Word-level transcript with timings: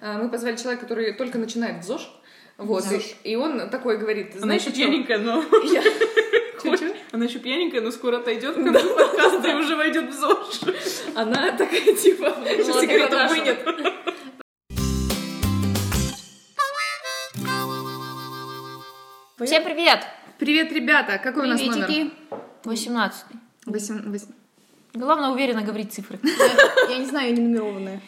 э, 0.00 0.16
мы 0.18 0.28
позвали 0.30 0.56
человека, 0.56 0.82
который 0.86 1.12
только 1.14 1.38
начинает 1.38 1.82
в 1.84 1.86
ЗОЖ. 1.86 2.10
Вот, 2.58 2.84
ЗОЖ. 2.84 3.02
и, 3.24 3.32
и 3.32 3.36
он 3.36 3.70
такой 3.70 3.96
говорит, 3.98 4.34
Она 4.42 4.54
еще 4.54 4.64
что? 4.70 4.74
пьяненькая, 4.74 5.18
но... 5.18 5.42
Я-? 5.64 5.82
Она 7.12 7.24
еще 7.24 7.38
пьяненькая, 7.38 7.80
но 7.80 7.90
скоро 7.90 8.18
отойдет 8.18 8.54
к 8.54 8.62
концу 8.62 8.94
подкаста 8.94 9.48
и 9.48 9.54
уже 9.54 9.76
войдет 9.76 10.10
в 10.10 10.12
ЗОЖ. 10.12 10.60
Она 11.14 11.52
такая, 11.52 11.94
типа, 11.94 12.34
сигарету 12.46 13.10
Даша. 13.12 13.34
вынет. 13.34 13.58
Всем 19.44 19.64
привет! 19.64 20.00
Привет, 20.38 20.70
ребята! 20.72 21.18
Какой 21.18 21.44
у 21.46 21.48
нас 21.48 21.60
номер? 21.60 21.86
Приветики! 21.86 22.14
18 22.64 23.24
Восемь- 23.66 24.10
восемь- 24.10 24.32
Главное 24.92 25.30
уверенно 25.30 25.62
говорить 25.62 25.92
цифры. 25.92 26.18
Я 26.88 26.98
не 26.98 27.06
знаю, 27.06 27.30
я 27.30 27.36
не 27.36 27.40
нумерованная. 27.42 28.00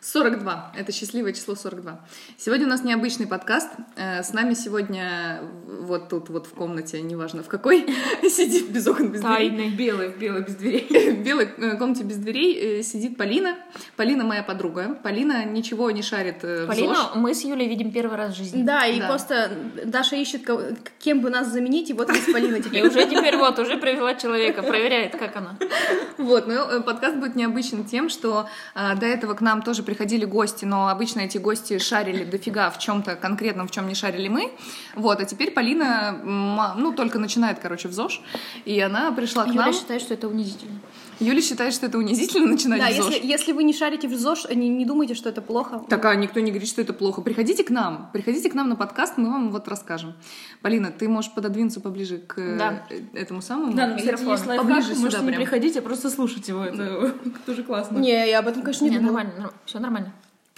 42. 0.00 0.72
Это 0.78 0.92
счастливое 0.92 1.32
число 1.32 1.54
42. 1.56 2.00
Сегодня 2.36 2.66
у 2.66 2.68
нас 2.68 2.84
необычный 2.84 3.26
подкаст. 3.26 3.68
Э, 3.96 4.22
С 4.22 4.32
нами 4.32 4.54
сегодня 4.54 5.40
вот 5.66 6.08
тут, 6.08 6.28
вот 6.28 6.46
в 6.46 6.50
комнате, 6.54 7.02
неважно 7.02 7.42
в 7.42 7.48
какой, 7.48 7.84
сидит 8.22 8.70
без 8.70 8.86
окон, 8.86 9.08
без 9.10 9.20
дверей. 9.20 9.50
Тайны. 9.50 9.70
Белый, 9.70 10.08
белый, 10.10 10.42
без 10.42 10.54
дверей. 10.54 10.86
В 11.18 11.22
белой 11.24 11.48
э, 11.56 11.76
комнате 11.76 12.04
без 12.04 12.16
дверей 12.16 12.78
э, 12.78 12.82
сидит 12.82 13.16
Полина. 13.16 13.56
Полина 13.96 14.24
моя 14.24 14.42
подруга. 14.42 14.98
Полина 15.02 15.44
ничего 15.44 15.90
не 15.90 16.02
шарит. 16.02 16.40
Полину 16.40 16.94
мы 17.16 17.34
с 17.34 17.44
Юлей 17.44 17.68
видим 17.68 17.90
первый 17.90 18.16
раз 18.16 18.34
в 18.34 18.36
жизни. 18.36 18.62
Да, 18.62 18.86
и 18.86 19.00
Да. 19.00 19.08
просто 19.08 19.50
Даша 19.84 20.16
ищет, 20.16 20.44
кого- 20.44 20.62
кем 21.00 21.20
бы 21.20 21.30
нас 21.30 21.48
заменить, 21.48 21.90
и 21.90 21.92
вот 21.92 22.08
есть 22.12 22.32
Полина 22.32 22.56
И 22.56 22.62
теперь. 22.62 22.86
уже 22.86 23.04
теперь 23.06 23.36
вот, 23.36 23.58
уже 23.58 23.76
привела 23.78 24.14
человека, 24.14 24.62
проверяет, 24.62 25.16
как 25.16 25.34
она. 25.36 25.56
Вот, 26.18 26.48
э, 26.48 26.80
подкаст 26.82 27.16
будет 27.16 27.34
необычен 27.34 27.84
тем, 27.84 28.08
что 28.08 28.48
до 28.74 29.06
этого 29.06 29.34
к 29.34 29.40
нам 29.40 29.62
тоже 29.62 29.82
приходили 29.88 30.26
гости, 30.26 30.66
но 30.66 30.88
обычно 30.88 31.20
эти 31.20 31.38
гости 31.38 31.78
шарили 31.78 32.22
дофига 32.22 32.68
в 32.68 32.78
чем-то 32.78 33.16
конкретном, 33.16 33.68
в 33.68 33.70
чем 33.70 33.88
не 33.88 33.94
шарили 33.94 34.28
мы. 34.28 34.52
Вот, 34.94 35.18
а 35.18 35.24
теперь 35.24 35.50
Полина, 35.50 36.20
м, 36.22 36.60
ну, 36.76 36.92
только 36.92 37.18
начинает, 37.18 37.58
короче, 37.58 37.88
в 37.88 37.92
ЗОЖ, 37.94 38.20
и 38.66 38.78
она 38.80 39.10
пришла 39.12 39.44
к 39.44 39.48
Юля 39.48 39.62
нам. 39.62 39.72
считает, 39.72 40.02
что 40.02 40.12
это 40.12 40.28
унизительно. 40.28 40.78
Юля 41.20 41.42
считает, 41.42 41.74
что 41.74 41.86
это 41.86 41.98
унизительно 41.98 42.46
начинать 42.46 42.80
Да, 42.80 42.88
в 42.90 42.94
ЗОЖ. 42.96 43.14
если, 43.14 43.26
если 43.26 43.52
вы 43.52 43.64
не 43.64 43.72
шарите 43.72 44.06
в 44.08 44.14
ЗОЖ, 44.16 44.46
не, 44.54 44.68
не 44.68 44.84
думайте, 44.84 45.14
что 45.14 45.28
это 45.28 45.42
плохо. 45.42 45.82
Так, 45.88 46.04
а 46.04 46.14
никто 46.14 46.38
не 46.40 46.50
говорит, 46.50 46.68
что 46.68 46.80
это 46.80 46.92
плохо. 46.92 47.20
Приходите 47.22 47.64
к 47.64 47.70
нам, 47.70 48.10
приходите 48.12 48.48
к 48.48 48.54
нам 48.54 48.68
на 48.68 48.76
подкаст, 48.76 49.18
мы 49.18 49.30
вам 49.30 49.50
вот 49.50 49.66
расскажем. 49.68 50.14
Полина, 50.62 50.92
ты 50.92 51.08
можешь 51.08 51.32
пододвинуться 51.32 51.80
поближе 51.80 52.18
к 52.18 52.38
э, 52.38 52.56
Да. 52.56 52.82
этому 53.14 53.42
самому? 53.42 53.72
Да, 53.74 53.88
ну, 53.88 53.96
кстати, 53.96 54.12
Микрофон. 54.12 54.32
есть 54.32 54.46
лайфхак, 54.46 54.68
Поближе 54.68 54.94
можете 54.94 55.22
не 55.22 55.26
прям. 55.28 55.40
приходить, 55.42 55.76
а 55.76 55.82
просто 55.82 56.10
слушать 56.10 56.46
его. 56.48 56.64
Это 56.64 57.14
тоже 57.46 57.64
классно. 57.64 57.98
Не, 57.98 58.28
я 58.30 58.38
об 58.38 58.46
этом, 58.48 58.62
конечно, 58.62 58.84
не, 58.84 58.90
Не, 58.90 58.98
думала. 58.98 59.16
нормально, 59.16 59.50
все 59.64 59.78
нормально. 59.80 60.12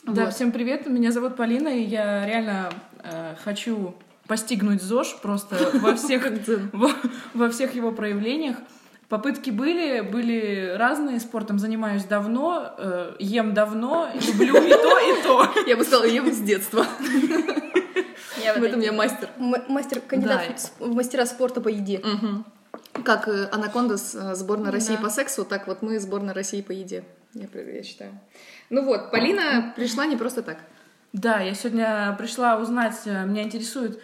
Да, 0.05 0.24
Вот. 0.27 0.34
всем 0.34 0.52
привет, 0.52 0.86
меня 0.86 1.11
зовут 1.12 1.36
Полина, 1.36 1.69
и 1.69 1.83
я 1.84 2.27
реально 2.27 2.70
э, 3.02 3.34
хочу 3.45 3.95
постигнуть 4.27 4.83
ЗОЖ 4.83 5.17
просто 5.22 5.56
во 5.80 5.95
всех, 5.97 6.30
во, 6.72 6.91
во 7.34 7.48
всех 7.50 7.74
его 7.74 7.92
проявлениях. 7.92 8.56
Попытки 9.11 9.50
были, 9.50 10.03
были 10.03 10.77
разные, 10.78 11.19
спортом 11.19 11.58
занимаюсь 11.58 12.05
давно, 12.05 12.77
э, 12.78 13.17
ем 13.19 13.55
давно, 13.55 14.08
люблю 14.14 14.55
и 14.56 14.70
то, 14.70 14.98
и 15.00 15.22
то. 15.25 15.52
Я 15.67 15.77
бы 15.77 15.83
сказала, 15.83 16.08
вот 16.22 16.33
с 16.33 16.39
детства. 16.39 16.86
Я 18.41 18.55
В 18.55 18.62
этом 18.62 18.80
я 18.80 18.92
мастер. 18.92 19.28
Мастер, 19.36 20.00
кандидат 20.00 20.70
Да. 20.78 20.86
в 20.86 20.94
мастера 20.94 21.27
спорта 21.27 21.61
по 21.61 21.67
еде. 21.67 22.00
Как 23.05 23.27
э, 23.27 23.48
Анаконда 23.50 23.97
с 23.97 24.14
э, 24.14 24.36
сборной 24.36 24.70
России 24.70 24.97
по 24.97 25.11
сексу, 25.11 25.45
так 25.45 25.67
вот 25.67 25.83
мы 25.83 25.98
сборная 25.98 26.33
России 26.33 26.62
по 26.62 26.70
еде. 26.70 27.02
Я 27.34 27.83
считаю. 27.83 28.12
Ну 28.70 28.84
вот, 28.84 29.11
Полина 29.11 29.72
пришла 29.74 30.06
не 30.06 30.17
просто 30.17 30.42
так. 30.42 30.58
Да, 31.12 31.41
я 31.41 31.55
сегодня 31.55 32.14
пришла 32.17 32.58
узнать, 32.58 33.00
э, 33.06 33.27
меня 33.27 33.42
интересует 33.42 34.00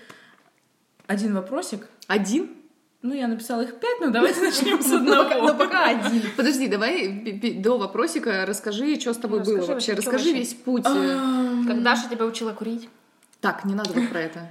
один 1.07 1.33
вопросик. 1.35 1.87
Один? 2.09 2.51
Ну, 3.03 3.15
я 3.15 3.29
написала 3.29 3.61
их 3.63 3.79
пять, 3.79 4.01
но 4.01 4.11
давайте 4.11 4.41
начнем 4.43 4.81
с 4.83 4.89
Ну, 4.89 4.97
одного. 4.97 5.47
но 5.49 5.55
пока 5.55 5.87
один. 5.87 6.23
Подожди, 6.37 6.67
давай 6.67 7.09
до 7.61 7.79
вопросика 7.79 8.45
расскажи, 8.47 8.99
что 8.99 9.13
с 9.15 9.17
тобой 9.19 9.41
было 9.45 9.65
вообще. 9.65 9.95
Расскажи 9.95 10.33
весь 10.33 10.55
путь. 10.55 10.85
э. 10.87 11.63
Как 11.67 11.83
Даша 11.83 12.09
тебя 12.11 12.25
учила 12.25 12.53
курить. 12.53 12.89
Так, 13.41 13.65
не 13.65 13.75
надо 13.75 13.91
вот 13.93 14.09
про 14.09 14.21
это. 14.21 14.49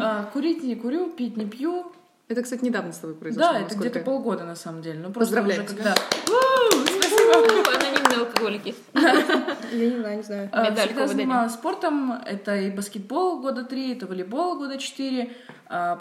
А, 0.00 0.24
Курить 0.32 0.62
не 0.62 0.76
курю, 0.76 1.10
пить 1.10 1.36
не 1.36 1.46
пью. 1.46 1.90
Это, 2.28 2.42
кстати, 2.42 2.64
недавно 2.64 2.92
с 2.92 2.98
тобой 2.98 3.16
произошло. 3.16 3.52
Да, 3.52 3.60
это 3.60 3.74
где-то 3.74 4.00
полгода 4.00 4.44
на 4.44 4.54
самом 4.54 4.80
деле. 4.82 4.98
Ну, 5.00 5.10
просто 5.12 5.34
Поздравляю 5.36 5.66
тебя. 5.66 5.94
Спасибо. 5.94 7.32
Анонимные 7.74 8.18
алкоголики. 8.26 8.74
Я 8.94 9.90
не 9.90 9.96
знаю, 9.98 10.16
не 10.18 10.22
знаю. 10.22 10.48
А, 10.52 10.62
Медальку 10.70 10.80
Всегда 10.80 11.02
выдали. 11.02 11.16
занималась 11.16 11.52
спортом. 11.54 12.12
Это 12.26 12.54
и 12.56 12.70
баскетбол 12.70 13.40
года 13.40 13.64
три, 13.64 13.92
это 13.94 14.06
волейбол 14.06 14.56
года 14.58 14.78
четыре. 14.78 15.32
а 15.66 15.96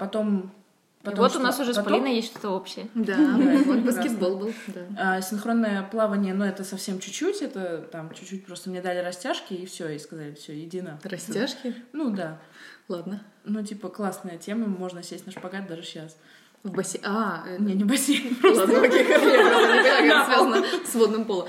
Потом... 1.03 1.17
И 1.17 1.21
вот 1.21 1.31
что? 1.31 1.39
у 1.39 1.43
нас 1.43 1.59
уже 1.59 1.73
с 1.73 1.77
Потом, 1.77 1.93
Полиной 1.93 2.15
есть 2.15 2.31
что-то 2.31 2.49
общее. 2.49 2.87
Да, 2.93 3.17
вот 3.65 3.79
баскетбол 3.79 4.37
был. 4.37 4.53
а, 4.97 5.21
Синхронное 5.21 5.83
плавание, 5.83 6.33
но 6.33 6.45
это 6.45 6.63
совсем 6.63 6.99
чуть-чуть. 6.99 7.41
Это 7.41 7.79
там 7.91 8.13
чуть-чуть 8.13 8.45
просто 8.45 8.69
мне 8.69 8.81
дали 8.81 8.99
растяжки, 8.99 9.53
и 9.53 9.65
все, 9.65 9.89
и 9.89 9.99
сказали, 9.99 10.33
все, 10.35 10.59
иди 10.63 10.81
на. 10.81 10.99
Растяжки? 11.03 11.75
Ну 11.93 12.11
да. 12.11 12.39
Ладно. 12.87 13.23
Ну, 13.43 13.63
типа, 13.63 13.89
классная 13.89 14.37
тема, 14.37 14.67
можно 14.67 15.01
сесть 15.01 15.25
на 15.25 15.31
шпагат 15.31 15.67
даже 15.67 15.83
сейчас. 15.83 16.17
В 16.63 16.71
бассейн. 16.71 17.03
А, 17.05 17.43
э, 17.47 17.57
Не, 17.59 17.73
не 17.75 17.83
бассейн. 17.83 18.37
ладно, 18.43 18.81
окей, 18.81 19.03
как 19.03 19.17
это 19.23 20.25
связано 20.25 20.63
с 20.85 20.93
водным 20.95 21.25
полом. 21.25 21.47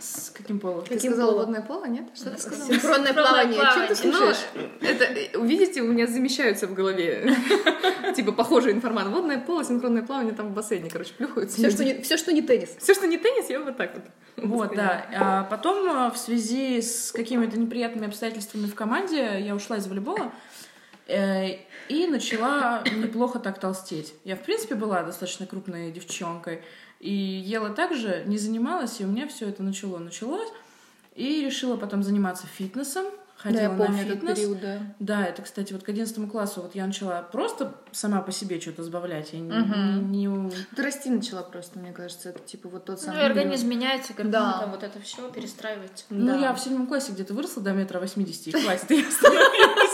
С 0.00 0.30
каким 0.30 0.58
полом? 0.58 0.82
Ты 0.84 0.94
Каким 0.94 1.12
сказала 1.12 1.32
водное 1.34 1.60
поло, 1.60 1.84
нет? 1.84 2.04
Что 2.14 2.30
ты 2.30 2.40
сказала? 2.40 2.72
Синхронное 2.72 3.12
плавание. 3.12 3.60
Чем 3.74 3.86
ты 3.86 4.08
Ну, 4.08 4.12
слушаешь? 4.16 4.38
это, 4.80 5.04
э, 5.04 5.28
видите, 5.46 5.82
у 5.82 5.86
меня 5.86 6.06
замещаются 6.06 6.66
в 6.66 6.74
голове, 6.74 7.36
типа, 8.16 8.32
похожая 8.32 8.72
информация. 8.72 9.12
Водное 9.12 9.38
поло, 9.38 9.62
синхронное 9.64 10.02
плавание, 10.02 10.34
там 10.34 10.48
в 10.48 10.52
бассейне, 10.54 10.90
короче, 10.90 11.12
плюхаются. 11.14 11.58
Все, 11.58 11.70
что 11.70 11.84
не, 11.84 12.00
все, 12.00 12.16
что 12.16 12.32
не 12.32 12.42
теннис. 12.42 12.70
Все, 12.78 12.94
что 12.94 13.06
не 13.06 13.18
теннис, 13.18 13.50
я 13.50 13.60
вот 13.60 13.76
так 13.76 13.92
вот. 13.94 14.04
Вот, 14.36 14.74
да. 14.74 15.06
А 15.14 15.44
потом 15.44 15.86
э, 15.88 16.10
в 16.10 16.16
связи 16.16 16.80
с 16.80 17.12
какими-то 17.12 17.58
неприятными 17.58 18.08
обстоятельствами 18.08 18.66
в 18.66 18.74
команде 18.74 19.40
я 19.40 19.54
ушла 19.54 19.76
из 19.76 19.86
волейбола 19.86 20.32
и 21.88 22.06
начала 22.06 22.82
неплохо 22.84 23.38
так 23.38 23.58
толстеть. 23.60 24.14
Я, 24.24 24.36
в 24.36 24.40
принципе, 24.42 24.74
была 24.74 25.02
достаточно 25.02 25.46
крупной 25.46 25.90
девчонкой 25.92 26.62
и 27.00 27.12
ела 27.12 27.70
так 27.70 27.94
же, 27.94 28.22
не 28.26 28.38
занималась, 28.38 29.00
и 29.00 29.04
у 29.04 29.08
меня 29.08 29.28
все 29.28 29.48
это 29.48 29.62
начало 29.62 29.98
началось. 29.98 30.48
И 31.14 31.44
решила 31.44 31.76
потом 31.76 32.02
заниматься 32.02 32.46
фитнесом. 32.46 33.04
Ходила 33.36 33.62
Да, 33.62 33.70
я 33.72 33.76
помню 33.76 33.96
на 33.98 34.00
этот 34.06 34.14
фитнес. 34.20 34.38
период, 34.38 34.60
да. 34.60 34.78
Да, 35.00 35.26
это, 35.26 35.42
кстати, 35.42 35.72
вот 35.72 35.82
к 35.82 35.88
11 35.88 36.30
классу 36.30 36.62
вот 36.62 36.74
я 36.74 36.86
начала 36.86 37.20
просто 37.22 37.74
сама 37.92 38.20
по 38.22 38.32
себе 38.32 38.60
что-то 38.60 38.82
сбавлять. 38.84 39.32
Я 39.32 39.40
не- 39.40 39.50
Мгм. 39.52 40.10
не, 40.12 40.24
не- 40.26 40.50
Ты 40.74 40.82
расти 40.82 41.10
начала 41.10 41.42
просто, 41.42 41.78
мне 41.78 41.92
кажется, 41.92 42.30
это 42.30 42.38
типа 42.40 42.68
вот 42.68 42.84
тот 42.86 42.96
Ну, 43.00 43.02
самый... 43.06 43.20
и 43.20 43.24
организм 43.24 43.68
меняется, 43.68 44.12
как 44.14 44.30
Да. 44.30 44.58
там 44.60 44.70
вот 44.70 44.82
это 44.82 45.00
все 45.00 45.28
перестраивается. 45.30 46.04
Ну, 46.10 46.26
Да. 46.28 46.36
я 46.38 46.52
в 46.54 46.60
седьмом 46.60 46.86
классе 46.86 47.12
где-то 47.12 47.34
выросла 47.34 47.62
до 47.62 47.72
метра 47.72 48.00
восьмидесяти, 48.00 48.48
и 48.48 48.52
хватит, 48.52 48.82
остановилась. 48.82 49.93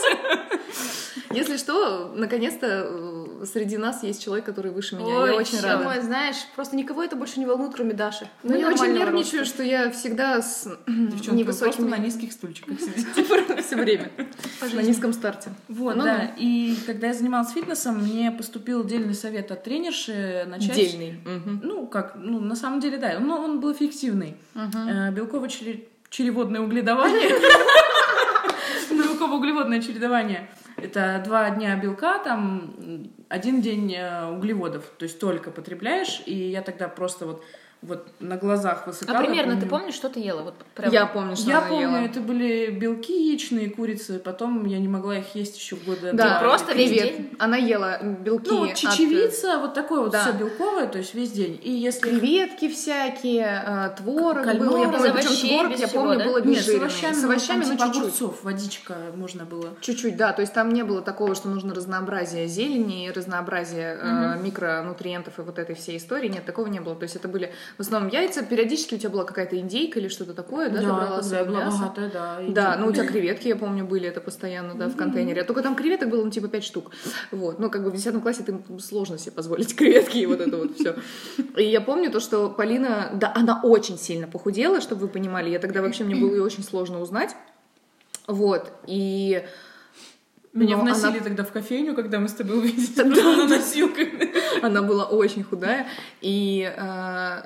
Если 1.33 1.57
что, 1.57 2.11
наконец-то 2.15 2.87
э, 2.87 3.45
среди 3.45 3.77
нас 3.77 4.03
есть 4.03 4.23
человек, 4.23 4.45
который 4.45 4.71
выше 4.71 4.95
меня. 4.95 5.07
Ой, 5.07 5.29
я 5.31 5.35
очень 5.35 5.59
рада. 5.59 5.87
Ой, 5.87 6.01
знаешь, 6.01 6.35
просто 6.55 6.75
никого 6.75 7.03
это 7.03 7.15
больше 7.15 7.39
не 7.39 7.45
волнует, 7.45 7.73
кроме 7.73 7.93
Даши. 7.93 8.27
Ну, 8.43 8.55
я 8.57 8.67
очень 8.69 8.93
нервничаю, 8.93 9.41
роста. 9.41 9.55
что 9.55 9.63
я 9.63 9.91
всегда 9.91 10.41
с 10.41 10.67
Девчонки, 10.87 11.39
невысокими... 11.39 11.87
на 11.87 11.97
низких 11.97 12.31
стульчиках 12.31 12.79
сидите. 12.79 13.61
все 13.61 13.75
время. 13.75 14.11
На 14.73 14.81
низком 14.81 15.13
старте. 15.13 15.51
Вот, 15.67 15.95
Ну 15.95 16.03
да. 16.03 16.31
И 16.37 16.75
когда 16.85 17.07
я 17.07 17.13
занималась 17.13 17.51
фитнесом, 17.51 17.99
мне 17.99 18.31
поступил 18.31 18.83
дельный 18.83 19.13
совет 19.13 19.51
от 19.51 19.63
тренерши 19.63 20.45
начать... 20.47 20.75
Дельный. 20.75 21.19
Ну, 21.63 21.87
как, 21.87 22.15
ну, 22.15 22.39
на 22.39 22.55
самом 22.55 22.79
деле, 22.79 22.97
да, 22.97 23.19
но 23.19 23.43
он 23.43 23.59
был 23.59 23.73
эффективный. 23.73 24.35
Э, 24.55 25.11
Белково-череводное 25.11 26.61
угледование. 26.61 27.31
Белково-углеводное 28.91 29.81
чередование. 29.81 30.49
Это 30.81 31.21
два 31.23 31.49
дня 31.51 31.75
белка, 31.75 32.19
там 32.19 32.73
один 33.29 33.61
день 33.61 33.93
э, 33.93 34.29
углеводов. 34.29 34.85
То 34.97 35.03
есть 35.03 35.19
только 35.19 35.51
потребляешь, 35.51 36.21
и 36.25 36.35
я 36.35 36.61
тогда 36.61 36.87
просто 36.87 37.25
вот, 37.25 37.43
вот 37.81 38.07
на 38.19 38.37
глазах 38.37 38.85
высыхала. 38.85 39.17
А 39.17 39.21
примерно 39.23 39.55
ты 39.55 39.61
помню. 39.61 39.69
помнишь, 39.69 39.95
что 39.95 40.09
ты 40.09 40.19
ела? 40.19 40.43
Вот 40.43 40.53
прям. 40.75 40.91
Я 40.91 41.07
помню, 41.07 41.35
что 41.35 41.49
Я 41.49 41.59
она 41.59 41.67
помню, 41.67 41.87
ела. 41.87 41.95
это 41.97 42.19
были 42.21 42.69
белки 42.69 43.29
яичные, 43.29 43.71
курицы. 43.71 44.19
Потом 44.19 44.65
я 44.65 44.77
не 44.77 44.87
могла 44.87 45.17
их 45.17 45.33
есть 45.33 45.57
еще 45.57 45.75
года 45.77 46.11
Да, 46.13 46.29
два. 46.29 46.39
просто 46.41 46.73
весь 46.73 46.89
привет. 46.91 47.17
день? 47.17 47.35
Она 47.39 47.57
ела 47.57 47.97
белки 48.03 48.51
Ну, 48.51 48.59
вот 48.59 48.69
от, 48.69 48.73
э, 48.73 48.75
чечевица, 48.75 49.57
вот 49.57 49.73
такое 49.73 50.01
вот 50.01 50.11
да. 50.11 50.21
все 50.21 50.31
белковое, 50.33 50.87
то 50.87 50.99
есть 50.99 51.15
весь 51.15 51.31
день. 51.31 51.59
И 51.63 51.71
если 51.71 52.01
Креветки 52.01 52.69
всякие, 52.69 53.63
э, 53.65 53.89
творог 53.97 54.45
был. 54.57 54.77
Я 54.77 54.87
без 54.87 54.97
помню, 54.97 55.13
причем 55.13 55.27
овощей, 55.29 55.49
творог, 55.57 55.71
без 55.71 55.79
я 55.79 55.87
всего, 55.87 56.01
помню, 56.03 56.17
да? 56.19 56.25
был 56.25 56.45
нет, 56.45 56.63
с 56.63 56.69
овощами, 56.69 57.13
С 57.13 57.21
ну, 57.23 57.29
овощами, 57.29 57.63
ну, 57.65 57.71
типа 57.71 57.83
чуть-чуть. 57.85 58.01
огурцов, 58.03 58.43
водичка 58.43 58.95
можно 59.15 59.45
было. 59.45 59.69
Чуть-чуть, 59.81 60.17
да. 60.17 60.33
То 60.33 60.41
есть 60.41 60.53
там 60.53 60.69
не 60.69 60.83
было 60.83 61.01
такого, 61.01 61.33
что 61.33 61.49
нужно 61.49 61.73
разнообразие 61.73 62.45
зелени, 62.47 63.09
разнообразие 63.09 63.97
э, 63.99 64.37
микронутриентов 64.39 65.39
и 65.39 65.41
вот 65.41 65.57
этой 65.57 65.73
всей 65.75 65.97
истории. 65.97 66.27
Нет, 66.27 66.45
такого 66.45 66.67
не 66.67 66.79
было. 66.79 66.95
То 66.95 67.03
есть 67.03 67.15
это 67.15 67.27
были 67.27 67.51
в 67.77 67.79
основном 67.81 68.09
яйца. 68.09 68.43
Периодически 68.43 68.95
у 68.95 68.97
тебя 68.97 69.09
была 69.09 69.23
какая-то 69.23 69.57
индейка 69.59 69.99
или 69.99 70.07
что-то 70.07 70.33
такое, 70.33 70.69
да? 70.69 70.79
ты 70.79 70.85
брала 70.85 70.99
когда 71.07 71.21
свое 71.23 71.43
я 71.43 71.49
была 71.49 71.59
мясо. 71.65 71.77
богатая, 71.77 72.09
да. 72.11 72.41
и 72.41 72.51
Да, 72.51 72.77
ну 72.77 72.87
у 72.87 72.91
тебя 72.91 73.03
типа- 73.03 73.13
креветки, 73.17 73.47
я 73.47 73.55
помню, 73.55 73.85
были 73.85 74.07
это 74.07 74.21
постоянно, 74.21 74.75
да, 74.75 74.87
в 74.87 74.95
контейнере. 74.95 75.43
Только 75.43 75.61
там 75.61 75.75
креветок 75.75 76.09
было, 76.09 76.23
ну, 76.23 76.31
типа, 76.31 76.47
5 76.47 76.63
штук. 76.63 76.91
Вот. 77.31 77.59
Ну, 77.59 77.69
как 77.69 77.83
бы 77.83 77.89
в 77.91 77.93
10 77.95 78.21
классе 78.21 78.43
ты 78.43 78.57
сложно 78.79 79.17
себе 79.17 79.31
позволить 79.31 79.75
креветки 79.77 80.17
и 80.17 80.25
вот 80.25 80.41
это 80.41 80.57
вот 80.57 80.75
все. 80.75 80.95
И 81.57 81.63
я 81.63 81.81
помню 81.81 82.11
то, 82.11 82.19
что 82.19 82.49
Полина, 82.49 83.11
да, 83.13 83.31
она 83.35 83.61
очень 83.63 83.97
сильно 83.97 84.27
похудела, 84.27 84.81
чтобы 84.81 85.01
вы 85.01 85.07
понимали. 85.07 85.49
Я 85.49 85.59
тогда 85.59 85.81
вообще, 85.81 86.03
мне 86.03 86.15
было 86.15 86.31
ее 86.35 86.43
очень 86.43 86.63
сложно 86.63 86.99
узнать. 87.01 87.35
Вот. 88.27 88.71
И 88.87 89.43
Меня 90.53 90.77
но 90.77 90.83
вносили 90.83 91.17
она- 91.17 91.19
тогда 91.23 91.43
в 91.43 91.51
кофейню, 91.51 91.95
когда 91.95 92.19
мы 92.19 92.27
с 92.27 92.33
тобой 92.33 92.57
увидели 92.59 93.01
на 93.03 93.47
носилках. 93.47 94.07
Она 94.61 94.81
была 94.81 95.05
очень 95.05 95.43
худая, 95.43 95.87
и 96.21 96.71
э, 96.75 97.41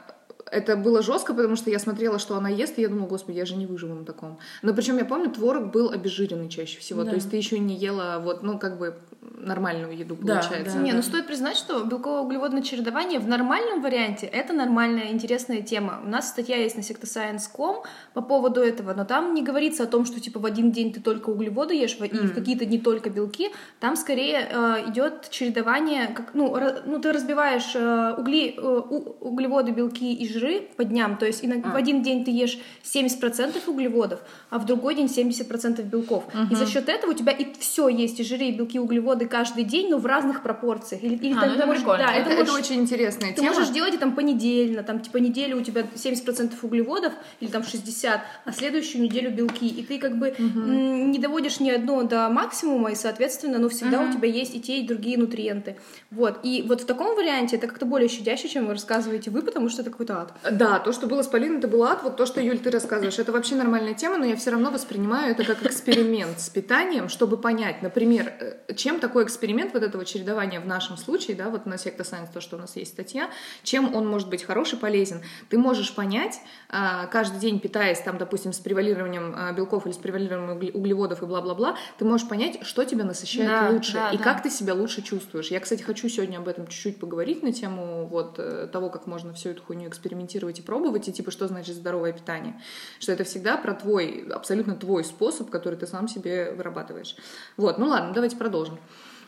это 0.56 0.76
было 0.78 1.02
жестко, 1.02 1.34
потому 1.34 1.56
что 1.56 1.70
я 1.70 1.80
смотрела, 1.80 2.20
что 2.20 2.36
она 2.38 2.50
ест, 2.50 2.78
и 2.78 2.82
я 2.82 2.88
думала, 2.90 3.08
господи, 3.08 3.38
я 3.38 3.46
же 3.46 3.56
не 3.56 3.66
выживу 3.66 3.94
на 3.96 4.06
таком. 4.06 4.38
Но 4.62 4.74
причем 4.74 4.98
я 4.98 5.06
помню, 5.06 5.30
творог 5.30 5.72
был 5.72 5.90
обезжиренный 5.92 6.50
чаще 6.50 6.80
всего, 6.80 7.04
Да. 7.04 7.10
то 7.10 7.16
есть 7.16 7.30
ты 7.30 7.38
еще 7.38 7.60
не 7.60 7.76
ела 7.76 8.20
вот, 8.20 8.44
ну, 8.44 8.58
как 8.60 8.78
бы 8.78 8.96
нормальную 9.38 9.98
еду, 9.98 10.16
Да, 10.22 10.36
получается. 10.36 10.78
да. 10.78 10.82
Не, 10.84 10.94
ну 10.94 11.02
стоит 11.02 11.28
признать, 11.28 11.58
что 11.58 11.84
белково-углеводное 11.84 12.62
чередование 12.62 13.20
в 13.20 13.28
нормальном 13.28 13.82
варианте 13.82 14.28
это 14.28 14.54
нормальная 14.54 15.12
интересная 15.12 15.62
тема. 15.62 16.00
У 16.06 16.08
нас 16.10 16.30
статья 16.30 16.58
есть 16.58 16.78
на 16.78 16.82
sectoscience.com 16.82 17.84
по 18.14 18.22
поводу 18.22 18.62
этого, 18.62 18.94
но 18.94 19.04
там 19.06 19.34
не 19.34 19.44
говорится 19.44 19.84
о 19.84 19.88
том, 19.88 20.06
что 20.06 20.20
типа 20.20 20.40
в 20.40 20.46
один 20.46 20.72
день 20.72 20.94
ты 20.94 21.00
только 21.02 21.30
углеводы 21.32 21.74
ешь, 21.76 21.98
и 22.00 22.08
в 22.28 22.34
какие-то 22.34 22.66
дни 22.66 22.80
только 22.80 23.10
белки. 23.10 23.50
Там 23.80 23.96
скорее 23.96 24.48
э, 24.52 24.90
идет 24.90 25.30
чередование, 25.30 26.08
как, 26.08 26.34
ну, 26.34 26.56
ра- 26.56 26.82
ну 26.86 27.00
ты 27.00 27.12
разбиваешь 27.12 27.72
э, 27.76 28.14
угли, 28.18 28.54
э, 28.58 28.62
углеводы, 28.62 29.72
белки 29.72 30.14
и 30.14 30.28
жиры 30.32 30.45
по 30.78 30.84
дням, 30.84 31.18
то 31.18 31.26
есть 31.26 31.44
иногда 31.46 31.70
в 31.72 31.76
один 31.76 32.02
день 32.04 32.24
ты 32.26 32.32
ешь 32.32 32.58
70% 32.84 33.56
углеводов, 33.68 34.20
а 34.50 34.60
в 34.60 34.66
другой 34.66 34.96
день 34.96 35.08
70% 35.08 35.82
белков. 35.84 36.24
И 36.52 36.56
за 36.56 36.66
счет 36.66 36.90
этого 36.90 37.12
у 37.12 37.14
тебя 37.14 37.32
и 37.32 37.46
все 37.60 37.88
есть, 37.88 38.20
и 38.20 38.24
жиры, 38.24 38.46
и 38.46 38.52
белки, 38.52 38.78
и 38.78 38.80
углеводы 38.80 39.26
каждый 39.28 39.64
день, 39.64 39.90
но 39.90 39.98
в 39.98 40.06
разных 40.06 40.42
пропорциях. 40.44 41.04
Или, 41.04 41.16
или 41.16 41.34
А, 41.38 41.42
там 41.42 41.50
ну 41.50 41.56
ты 41.56 41.58
это 41.60 41.68
можешь- 41.68 41.82
прикольно. 41.84 42.06
да, 42.08 42.14
Это, 42.14 42.30
это 42.30 42.42
это 42.42 42.52
можешь- 42.52 42.66
очень 42.66 42.82
интересная 42.82 43.30
ты 43.34 43.42
тема. 43.42 43.54
можешь 43.54 43.70
делать 43.70 43.92
это 43.92 44.02
там 44.02 44.16
понедельно, 44.16 44.84
там 44.84 45.00
типа 45.00 45.18
неделю 45.18 45.58
у 45.58 45.62
тебя 45.62 45.84
70% 45.96 46.52
углеводов 46.64 47.14
или 47.40 47.50
там 47.50 47.64
60, 47.64 48.22
а 48.46 48.52
следующую 48.52 49.04
неделю 49.04 49.32
белки, 49.32 49.68
и 49.68 49.84
ты 49.84 49.98
как 50.00 50.18
бы 50.18 50.34
м, 50.38 51.12
не 51.12 51.20
доводишь 51.20 51.60
ни 51.60 51.70
одно 51.70 52.04
до 52.04 52.30
максимума, 52.30 52.92
и 52.92 52.96
соответственно, 52.96 53.58
ну 53.60 53.70
всегда 53.70 54.02
у 54.02 54.12
тебя 54.12 54.28
есть 54.28 54.56
и 54.56 54.62
те, 54.62 54.80
и 54.80 54.88
другие 54.88 55.18
нутриенты. 55.18 55.78
Вот, 56.12 56.40
и 56.44 56.64
вот 56.68 56.82
в 56.82 56.86
таком 56.86 57.16
варианте 57.16 57.56
это 57.58 57.68
как-то 57.68 57.86
более 57.86 58.10
щадяще, 58.10 58.48
чем 58.48 58.66
вы 58.68 58.74
рассказываете 58.74 59.32
вы, 59.32 59.42
потому 59.42 59.70
что 59.70 59.82
это 59.82 59.92
какой-то 59.92 60.22
ад. 60.44 60.58
Да, 60.58 60.80
то, 60.80 60.92
что 60.92 61.08
было 61.08 61.22
с 61.22 61.28
Полиной, 61.28 61.58
это 61.60 61.68
был 61.68 61.84
ад. 61.84 62.04
Вот 62.04 62.18
то, 62.18 62.26
что, 62.26 62.42
Юль, 62.42 62.60
ты 62.60 62.70
рассказываешь, 62.72 63.20
это 63.20 63.32
вообще 63.32 63.56
нормальная 63.56 63.94
тема, 63.94 64.18
но 64.18 64.26
я 64.26 64.36
все 64.36 64.52
равно 64.52 64.72
воспринимаю 64.72 65.32
это 65.32 65.44
как 65.44 65.64
эксперимент 65.66 66.40
с 66.40 66.50
питанием, 66.50 67.10
чтобы 67.10 67.38
понять, 67.38 67.82
например, 67.82 68.34
э, 68.40 68.74
чем 68.76 69.00
такой 69.00 69.24
эксперимент 69.24 69.74
вот 69.74 69.84
этого 69.84 70.06
чередования 70.06 70.60
в 70.60 70.68
нашем 70.68 70.98
случае, 70.98 71.36
да, 71.36 71.50
вот 71.50 71.66
на 71.66 71.76
Secta 71.76 72.02
Science, 72.02 72.30
то, 72.34 72.42
что 72.42 72.56
у 72.56 72.60
нас 72.60 72.76
есть 72.76 72.92
статья, 72.92 73.30
чем 73.64 73.96
он 73.96 74.08
может 74.08 74.30
быть 74.30 74.44
хороший, 74.44 74.78
полезен. 74.80 75.22
Ты 75.50 75.58
можешь 75.58 75.94
понять, 75.94 76.40
а, 76.70 77.08
каждый 77.08 77.40
день 77.40 77.60
питаясь, 77.60 78.00
там, 78.02 78.18
допустим, 78.18 78.54
с 78.54 78.60
превалированием 78.60 79.34
а, 79.36 79.52
белков 79.54 79.86
или 79.86 79.94
с 79.94 79.98
превалированием 79.98 80.58
угле- 80.58 80.72
углеводов 80.72 81.22
и 81.24 81.26
бла-бла-бла, 81.26 81.78
ты 81.98 82.06
можешь 82.06 82.28
понять, 82.28 82.60
что 82.66 82.84
тебя 82.84 83.04
насыщает 83.04 83.50
Да, 83.50 83.70
лучше 83.70 83.94
да, 83.94 84.10
и 84.12 84.18
да. 84.18 84.24
как 84.24 84.44
ты 84.44 84.50
себя 84.50 84.74
лучше 84.74 85.02
чувствуешь. 85.02 85.48
Я, 85.48 85.60
кстати, 85.60 85.84
хочу 85.84 86.10
сегодня 86.10 86.38
об 86.38 86.48
этом 86.48 86.68
чуть-чуть 86.68 87.00
поговорить 87.00 87.44
на 87.44 87.52
тему 87.52 88.08
вот 88.08 88.36
э, 88.40 88.68
того, 88.72 88.90
как 88.90 89.08
можно 89.08 89.34
всю 89.34 89.50
эту 89.50 89.62
хуйню 89.64 89.88
экспериментировать 89.88 90.15
и 90.22 90.62
пробовать, 90.62 91.08
и 91.08 91.14
типа, 91.14 91.32
что 91.32 91.48
значит 91.48 91.76
здоровое 91.76 92.14
питание. 92.14 92.60
Что 93.00 93.12
это 93.12 93.24
всегда 93.24 93.58
про 93.58 93.74
твой, 93.74 94.28
абсолютно 94.34 94.76
твой 94.76 95.04
способ, 95.04 95.50
который 95.50 95.78
ты 95.78 95.88
сам 95.88 96.08
себе 96.08 96.52
вырабатываешь. 96.52 97.16
Вот, 97.58 97.78
ну 97.78 97.88
ладно, 97.88 98.14
давайте 98.14 98.38
продолжим. 98.38 98.80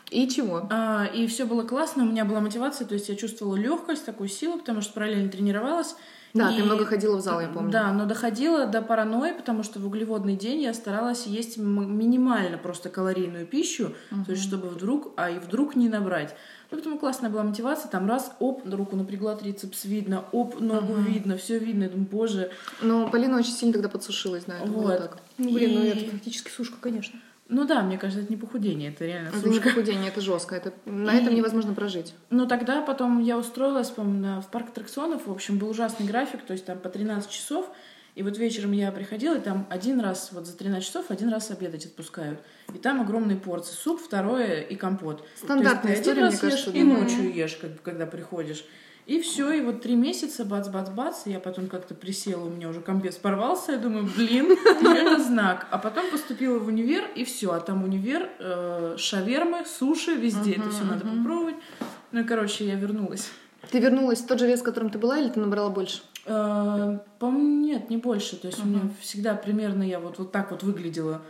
И 0.09 0.27
чего? 0.29 0.67
А, 0.71 1.05
и 1.05 1.27
все 1.27 1.45
было 1.45 1.63
классно, 1.63 2.03
у 2.03 2.07
меня 2.07 2.23
была 2.23 2.39
мотивация, 2.39 2.87
то 2.87 2.93
есть 2.93 3.09
я 3.09 3.15
чувствовала 3.15 3.55
легкость, 3.55 4.05
такую 4.05 4.29
силу, 4.29 4.57
потому 4.59 4.81
что 4.81 4.93
параллельно 4.93 5.29
тренировалась. 5.29 5.95
Да, 6.33 6.51
И- 6.51 6.57
ты 6.57 6.63
много 6.63 6.85
ходила 6.85 7.17
в 7.17 7.21
зал, 7.21 7.41
я 7.41 7.47
помню. 7.47 7.71
Да, 7.71 7.91
но 7.91 8.05
доходила 8.05 8.65
до 8.67 8.81
паранойи, 8.81 9.33
потому 9.33 9.63
что 9.63 9.79
в 9.79 9.87
углеводный 9.87 10.35
день 10.35 10.61
я 10.61 10.73
старалась 10.73 11.25
есть 11.25 11.57
минимально 11.57 12.57
просто 12.57 12.89
калорийную 12.89 13.45
пищу, 13.47 13.93
то 14.25 14.31
есть 14.31 14.43
чтобы 14.43 14.69
вдруг, 14.69 15.13
а 15.17 15.29
и 15.29 15.39
вдруг 15.39 15.75
не 15.75 15.89
набрать. 15.89 16.35
Поэтому 16.69 16.97
классная 16.97 17.29
была 17.29 17.43
мотивация, 17.43 17.89
там 17.89 18.07
раз, 18.07 18.31
оп, 18.39 18.61
руку 18.71 18.95
напрягла, 18.95 19.35
трицепс 19.35 19.85
видно, 19.85 20.25
оп, 20.31 20.59
ногу 20.59 20.95
видно, 20.95 21.37
все 21.37 21.57
видно, 21.59 21.83
я 21.83 21.89
думаю, 21.89 22.07
боже. 22.11 22.51
Но 22.81 23.07
Полина 23.09 23.37
очень 23.37 23.53
сильно 23.53 23.73
тогда 23.73 23.89
подсушилась, 23.89 24.43
да, 24.45 24.57
это 24.57 24.67
было 24.67 24.81
Вот. 24.87 24.97
так. 24.97 25.17
Ну, 25.37 25.51
блин, 25.53 25.75
ну 25.75 25.83
И- 25.85 25.87
это 25.89 26.11
фактически 26.11 26.49
сушка, 26.51 26.75
конечно. 26.81 27.19
Ну 27.49 27.65
да, 27.65 27.81
мне 27.81 27.97
кажется, 27.97 28.21
это 28.23 28.33
не 28.33 28.37
похудение, 28.37 28.89
это 28.89 29.05
реально 29.05 29.29
Это 29.29 29.47
не 29.47 29.53
сушка. 29.55 29.69
похудение, 29.69 30.09
это 30.09 30.19
жестко, 30.19 30.55
это, 30.55 30.73
на 30.85 31.13
этом 31.13 31.33
невозможно 31.33 31.73
прожить. 31.73 32.13
Ну, 32.29 32.45
тогда 32.45 32.81
потом 32.81 33.21
я 33.23 33.37
устроилась, 33.37 33.93
на- 33.95 34.41
в 34.41 34.47
парк 34.47 34.67
аттракционов. 34.69 35.27
В 35.27 35.31
общем, 35.31 35.57
был 35.57 35.69
ужасный 35.69 36.05
график, 36.05 36.41
то 36.45 36.51
есть 36.51 36.65
там 36.65 36.77
по 36.77 36.89
13 36.89 37.29
часов. 37.31 37.69
И 38.17 38.23
вот 38.23 38.35
вечером 38.39 38.71
я 38.71 38.91
приходила, 38.91 39.37
и 39.37 39.39
там 39.39 39.67
один 39.69 39.99
раз, 39.99 40.29
вот 40.31 40.47
за 40.47 40.57
13 40.57 40.83
часов, 40.83 41.11
один 41.11 41.29
раз 41.29 41.51
обедать 41.51 41.85
отпускают. 41.85 42.39
И 42.73 42.79
там 42.79 42.99
огромные 42.99 43.37
порции. 43.37 43.75
Суп, 43.75 44.01
второе 44.01 44.61
и 44.61 44.75
компот. 44.75 45.23
Стандартная 45.35 45.81
То 45.81 45.89
есть 45.89 46.03
ты 46.03 46.09
история, 46.09 46.27
один 46.27 46.31
раз 46.31 46.41
мне 46.41 46.51
ешь, 46.51 46.63
кажется, 46.63 46.79
и 46.79 46.83
ночью 46.83 47.31
ешь, 47.35 47.57
как 47.57 47.81
когда 47.83 48.07
приходишь. 48.07 48.65
И 49.05 49.21
все, 49.21 49.51
и 49.51 49.61
вот 49.61 49.83
три 49.83 49.95
месяца, 49.95 50.45
бац-бац-бац, 50.45 51.27
я 51.27 51.39
потом 51.39 51.67
как-то 51.67 51.93
присела, 51.93 52.43
у 52.43 52.49
меня 52.49 52.69
уже 52.69 52.81
комбез 52.81 53.17
порвался, 53.17 53.73
я 53.73 53.77
думаю, 53.77 54.09
блин, 54.17 54.47
это 54.65 55.23
знак. 55.23 55.67
А 55.69 55.77
потом 55.77 56.09
поступила 56.09 56.57
в 56.57 56.65
универ, 56.65 57.03
и 57.15 57.23
все, 57.23 57.51
а 57.51 57.59
там 57.59 57.83
универ, 57.83 58.31
э, 58.39 58.95
шавермы, 58.97 59.63
суши, 59.67 60.15
везде 60.15 60.53
это 60.53 60.71
все 60.71 60.85
надо 60.85 61.05
попробовать. 61.05 61.55
Ну 62.11 62.21
и, 62.21 62.23
короче, 62.23 62.65
я 62.65 62.73
вернулась. 62.73 63.29
Ты 63.69 63.79
вернулась 63.79 64.21
в 64.21 64.27
тот 64.27 64.39
же 64.39 64.47
вес, 64.47 64.61
в 64.61 64.63
котором 64.63 64.89
ты 64.89 64.97
была, 64.97 65.19
или 65.19 65.29
ты 65.29 65.39
набрала 65.39 65.69
больше? 65.69 66.01
По-моему, 66.27 67.65
нет, 67.65 67.89
не 67.89 67.97
больше. 67.97 68.35
То 68.37 68.47
есть 68.47 68.59
у 68.59 68.65
меня 68.65 68.81
всегда 69.01 69.35
примерно 69.35 69.83
я 69.83 69.99
вот, 69.99 70.19
вот 70.19 70.31
так 70.31 70.51
вот 70.51 70.63
выглядела. 70.63 71.21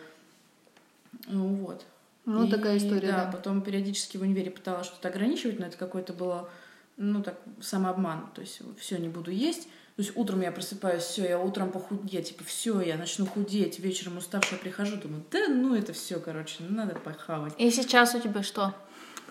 Ну, 1.28 1.48
Вот. 1.56 1.86
Ну, 2.26 2.46
И, 2.46 2.52
такая 2.52 2.78
история, 2.78 3.14
да. 3.14 3.30
потом 3.32 3.62
периодически 3.62 4.18
в 4.18 4.22
универе 4.22 4.52
пыталась 4.52 4.88
что-то 4.88 5.08
ограничивать, 5.08 5.60
но 5.60 5.68
это 5.68 5.78
какой-то 5.78 6.12
было, 6.12 6.50
ну, 6.98 7.24
так, 7.24 7.38
самообман. 7.62 8.28
То 8.36 8.42
есть 8.42 8.60
все, 8.78 8.98
не 8.98 9.08
буду 9.08 9.32
есть. 9.32 9.70
То 9.96 10.04
есть 10.04 10.12
утром 10.16 10.42
я 10.42 10.52
просыпаюсь, 10.52 11.04
все, 11.04 11.24
я 11.24 11.40
утром 11.40 11.72
похудеть, 11.72 12.28
типа, 12.28 12.44
все, 12.44 12.82
я 12.82 12.98
начну 12.98 13.26
худеть, 13.26 13.80
вечером 13.80 14.18
уставшая 14.18 14.60
прихожу, 14.60 14.98
думаю, 14.98 15.24
да, 15.32 15.48
ну, 15.48 15.74
это 15.74 15.94
все, 15.94 16.20
короче, 16.20 16.58
ну, 16.60 16.76
надо 16.76 16.96
похавать. 16.96 17.54
И 17.58 17.72
сейчас 17.72 18.14
у 18.14 18.20
тебя 18.20 18.44
что? 18.44 18.76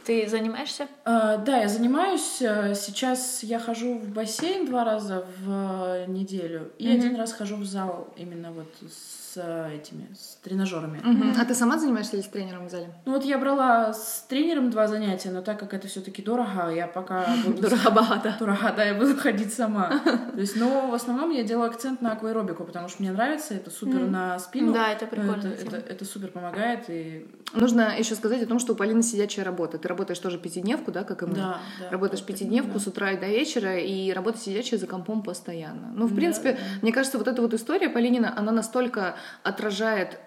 Ты 0.06 0.28
занимаешься? 0.28 0.86
А, 1.04 1.36
да, 1.36 1.58
я 1.58 1.68
занимаюсь. 1.68 2.40
э, 2.40 2.74
Сейчас 2.76 3.42
я 3.42 3.58
хожу 3.58 3.98
в 3.98 4.08
бассейн 4.08 4.64
два 4.66 4.84
раза 4.84 5.26
в 5.40 5.50
э, 5.50 6.04
неделю 6.06 6.70
и 6.78 6.88
один 6.88 7.16
раз 7.16 7.32
хожу 7.32 7.56
в 7.56 7.64
зал 7.64 8.14
именно 8.16 8.52
вот 8.52 8.72
с 8.88 9.25
э, 9.36 9.76
этими, 9.76 10.08
с 10.14 10.36
тренажерами. 10.42 11.00
Мгм. 11.02 11.34
А 11.40 11.44
ты 11.44 11.54
сама 11.54 11.78
занимаешься 11.78 12.16
или 12.16 12.22
с 12.22 12.28
тренером 12.28 12.66
в 12.66 12.70
зале? 12.70 12.92
Ну 13.04 13.12
вот 13.12 13.24
я 13.24 13.38
брала 13.38 13.92
с 13.92 14.26
тренером 14.28 14.70
два 14.70 14.86
занятия, 14.86 15.30
но 15.30 15.42
так 15.42 15.58
как 15.58 15.74
это 15.74 15.88
все-таки 15.88 16.22
дорого, 16.22 16.70
я 16.70 16.86
пока 16.86 17.26
буду... 17.44 17.62
Дорого-богато. 17.62 18.36
Дорого, 18.38 18.72
да, 18.76 18.84
я 18.84 18.94
буду 18.94 19.16
ходить 19.16 19.52
сама. 19.52 20.00
То 20.34 20.40
есть, 20.40 20.56
но 20.56 20.88
в 20.88 20.94
основном 20.94 21.30
я 21.30 21.42
делаю 21.42 21.70
акцент 21.70 22.02
на 22.02 22.12
акваэробику, 22.12 22.64
потому 22.64 22.88
что 22.88 23.02
мне 23.02 23.12
нравится, 23.12 23.54
это 23.54 23.70
супер 23.70 24.00
на 24.00 24.38
спину. 24.38 24.72
Да, 24.72 24.92
это 24.92 25.06
прикольная 25.06 25.52
это, 25.52 26.04
супер 26.04 26.28
помогает, 26.28 26.84
и 26.88 27.26
Нужно 27.52 27.96
еще 27.96 28.14
сказать 28.14 28.42
о 28.42 28.46
том, 28.46 28.58
что 28.58 28.72
у 28.72 28.76
Полины 28.76 29.02
сидячая 29.02 29.44
работа. 29.44 29.78
Ты 29.78 29.88
работаешь 29.88 30.18
тоже 30.18 30.38
пятидневку, 30.38 30.90
да, 30.92 31.04
как 31.04 31.22
и 31.22 31.26
мы? 31.26 31.34
да, 31.34 31.60
да. 31.80 31.90
Работаешь 31.90 32.22
пятидневку 32.22 32.78
с 32.78 32.86
утра 32.86 33.12
и 33.12 33.16
до 33.16 33.26
вечера, 33.26 33.78
и 33.78 34.12
работа 34.12 34.38
сидячая 34.38 34.78
за 34.78 34.86
компом 34.86 35.22
постоянно. 35.22 35.92
Ну, 35.94 36.06
в 36.06 36.14
принципе, 36.14 36.58
мне 36.82 36.92
кажется, 36.92 37.18
вот 37.18 37.28
эта 37.28 37.40
вот 37.40 37.54
история 37.54 37.88
Полинина, 37.88 38.34
она 38.36 38.52
настолько 38.52 39.16
отражает 39.42 40.18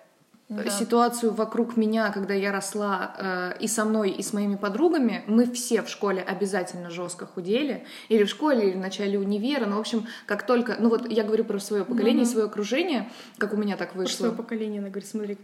э, 0.50 0.64
Да. 0.64 0.70
ситуацию 0.72 1.32
вокруг 1.34 1.78
меня, 1.78 2.12
когда 2.12 2.34
я 2.34 2.52
росла 2.52 3.14
э, 3.18 3.54
и 3.60 3.68
со 3.68 3.86
мной, 3.86 4.10
и 4.12 4.22
с 4.24 4.34
моими 4.34 4.56
подругами. 4.56 5.24
Мы 5.28 5.46
все 5.52 5.82
в 5.84 5.90
школе 5.90 6.22
обязательно 6.22 6.90
жестко 6.90 7.26
худели. 7.28 7.86
Или 8.10 8.24
в 8.24 8.30
школе, 8.30 8.70
или 8.70 8.76
в 8.76 8.80
начале 8.80 9.20
универа. 9.20 9.66
Ну, 9.66 9.76
в 9.78 9.80
общем, 9.80 10.08
как 10.26 10.46
только... 10.46 10.78
Ну, 10.80 10.90
вот 10.90 11.10
я 11.10 11.24
говорю 11.24 11.44
про 11.46 11.60
свое 11.60 11.86
поколение, 11.86 12.26
свое 12.26 12.48
окружение, 12.48 13.10
как 13.38 13.54
у 13.54 13.58
меня 13.58 13.78
так 13.78 13.94
Про 13.94 14.08
свое 14.08 14.32
вышло. 14.32 14.44
поколение, 14.44 14.80
она 14.80 14.90
говорит, 14.90 15.08
смотри 15.10 15.38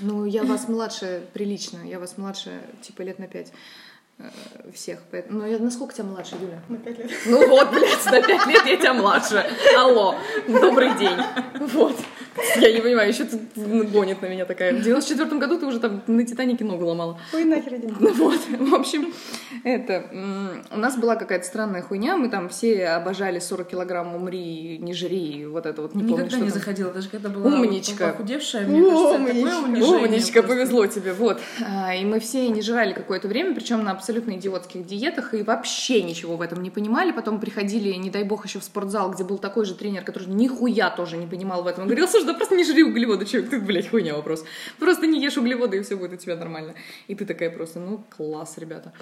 Ну, 0.00 0.24
я 0.26 0.42
вас 0.44 0.68
младше 0.68 1.22
прилично. 1.32 1.78
Я 1.84 1.98
вас 1.98 2.18
младше, 2.18 2.50
типа, 2.82 3.02
лет 3.02 3.18
на 3.18 3.28
пять 3.28 3.52
э, 4.18 4.24
всех. 4.74 4.98
Поэтому... 5.10 5.40
Ну, 5.40 5.46
я 5.46 5.58
насколько 5.58 5.94
тебя 5.94 6.04
младше, 6.04 6.36
Юля? 6.40 6.60
на 6.68 6.76
пять 6.76 6.98
лет. 6.98 7.10
Ну 7.26 7.48
вот, 7.48 7.70
блядь, 7.70 8.04
на 8.04 8.20
пять 8.22 8.46
лет 8.46 8.66
я 8.66 8.76
тебя 8.76 8.92
младше. 8.94 9.44
Алло, 9.76 10.14
добрый 10.46 10.94
день. 10.98 11.18
Вот. 11.72 11.96
Я 12.60 12.72
не 12.72 12.80
понимаю, 12.80 13.08
еще 13.08 13.24
тут 13.24 13.40
гонит 13.90 14.22
на 14.22 14.26
меня 14.26 14.44
такая. 14.44 14.72
В 14.74 14.82
94 14.82 15.38
году 15.38 15.58
ты 15.58 15.66
уже 15.66 15.80
там 15.80 16.02
на 16.06 16.24
Титанике 16.24 16.64
ногу 16.64 16.84
ломала. 16.86 17.18
Ой, 17.32 17.44
нахер 17.44 17.74
один. 17.74 17.96
Ну 17.98 18.12
вот, 18.12 18.40
в 18.58 18.74
общем, 18.74 19.12
это, 19.64 20.04
у 20.70 20.78
нас 20.78 20.96
была 20.96 21.16
какая-то 21.16 21.44
странная 21.44 21.82
хуйня, 21.82 22.16
мы 22.16 22.28
там 22.28 22.48
все 22.48 22.86
обожали 22.88 23.38
40 23.38 23.68
килограмм 23.68 24.14
умри, 24.14 24.78
не 24.78 24.94
жри, 24.94 25.46
вот 25.46 25.66
это 25.66 25.82
вот, 25.82 25.94
не 25.94 26.02
помню, 26.02 26.16
Никогда 26.24 26.30
что 26.30 26.44
не 26.44 26.50
там. 26.50 26.58
заходила, 26.58 26.92
даже 26.92 27.08
когда 27.08 27.28
была 27.28 27.46
Умничка. 27.46 28.08
похудевшая, 28.08 28.66
мне 28.66 28.82
кажется, 28.82 29.18
такое 29.18 29.32
унижение. 29.64 29.98
Умничка, 30.06 30.42
просто. 30.42 30.48
повезло 30.48 30.86
тебе, 30.86 31.12
вот. 31.12 31.40
А, 31.66 31.94
И 31.94 32.04
мы 32.04 32.20
все 32.20 32.48
не 32.48 32.62
жрали 32.62 32.92
какое-то 32.92 33.28
время, 33.28 33.54
причем 33.54 33.82
на 33.84 33.90
абсолютно 33.92 34.32
идиотских 34.32 34.86
диетах, 34.86 35.34
и 35.34 35.42
вообще 35.42 36.02
ничего 36.02 36.36
в 36.36 36.42
этом 36.42 36.62
не 36.62 36.70
понимали. 36.70 37.12
Потом 37.12 37.40
приходили, 37.40 37.92
не 37.94 38.10
дай 38.10 38.24
бог, 38.24 38.46
еще 38.46 38.58
в 38.60 38.64
спортзал, 38.64 39.10
где 39.10 39.24
был 39.24 39.38
такой 39.38 39.64
же 39.64 39.74
тренер, 39.74 40.02
который 40.04 40.28
нихуя 40.28 40.90
тоже 40.90 41.16
не 41.16 41.26
понимал 41.26 41.62
в 41.62 41.66
этом. 41.66 41.82
Он 41.82 41.88
говорил, 41.88 42.08
слушай, 42.20 42.32
да 42.32 42.34
просто 42.34 42.56
не 42.56 42.64
жри 42.64 42.82
углеводы, 42.84 43.24
человек, 43.26 43.50
ты, 43.50 43.60
блядь, 43.60 43.88
хуйня 43.88 44.14
вопрос. 44.14 44.44
Просто 44.78 45.06
не 45.06 45.20
ешь 45.22 45.36
углеводы, 45.36 45.78
и 45.78 45.82
все 45.82 45.96
будет 45.96 46.12
у 46.12 46.16
тебя 46.16 46.36
нормально. 46.36 46.74
И 47.08 47.14
ты 47.14 47.24
такая 47.24 47.50
просто, 47.50 47.80
ну, 47.80 48.04
класс, 48.16 48.58
ребята. 48.58 48.92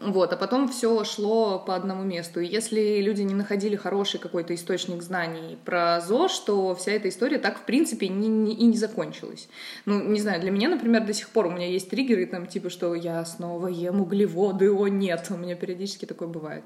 Вот, 0.00 0.32
а 0.32 0.36
потом 0.36 0.68
все 0.68 1.04
шло 1.04 1.58
по 1.58 1.74
одному 1.74 2.02
месту. 2.04 2.40
И 2.40 2.46
если 2.46 3.00
люди 3.00 3.22
не 3.22 3.34
находили 3.34 3.76
хороший 3.76 4.20
какой-то 4.20 4.54
источник 4.54 5.02
знаний 5.02 5.58
про 5.64 6.00
ЗОЖ, 6.00 6.38
то 6.40 6.74
вся 6.74 6.92
эта 6.92 7.08
история 7.08 7.38
так, 7.38 7.58
в 7.58 7.62
принципе, 7.62 8.08
не- 8.08 8.28
не- 8.28 8.54
и 8.54 8.64
не 8.66 8.76
закончилась. 8.76 9.48
Ну, 9.86 10.02
не 10.02 10.20
знаю, 10.20 10.40
для 10.40 10.50
меня, 10.50 10.68
например, 10.68 11.04
до 11.06 11.12
сих 11.12 11.28
пор 11.30 11.46
у 11.46 11.50
меня 11.50 11.66
есть 11.68 11.90
триггеры, 11.90 12.26
там, 12.26 12.46
типа, 12.46 12.70
что 12.70 12.94
я 12.94 13.24
снова 13.24 13.68
ем 13.68 14.00
углеводы, 14.00 14.70
о, 14.70 14.86
нет. 14.88 15.26
У 15.30 15.36
меня 15.36 15.54
периодически 15.56 16.04
такое 16.04 16.28
бывает. 16.28 16.64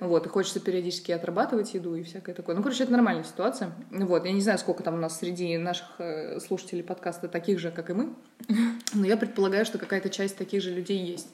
Вот, 0.00 0.26
и 0.26 0.28
хочется 0.28 0.60
периодически 0.60 1.12
отрабатывать 1.12 1.74
еду 1.74 1.94
и 1.94 2.02
всякое 2.02 2.34
такое. 2.34 2.56
Ну, 2.56 2.62
короче, 2.62 2.84
это 2.84 2.92
нормальная 2.92 3.24
ситуация. 3.24 3.72
Вот, 3.90 4.24
я 4.24 4.32
не 4.32 4.40
знаю, 4.40 4.58
сколько 4.58 4.82
там 4.82 4.94
у 4.94 4.98
нас 4.98 5.18
среди 5.18 5.43
наших 5.58 5.86
э, 5.98 6.38
слушателей 6.40 6.82
подкаста 6.82 7.28
таких 7.28 7.58
же, 7.58 7.70
как 7.70 7.90
и 7.90 7.92
мы, 7.92 8.08
но 8.94 9.06
я 9.06 9.16
предполагаю, 9.16 9.64
что 9.64 9.78
какая-то 9.78 10.08
часть 10.10 10.36
таких 10.36 10.62
же 10.62 10.70
людей 10.70 10.98
есть. 10.98 11.28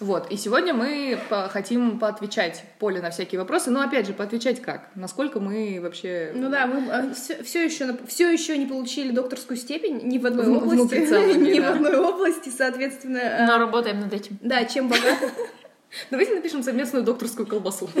Вот, 0.00 0.30
и 0.30 0.36
сегодня 0.36 0.74
мы 0.74 1.18
по- 1.28 1.48
хотим 1.48 1.98
поотвечать 1.98 2.62
Поле 2.78 3.00
на 3.00 3.10
всякие 3.10 3.40
вопросы, 3.40 3.70
но, 3.70 3.80
опять 3.80 4.06
же, 4.06 4.12
поотвечать 4.12 4.60
как? 4.60 4.88
Насколько 4.94 5.40
мы 5.40 5.78
вообще... 5.82 6.32
Ну 6.34 6.50
да, 6.50 6.66
мы 6.66 7.12
все, 7.14 7.64
еще, 7.64 7.96
все 8.06 8.30
еще 8.30 8.56
не 8.58 8.66
получили 8.66 9.10
докторскую 9.12 9.56
степень 9.56 10.00
ни 10.04 10.18
в 10.18 10.26
одной 10.26 10.46
В- 10.46 10.56
области, 10.58 10.94
ни 11.36 11.58
да. 11.60 11.72
в 11.72 11.74
одной 11.76 11.96
области, 11.96 12.48
соответственно, 12.50 13.46
Но 13.46 13.54
э, 13.54 13.58
работаем 13.58 14.00
над 14.00 14.12
этим. 14.12 14.38
да, 14.40 14.64
чем 14.64 14.88
богаты. 14.88 15.30
Давайте 16.10 16.34
напишем 16.34 16.62
совместную 16.62 17.04
докторскую 17.04 17.46
колбасу. 17.46 17.88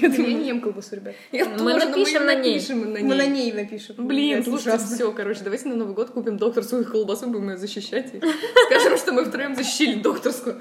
Я 0.00 0.08
не 0.08 0.48
ем 0.48 0.60
колбасу, 0.60 0.96
ребят. 0.96 1.14
Мы 1.32 1.74
напишем 1.74 2.26
на 2.26 2.34
ней. 2.34 2.60
Мы 2.70 3.14
на 3.14 3.26
ней. 3.26 3.52
напишем. 3.52 3.94
Блин, 3.98 4.44
ужасно. 4.46 4.94
все, 4.94 5.12
короче, 5.12 5.40
давайте 5.42 5.68
на 5.68 5.76
Новый 5.76 5.94
год 5.94 6.10
купим 6.10 6.36
докторскую 6.36 6.84
колбасу, 6.84 7.28
будем 7.28 7.50
ее 7.50 7.56
защищать 7.56 8.12
скажем, 8.66 8.98
что 8.98 9.12
мы 9.12 9.24
втроем 9.24 9.54
защитили 9.54 10.00
докторскую. 10.00 10.60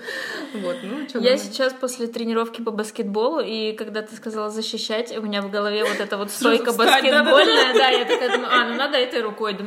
Вот, 0.53 0.77
ну, 0.83 1.21
Я 1.21 1.37
сейчас 1.37 1.73
после 1.73 2.07
тренировки 2.07 2.61
по 2.61 2.71
баскетболу, 2.71 3.39
и 3.39 3.73
когда 3.73 4.01
ты 4.01 4.15
сказала 4.15 4.49
защищать, 4.49 5.15
у 5.17 5.21
меня 5.21 5.41
в 5.41 5.51
голове 5.51 5.83
вот 5.83 5.99
эта 5.99 6.17
вот 6.17 6.31
стойка 6.31 6.73
баскетбольная, 6.73 7.73
да, 7.73 7.89
я 7.89 8.05
такая 8.05 8.31
думаю, 8.31 8.49
а, 8.51 8.69
ну 8.69 8.75
надо 8.75 8.97
этой 8.97 9.21
рукой, 9.21 9.53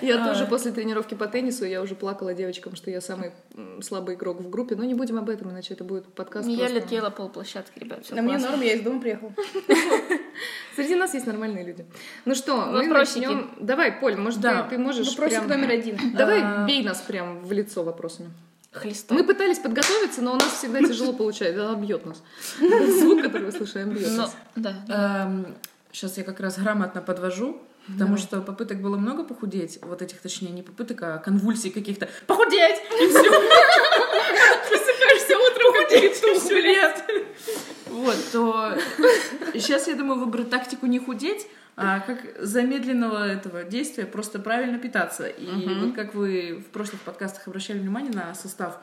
Я 0.00 0.22
А. 0.22 0.28
тоже 0.28 0.46
после 0.46 0.72
тренировки 0.72 1.14
по 1.14 1.26
теннису, 1.26 1.64
я 1.64 1.82
уже 1.82 1.94
плакала 1.94 2.34
девочкам, 2.34 2.76
что 2.76 2.90
я 2.90 3.00
самый 3.00 3.32
слабый 3.82 4.14
игрок 4.14 4.40
в 4.40 4.50
группе, 4.50 4.76
но 4.76 4.84
не 4.84 4.94
будем 4.94 5.18
об 5.18 5.28
этом, 5.28 5.50
иначе 5.50 5.74
это 5.74 5.84
будет 5.84 6.04
подкаст 6.14 6.48
я 6.48 6.68
летела 6.68 7.10
полплощадки, 7.10 7.78
ребят, 7.78 8.10
На 8.10 8.22
мне 8.22 8.38
норм, 8.38 8.60
я 8.60 8.74
из 8.74 8.82
дома 8.82 9.00
приехала. 9.00 9.32
Среди 10.76 10.94
нас 10.94 11.14
есть 11.14 11.26
нормальные 11.26 11.64
люди. 11.64 11.84
Ну 12.24 12.34
что, 12.34 12.66
мы 12.66 12.86
начнем. 12.86 13.50
Давай, 13.60 13.92
Поль, 13.92 14.16
может, 14.16 14.40
ты, 14.40 14.78
можешь 14.78 15.08
Вопросик 15.10 15.46
номер 15.46 15.70
один. 15.70 15.98
Давай 16.16 16.40
А. 16.42 16.64
бей 16.66 16.82
нас 16.82 17.00
прям 17.00 17.40
в 17.40 17.52
лицо 17.52 17.82
вопросами. 17.82 18.30
Хлестой. 18.72 19.18
Мы 19.18 19.24
пытались 19.24 19.58
подготовиться, 19.58 20.22
но 20.22 20.32
у 20.32 20.34
нас 20.36 20.58
всегда 20.58 20.78
тяжело 20.78 21.12
получается. 21.12 21.68
Она 21.68 21.78
бьет 21.80 22.06
нас. 22.06 22.22
Звук, 22.60 23.22
который 23.22 23.46
мы 23.46 23.52
слышим, 23.52 23.90
бьет 23.90 24.16
нас. 24.16 24.36
да. 24.54 25.32
Сейчас 25.92 26.16
я 26.18 26.22
как 26.24 26.38
раз 26.38 26.56
грамотно 26.56 27.00
подвожу, 27.02 27.60
потому 27.92 28.16
что 28.16 28.40
попыток 28.40 28.80
было 28.80 28.96
много 28.96 29.24
похудеть, 29.24 29.78
вот 29.82 30.02
этих, 30.02 30.20
точнее, 30.20 30.50
не 30.50 30.62
попыток, 30.62 31.02
а 31.02 31.18
конвульсий 31.18 31.70
каких-то. 31.70 32.08
Похудеть! 32.26 32.76
И 33.00 33.08
все. 33.08 33.30
Просыпаешься 34.68 35.38
утром, 35.38 35.72
как 35.74 35.88
петух, 35.90 36.50
лет. 36.50 37.04
Вот, 37.88 38.16
то 38.32 38.78
сейчас 39.54 39.88
я 39.88 39.94
думаю 39.94 40.20
выбрать 40.20 40.50
тактику 40.50 40.86
не 40.86 40.98
худеть, 40.98 41.46
а 41.76 42.00
как 42.00 42.18
замедленного 42.38 43.26
этого 43.26 43.64
действия 43.64 44.06
просто 44.06 44.38
правильно 44.38 44.78
питаться. 44.78 45.26
И 45.26 45.46
вот 45.80 45.94
как 45.94 46.14
вы 46.14 46.64
в 46.66 46.70
прошлых 46.72 47.00
подкастах 47.02 47.48
обращали 47.48 47.78
внимание 47.78 48.12
на 48.12 48.34
состав 48.34 48.78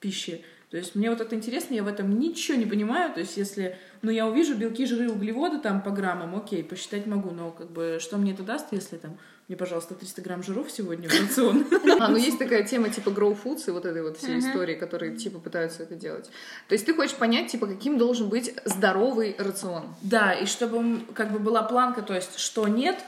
пищи, 0.00 0.44
то 0.72 0.78
есть 0.78 0.94
мне 0.94 1.10
вот 1.10 1.20
это 1.20 1.36
интересно, 1.36 1.74
я 1.74 1.82
в 1.82 1.86
этом 1.86 2.18
ничего 2.18 2.56
не 2.56 2.64
понимаю. 2.64 3.12
То 3.12 3.20
есть 3.20 3.36
если, 3.36 3.76
ну, 4.00 4.10
я 4.10 4.26
увижу 4.26 4.54
белки, 4.54 4.86
жиры, 4.86 5.10
углеводы 5.10 5.58
там 5.58 5.82
по 5.82 5.90
граммам, 5.90 6.34
окей, 6.34 6.64
посчитать 6.64 7.04
могу, 7.04 7.30
но 7.30 7.50
как 7.50 7.70
бы 7.70 7.98
что 8.00 8.16
мне 8.16 8.32
это 8.32 8.42
даст, 8.42 8.68
если 8.70 8.96
там 8.96 9.18
мне, 9.48 9.58
пожалуйста, 9.58 9.94
300 9.94 10.22
грамм 10.22 10.42
жиров 10.42 10.70
сегодня 10.70 11.10
в 11.10 11.12
рацион? 11.12 11.66
А, 12.00 12.08
ну 12.08 12.16
есть 12.16 12.38
такая 12.38 12.64
тема 12.64 12.88
типа 12.88 13.10
grow 13.10 13.38
foods 13.38 13.68
и 13.68 13.70
вот 13.70 13.84
этой 13.84 14.02
вот 14.02 14.16
всей 14.16 14.38
истории, 14.38 14.74
которые 14.74 15.14
типа 15.14 15.40
пытаются 15.40 15.82
это 15.82 15.94
делать. 15.94 16.30
То 16.68 16.72
есть 16.72 16.86
ты 16.86 16.94
хочешь 16.94 17.16
понять, 17.16 17.52
типа, 17.52 17.66
каким 17.66 17.98
должен 17.98 18.30
быть 18.30 18.54
здоровый 18.64 19.36
рацион. 19.38 19.94
Да, 20.00 20.32
и 20.32 20.46
чтобы 20.46 21.00
как 21.12 21.32
бы 21.32 21.38
была 21.38 21.62
планка, 21.64 22.00
то 22.00 22.14
есть 22.14 22.38
что 22.38 22.66
нет, 22.66 22.98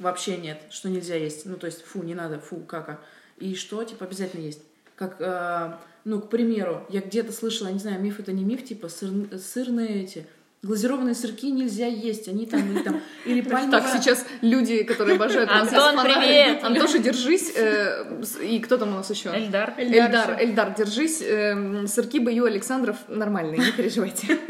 вообще 0.00 0.36
нет, 0.36 0.60
что 0.68 0.88
нельзя 0.88 1.14
есть. 1.14 1.46
Ну, 1.46 1.58
то 1.58 1.66
есть 1.66 1.84
фу, 1.84 2.02
не 2.02 2.16
надо, 2.16 2.40
фу, 2.40 2.56
кака. 2.56 2.98
И 3.38 3.54
что, 3.54 3.84
типа, 3.84 4.04
обязательно 4.04 4.42
есть. 4.42 4.62
Как, 4.96 5.20
э, 5.20 5.74
ну, 6.04 6.20
к 6.20 6.28
примеру, 6.28 6.84
я 6.90 7.00
где-то 7.00 7.32
слышала, 7.32 7.68
не 7.68 7.78
знаю, 7.78 8.00
миф 8.02 8.20
это 8.20 8.32
не 8.32 8.44
миф, 8.44 8.64
типа 8.64 8.86
сыр- 8.86 9.38
сырные 9.38 10.04
эти 10.04 10.26
глазированные 10.62 11.14
сырки 11.14 11.50
нельзя 11.50 11.86
есть, 11.86 12.26
они 12.26 12.46
там 12.46 12.72
или 12.72 12.82
там 12.82 13.00
или 13.26 13.42
пальмовая... 13.42 13.82
Так, 13.82 13.90
сейчас 14.02 14.24
люди, 14.40 14.82
которые 14.82 15.16
обожают 15.16 15.50
Антон, 15.50 15.68
подкаст 15.68 15.96
«Фонарь». 15.96 16.18
привет! 16.24 16.64
Антоша, 16.64 16.98
держись. 16.98 17.52
э, 17.54 18.22
И 18.42 18.58
кто 18.60 18.78
там 18.78 18.92
у 18.92 18.96
нас 18.96 19.10
еще? 19.10 19.28
Эльдар. 19.28 19.74
Эльдар, 19.76 20.36
Эльдар, 20.40 20.74
держись. 20.74 21.20
Эм, 21.20 21.86
Сырки 21.86 22.18
Бою 22.18 22.46
Александров 22.46 22.96
нормальные, 23.08 23.58
не 23.58 23.72
переживайте. 23.72 24.38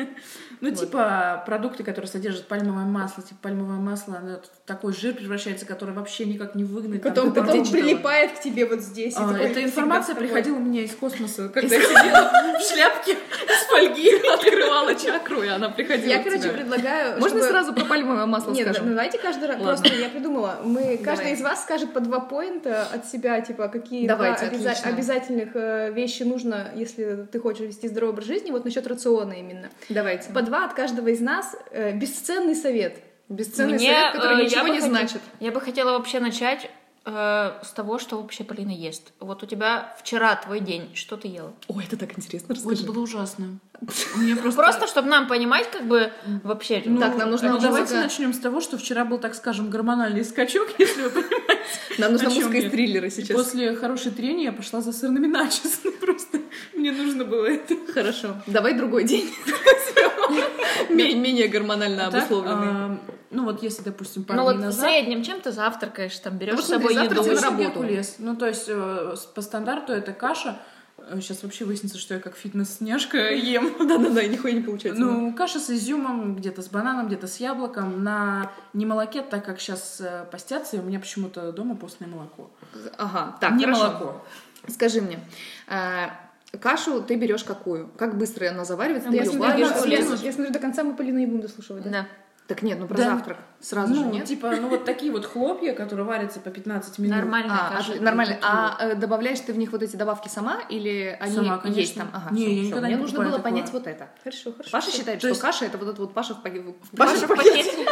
Ну, 0.60 0.70
типа 0.70 1.42
продукты, 1.46 1.84
которые 1.84 2.08
содержат 2.08 2.46
пальмовое 2.46 2.84
масло, 2.84 3.22
типа 3.22 3.38
пальмовое 3.42 3.78
масло, 3.78 4.16
оно 4.18 4.36
в 4.36 4.66
такой 4.66 4.92
жир 4.92 5.14
превращается, 5.14 5.66
который 5.66 5.94
вообще 5.94 6.24
никак 6.24 6.54
не 6.54 6.64
выгнать. 6.64 7.02
там, 7.02 7.12
Потом, 7.12 7.32
ты 7.32 7.40
потом 7.40 7.66
прилипает 7.70 8.32
к 8.32 8.40
тебе 8.40 8.66
вот 8.66 8.80
здесь. 8.80 9.14
А, 9.16 9.36
Эта 9.36 9.62
информация 9.62 10.14
приходила 10.14 10.58
мне 10.58 10.84
из 10.84 10.94
космоса, 10.94 11.48
когда 11.48 11.74
я 11.74 11.82
сидела 11.82 12.58
в 12.58 12.62
шляпке 12.62 13.12
из 13.12 13.66
фольги. 13.68 14.10
Открывала 14.34 14.94
чакру, 14.94 15.42
и 15.42 15.48
она 15.48 15.68
приходила 15.70 16.08
Я, 16.08 16.22
короче, 16.22 16.48
предлагаю... 16.50 17.20
Можно 17.20 17.42
сразу 17.42 17.72
про 17.72 17.84
пальмовое 17.84 18.26
масло 18.26 18.52
Нет, 18.52 18.78
ну 18.82 18.90
давайте 18.90 19.18
каждый 19.18 19.48
раз. 19.48 19.60
Просто 19.60 19.94
я 19.94 20.08
придумала. 20.08 20.60
Мы, 20.64 20.98
каждый 21.02 21.32
из 21.32 21.42
вас 21.42 21.62
скажет 21.62 21.92
по 21.92 22.00
два 22.00 22.20
поинта 22.20 22.86
от 22.92 23.06
себя, 23.06 23.40
типа, 23.40 23.68
какие 23.68 24.06
два 24.06 24.34
обязательных 24.84 25.50
э, 25.54 25.92
вещи 25.92 26.22
нужно, 26.22 26.68
если 26.74 27.26
ты 27.30 27.38
хочешь 27.40 27.66
вести 27.66 27.88
здоровый 27.88 28.14
образ 28.14 28.26
жизни, 28.26 28.50
вот 28.50 28.64
насчет 28.64 28.86
рациона 28.86 29.32
именно. 29.32 29.68
Давайте. 29.88 30.30
По 30.30 30.42
два 30.44 30.64
от 30.64 30.74
каждого 30.74 31.08
из 31.08 31.20
нас 31.20 31.56
э, 31.70 31.92
бесценный 31.96 32.54
совет. 32.54 32.98
Бесценный 33.28 33.74
Мне, 33.78 33.86
совет, 33.92 34.12
который 34.12 34.36
э, 34.36 34.38
я 34.40 34.44
ничего 34.44 34.62
бы 34.62 34.68
не 34.70 34.74
хотела- 34.80 34.90
значит. 34.90 35.20
Я 35.40 35.50
бы 35.52 35.60
хотела 35.60 35.92
вообще 35.92 36.20
начать 36.20 36.70
э, 37.06 37.52
с 37.62 37.70
того, 37.70 37.98
что 37.98 38.20
вообще 38.20 38.44
Полина 38.44 38.70
ест. 38.70 39.12
Вот 39.20 39.42
у 39.42 39.46
тебя 39.46 39.94
вчера 39.98 40.36
твой 40.36 40.60
день, 40.60 40.90
что 40.94 41.16
ты 41.16 41.28
ела? 41.28 41.52
Ой, 41.68 41.84
это 41.84 41.96
так 41.96 42.16
интересно, 42.18 42.48
Ой, 42.50 42.56
расскажи. 42.56 42.82
это 42.82 42.92
было 42.92 43.02
ужасно. 43.02 43.58
Просто... 44.42 44.62
Просто, 44.62 44.86
чтобы 44.86 45.08
нам 45.08 45.26
понимать, 45.26 45.70
как 45.70 45.86
бы 45.86 46.12
вообще. 46.42 46.82
Ну, 46.84 47.00
Так, 47.00 47.16
нам 47.16 47.30
нужна 47.30 47.48
ну, 47.48 47.54
музыка. 47.56 47.72
давайте 47.72 47.94
начнем 47.96 48.32
с 48.32 48.38
того, 48.38 48.60
что 48.60 48.78
вчера 48.78 49.04
был, 49.04 49.18
так 49.18 49.34
скажем, 49.34 49.68
гормональный 49.70 50.24
скачок, 50.24 50.68
если 50.78 51.02
вы 51.02 51.10
понимаете. 51.10 51.44
Нам 51.98 52.12
нужна 52.12 52.30
музыка 52.30 52.56
из 52.58 52.70
триллера 52.70 53.06
И 53.06 53.10
сейчас. 53.10 53.36
После 53.36 53.74
хорошей 53.74 54.12
трения 54.12 54.44
я 54.44 54.52
пошла 54.52 54.80
за 54.80 54.92
сырными 54.92 55.26
начос. 55.28 55.80
Ну, 55.84 55.92
Просто 55.92 56.40
мне 56.74 56.92
нужно 56.92 57.24
было 57.24 57.46
это. 57.46 57.74
Хорошо. 57.92 58.36
Давай 58.46 58.74
другой 58.74 59.04
день. 59.04 59.30
Мен- 60.90 61.20
Менее 61.22 61.48
гормонально 61.48 62.06
обусловленный. 62.06 62.68
а, 62.70 62.98
Ну 63.30 63.44
вот 63.44 63.62
если, 63.62 63.82
допустим, 63.82 64.24
пару 64.24 64.38
Ну 64.40 64.44
вот 64.44 64.56
в 64.56 64.72
среднем, 64.72 65.22
чем 65.22 65.40
ты 65.40 65.52
завтракаешь, 65.52 66.16
там 66.18 66.38
берешь 66.38 66.60
с 66.60 66.68
собой 66.68 66.94
еду. 66.94 67.22
на 67.22 67.40
работу. 67.40 67.84
Ну, 68.18 68.36
то 68.36 68.46
есть 68.46 68.64
э, 68.68 69.14
по 69.34 69.42
стандарту 69.42 69.92
это 69.92 70.12
каша. 70.12 70.58
Сейчас 71.16 71.42
вообще 71.42 71.64
выяснится, 71.64 71.98
что 71.98 72.14
я 72.14 72.20
как 72.20 72.36
фитнес-няшка 72.36 73.18
ем. 73.34 73.74
Да-да-да, 73.86 74.22
и 74.22 74.28
нихуя 74.28 74.52
не 74.54 74.60
получается. 74.62 75.00
Ну, 75.02 75.34
каша 75.34 75.58
с 75.58 75.68
изюмом, 75.68 76.36
где-то 76.36 76.62
с 76.62 76.68
бананом, 76.68 77.08
где-то 77.08 77.26
с 77.26 77.38
яблоком. 77.40 78.02
На 78.04 78.50
не 78.72 78.86
молоке, 78.86 79.20
так 79.22 79.44
как 79.44 79.60
сейчас 79.60 80.00
постятся, 80.30 80.76
и 80.76 80.78
у 80.78 80.82
меня 80.82 81.00
почему-то 81.00 81.52
дома 81.52 81.74
постное 81.76 82.08
молоко. 82.08 82.48
Ага, 82.96 83.36
так, 83.40 83.52
не 83.54 83.64
хорошо. 83.64 83.82
молоко. 83.82 84.24
Скажи 84.68 85.02
мне, 85.02 85.18
а, 85.68 86.10
кашу 86.60 87.02
ты 87.02 87.16
берешь 87.16 87.44
какую? 87.44 87.88
Как 87.96 88.16
быстро 88.16 88.48
она 88.48 88.64
заваривается? 88.64 89.10
Я 89.10 89.24
смотрю, 89.24 89.66
я, 89.86 89.98
я 89.98 90.32
смотрю, 90.32 90.52
до 90.52 90.58
конца 90.58 90.82
мы 90.84 90.94
Полину 90.94 91.18
не 91.18 91.26
будем 91.26 91.42
дослушивать. 91.42 91.84
да? 91.84 91.90
Да. 91.90 92.06
Так 92.46 92.60
нет, 92.60 92.78
ну 92.78 92.86
про 92.86 92.98
Да. 92.98 93.04
завтрак 93.14 93.38
сразу 93.60 93.94
же 93.94 94.00
ну, 94.02 94.12
нет. 94.12 94.26
типа, 94.26 94.50
ну 94.60 94.68
вот 94.68 94.84
такие 94.84 95.10
вот 95.10 95.24
хлопья, 95.24 95.72
которые 95.72 96.04
варятся 96.04 96.40
по 96.40 96.50
15 96.50 96.98
минут. 96.98 97.16
Нормально, 97.16 97.70
А, 97.72 97.78
от- 97.78 98.00
нормально. 98.02 98.36
А 98.42 98.76
э, 98.80 98.94
добавляешь 98.96 99.40
ты 99.40 99.54
в 99.54 99.56
них 99.56 99.72
вот 99.72 99.82
эти 99.82 99.96
добавки 99.96 100.28
сама 100.28 100.60
или 100.68 101.16
они 101.22 101.34
Сама, 101.36 101.56
конечно. 101.56 101.80
есть 101.80 101.94
там? 101.96 102.10
Ага, 102.12 102.34
Не, 102.34 102.44
всё, 102.44 102.52
я 102.54 102.62
никогда 102.66 102.86
Мне 102.88 102.96
не 102.96 103.00
нужно 103.00 103.18
было 103.20 103.28
такое. 103.30 103.42
понять 103.44 103.72
вот 103.72 103.86
это. 103.86 104.10
Хорошо, 104.22 104.52
хорошо. 104.52 104.70
Паша 104.70 104.90
считает, 104.90 105.20
То 105.20 105.26
что 105.26 105.28
есть- 105.28 105.40
каша 105.40 105.64
это 105.64 105.78
вот 105.78 105.86
этот 105.88 105.98
вот 106.00 106.12
Паша 106.12 106.34
в 106.34 106.42
пакете. 106.42 106.74
Паша 106.94 107.16
в 107.16 107.28
пакете. 107.28 107.86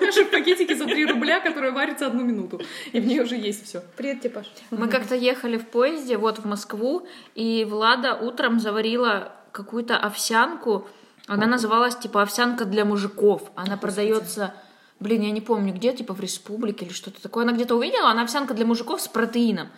Каша 0.00 0.24
в 0.24 0.30
пакетике 0.32 0.74
за 0.74 0.86
3 0.86 1.06
рубля, 1.12 1.38
которая 1.38 1.70
варится 1.70 2.08
одну 2.08 2.24
минуту. 2.24 2.60
И 2.92 2.98
в 2.98 3.06
ней 3.06 3.20
уже 3.20 3.36
есть 3.36 3.64
все. 3.64 3.80
Привет 3.96 4.22
тебе, 4.22 4.30
Паш. 4.30 4.46
Мы 4.72 4.88
как-то 4.88 5.14
ехали 5.14 5.56
в 5.56 5.68
поезде 5.68 6.16
вот 6.16 6.40
в 6.40 6.44
Москву, 6.46 7.06
и 7.36 7.64
Влада 7.64 8.14
утром 8.16 8.58
заварила 8.58 9.30
какую-то 9.52 9.96
овсянку. 9.96 10.88
Она 11.26 11.46
называлась 11.46 11.96
типа 11.96 12.22
овсянка 12.22 12.64
для 12.64 12.84
мужиков. 12.84 13.50
Она 13.54 13.76
продается, 13.76 14.54
блин, 15.00 15.22
я 15.22 15.30
не 15.30 15.40
помню 15.40 15.72
где, 15.72 15.92
типа 15.92 16.14
в 16.14 16.20
республике 16.20 16.84
или 16.86 16.92
что-то 16.92 17.22
такое. 17.22 17.44
Она 17.44 17.52
где-то 17.52 17.76
увидела, 17.76 18.10
она 18.10 18.22
овсянка 18.22 18.54
для 18.54 18.66
мужиков 18.66 19.00
с 19.00 19.08
протеином. 19.08 19.68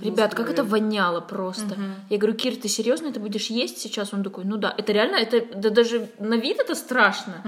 Ребят, 0.00 0.34
как 0.34 0.48
это 0.48 0.64
воняло 0.64 1.20
просто. 1.20 1.76
Я 2.08 2.18
говорю, 2.18 2.36
Кир, 2.36 2.56
ты 2.56 2.68
серьезно 2.68 3.08
это 3.08 3.20
будешь 3.20 3.46
есть 3.46 3.78
сейчас? 3.78 4.14
Он 4.14 4.22
такой, 4.22 4.44
ну 4.44 4.56
да, 4.56 4.74
это 4.76 4.92
реально, 4.92 5.16
это 5.16 5.44
да 5.56 5.70
даже 5.70 6.08
на 6.18 6.34
вид 6.34 6.58
это 6.60 6.74
страшно. 6.74 7.42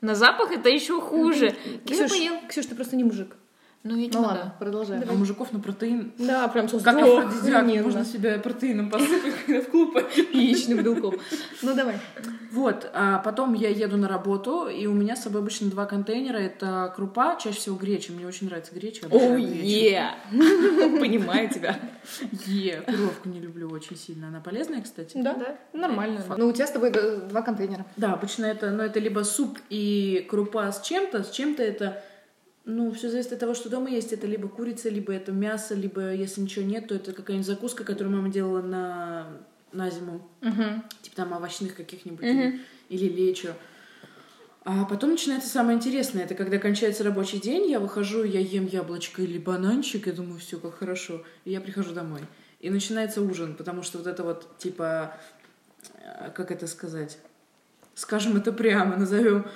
На 0.00 0.14
запах 0.14 0.50
это 0.50 0.68
еще 0.68 1.00
хуже. 1.00 1.54
Ксюш. 1.86 2.10
Ксюш, 2.48 2.66
ты 2.66 2.74
просто 2.74 2.96
не 2.96 3.04
мужик. 3.04 3.36
Ну, 3.82 3.96
видимо, 3.96 4.20
Ну 4.20 4.28
да. 4.28 4.34
ладно, 4.34 4.54
продолжаем. 4.58 5.02
А 5.08 5.12
мужиков 5.14 5.52
на 5.52 5.60
протеин. 5.60 6.12
Да, 6.18 6.46
прям 6.48 6.68
Как 6.68 6.96
Ох, 6.98 7.24
афродизиак, 7.24 7.64
можно 7.82 8.04
себя 8.04 8.38
протеином 8.38 8.90
посыпать, 8.90 9.34
когда 9.46 9.62
в 9.62 9.68
клуб. 9.68 9.98
Яичным 10.34 10.82
белком. 10.82 11.14
Ну 11.62 11.74
давай. 11.74 11.96
Вот, 12.52 12.90
а 12.92 13.20
потом 13.20 13.54
я 13.54 13.70
еду 13.70 13.96
на 13.96 14.06
работу, 14.06 14.66
и 14.68 14.86
у 14.86 14.92
меня 14.92 15.16
с 15.16 15.22
собой 15.22 15.40
обычно 15.40 15.70
два 15.70 15.86
контейнера. 15.86 16.36
Это 16.36 16.92
крупа, 16.94 17.38
чаще 17.40 17.56
всего 17.56 17.76
греча. 17.76 18.12
Мне 18.12 18.26
очень 18.26 18.48
нравится 18.48 18.74
греча. 18.74 19.06
я 19.10 19.34
гречу. 19.36 19.48
е! 19.64 20.10
Понимаю 21.00 21.48
тебя. 21.48 21.78
Е, 22.46 22.82
пюровку 22.86 23.28
не 23.30 23.40
люблю 23.40 23.70
очень 23.70 23.96
сильно. 23.96 24.28
Она 24.28 24.40
полезная, 24.40 24.82
кстати? 24.82 25.12
Да. 25.14 25.34
Да. 25.34 25.56
Нормально. 25.72 26.22
Ну, 26.36 26.48
у 26.48 26.52
тебя 26.52 26.66
с 26.66 26.70
тобой 26.72 26.90
э, 26.92 27.20
два 27.28 27.40
контейнера. 27.40 27.86
Да, 27.96 28.12
обычно 28.12 28.44
это, 28.44 28.70
ну, 28.70 28.82
это 28.82 28.98
либо 29.00 29.20
суп 29.20 29.58
и 29.70 30.26
крупа 30.28 30.70
с 30.70 30.82
чем-то, 30.82 31.24
с 31.24 31.30
чем-то 31.30 31.62
это, 31.62 32.02
ну, 32.70 32.92
все 32.92 33.10
зависит 33.10 33.32
от 33.32 33.38
того, 33.38 33.54
что 33.54 33.68
дома 33.68 33.90
есть. 33.90 34.12
Это 34.12 34.26
либо 34.26 34.48
курица, 34.48 34.88
либо 34.88 35.12
это 35.12 35.32
мясо, 35.32 35.74
либо, 35.74 36.12
если 36.12 36.40
ничего 36.40 36.64
нет, 36.64 36.88
то 36.88 36.94
это 36.94 37.12
какая-нибудь 37.12 37.46
закуска, 37.46 37.84
которую 37.84 38.16
мама 38.16 38.30
делала 38.30 38.62
на, 38.62 39.26
на 39.72 39.90
зиму. 39.90 40.26
Типа 41.02 41.16
там 41.16 41.32
овощных 41.32 41.76
каких-нибудь 41.76 42.24
или, 42.24 42.60
или 42.88 43.08
лечо. 43.08 43.50
А 44.64 44.84
потом 44.84 45.10
начинается 45.10 45.48
самое 45.48 45.76
интересное. 45.76 46.24
Это 46.24 46.34
когда 46.34 46.58
кончается 46.58 47.02
рабочий 47.02 47.40
день, 47.40 47.70
я 47.70 47.80
выхожу, 47.80 48.24
я 48.24 48.40
ем 48.40 48.66
яблочко 48.66 49.22
или 49.22 49.38
бананчик, 49.38 50.06
и 50.06 50.12
думаю, 50.12 50.38
все 50.38 50.58
как 50.58 50.74
хорошо. 50.78 51.24
И 51.44 51.50
я 51.50 51.60
прихожу 51.60 51.92
домой. 51.92 52.20
И 52.60 52.68
начинается 52.68 53.22
ужин, 53.22 53.54
потому 53.54 53.82
что 53.82 53.98
вот 53.98 54.06
это 54.06 54.22
вот, 54.22 54.58
типа, 54.58 55.16
э, 55.94 56.30
как 56.34 56.50
это 56.50 56.66
сказать? 56.66 57.18
Скажем 57.94 58.36
это 58.36 58.52
прямо, 58.52 58.96
назовем. 58.96 59.46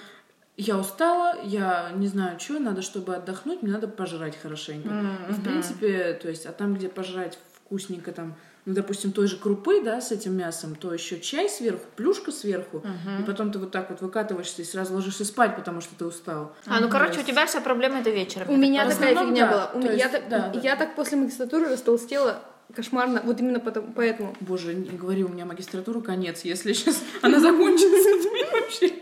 Я 0.56 0.78
устала, 0.78 1.36
я 1.42 1.90
не 1.96 2.06
знаю, 2.06 2.38
что, 2.38 2.60
надо, 2.60 2.80
чтобы 2.82 3.16
отдохнуть, 3.16 3.62
мне 3.62 3.72
надо 3.72 3.88
пожрать 3.88 4.38
хорошенько. 4.40 4.88
И, 5.28 5.32
в 5.32 5.42
принципе, 5.42 6.18
то 6.20 6.28
есть, 6.28 6.46
а 6.46 6.52
там, 6.52 6.74
где 6.74 6.88
пожрать 6.88 7.38
вкусненько, 7.56 8.12
там, 8.12 8.36
ну, 8.64 8.72
допустим, 8.72 9.10
той 9.12 9.26
же 9.26 9.36
крупы, 9.36 9.82
да, 9.82 10.00
с 10.00 10.12
этим 10.12 10.36
мясом, 10.36 10.76
то 10.76 10.94
еще 10.94 11.18
чай 11.18 11.48
сверху, 11.48 11.84
плюшка 11.96 12.30
сверху, 12.30 12.84
и 13.18 13.22
потом 13.24 13.50
ты 13.50 13.58
вот 13.58 13.72
так 13.72 13.90
вот 13.90 14.00
выкатываешься 14.00 14.62
и 14.62 14.64
сразу 14.64 14.94
ложишься 14.94 15.24
спать, 15.24 15.56
потому 15.56 15.80
что 15.80 15.94
ты 15.96 16.04
устал. 16.04 16.54
А, 16.66 16.78
ну, 16.78 16.86
То 16.86 16.92
короче, 16.92 17.20
у 17.20 17.24
тебя 17.24 17.46
вся 17.46 17.60
проблема 17.60 18.00
это 18.00 18.10
вечером. 18.10 18.48
У 18.50 18.56
меня 18.56 18.88
такая 18.88 19.10
основном, 19.10 19.34
фигня 19.34 19.46
да. 19.46 19.52
была. 19.52 19.70
У 19.74 19.78
меня- 19.78 19.92
есть, 19.92 20.04
я, 20.04 20.08
так, 20.08 20.28
да, 20.28 20.48
да. 20.48 20.60
я 20.60 20.76
так 20.76 20.94
после 20.94 21.18
магистратуры 21.18 21.68
растолстела 21.68 22.40
кошмарно. 22.74 23.20
Вот 23.24 23.40
именно 23.40 23.60
потому, 23.60 23.92
поэтому. 23.92 24.34
Боже, 24.40 24.74
не 24.74 24.96
говори, 24.96 25.24
у 25.24 25.28
меня 25.28 25.44
магистратура 25.44 26.00
конец, 26.00 26.42
если 26.44 26.72
сейчас 26.72 27.02
она 27.22 27.40
закончится, 27.40 28.10
вообще... 28.52 28.92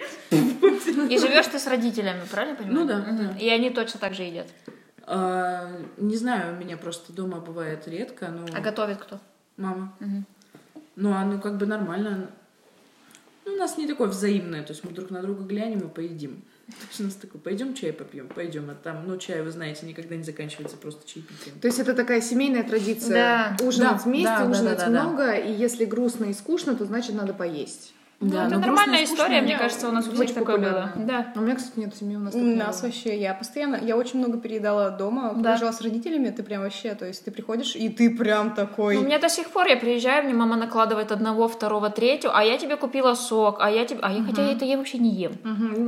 И 0.86 1.18
живешь 1.18 1.46
ты 1.46 1.58
с 1.58 1.66
родителями, 1.66 2.22
правильно 2.30 2.56
понимаю? 2.56 2.80
Ну 2.80 2.86
да. 2.86 3.38
И 3.38 3.48
они 3.48 3.70
точно 3.70 4.00
так 4.00 4.14
же 4.14 4.22
едят. 4.22 4.46
А, 5.04 5.70
Не 5.96 6.16
знаю, 6.16 6.56
у 6.56 6.60
меня 6.60 6.76
просто 6.76 7.12
дома 7.12 7.38
бывает 7.38 7.86
редко, 7.88 8.28
но... 8.28 8.46
А 8.54 8.60
готовит 8.60 8.98
кто? 8.98 9.20
Мама. 9.56 9.96
Ну, 10.96 11.12
оно 11.12 11.40
как 11.40 11.56
бы 11.56 11.66
нормально. 11.66 12.30
Ну, 13.44 13.54
у 13.54 13.56
нас 13.56 13.76
не 13.76 13.88
такое 13.88 14.08
взаимное, 14.08 14.62
то 14.62 14.72
есть 14.72 14.84
мы 14.84 14.92
друг 14.92 15.10
на 15.10 15.20
друга 15.20 15.42
глянем 15.42 15.80
и 15.80 15.88
поедим. 15.88 16.42
То 16.66 16.86
есть 16.88 17.00
у 17.00 17.04
нас 17.04 17.14
такое, 17.14 17.40
пойдем 17.40 17.74
чай 17.74 17.92
попьем, 17.92 18.28
пойдем, 18.28 18.70
а 18.70 18.74
там, 18.74 19.06
ну, 19.06 19.16
чай, 19.16 19.42
вы 19.42 19.50
знаете, 19.50 19.84
никогда 19.84 20.14
не 20.16 20.22
заканчивается 20.22 20.76
просто 20.76 21.06
чаепитием. 21.08 21.58
То 21.60 21.66
есть 21.66 21.78
это 21.80 21.94
такая 21.94 22.20
семейная 22.20 22.62
традиция. 22.62 23.56
Да. 23.58 23.66
Ужинать 23.66 23.96
Да, 23.96 24.02
вместе, 24.04 24.28
да, 24.28 24.44
да, 24.44 24.50
ужинать 24.50 24.78
да, 24.78 24.86
да, 24.86 24.92
да. 24.92 25.02
много, 25.02 25.32
и 25.34 25.52
если 25.52 25.84
грустно 25.84 26.26
и 26.26 26.32
скучно, 26.32 26.76
то 26.76 26.84
значит 26.84 27.14
надо 27.14 27.34
поесть. 27.34 27.92
Ну, 28.22 28.30
Да, 28.30 28.46
это 28.46 28.54
но 28.54 28.60
нормальная 28.60 29.04
история, 29.04 29.42
мне 29.42 29.58
кажется, 29.58 29.88
у 29.88 29.92
нас 29.92 30.06
у 30.06 30.10
очень 30.12 30.24
всех 30.26 30.34
такое 30.34 30.56
было. 30.58 30.92
Да. 30.96 31.32
Но 31.34 31.42
у 31.42 31.44
меня, 31.44 31.56
кстати, 31.56 31.78
нет 31.80 31.94
семьи, 31.96 32.16
у 32.16 32.20
нас 32.20 32.34
У 32.34 32.38
нас 32.38 32.80
было. 32.80 32.86
вообще, 32.88 33.20
я 33.20 33.34
постоянно, 33.34 33.76
я 33.82 33.96
очень 33.96 34.18
много 34.20 34.38
переедала 34.38 34.90
дома, 34.90 35.30
когда 35.30 35.52
Да. 35.52 35.56
жила 35.56 35.72
с 35.72 35.80
родителями, 35.80 36.30
ты 36.30 36.42
прям 36.42 36.62
вообще, 36.62 36.94
то 36.94 37.04
есть 37.04 37.24
ты 37.24 37.30
приходишь, 37.32 37.74
и 37.74 37.88
ты 37.88 38.16
прям 38.16 38.54
такой... 38.54 38.94
Ну, 38.94 39.02
у 39.02 39.04
меня 39.04 39.18
до 39.18 39.28
сих 39.28 39.48
пор 39.50 39.66
я 39.66 39.76
приезжаю, 39.76 40.24
мне 40.24 40.34
мама 40.34 40.56
накладывает 40.56 41.10
одного, 41.12 41.48
второго, 41.48 41.90
третьего, 41.90 42.32
а 42.34 42.42
я 42.44 42.58
тебе 42.58 42.76
купила 42.76 43.14
сок, 43.14 43.56
а 43.60 43.70
я 43.70 43.84
тебе, 43.84 43.98
а 44.02 44.12
я 44.12 44.22
хотя 44.22 44.42
это 44.42 44.64
я 44.64 44.76
вообще 44.78 44.98
не 44.98 45.10
ем. 45.10 45.32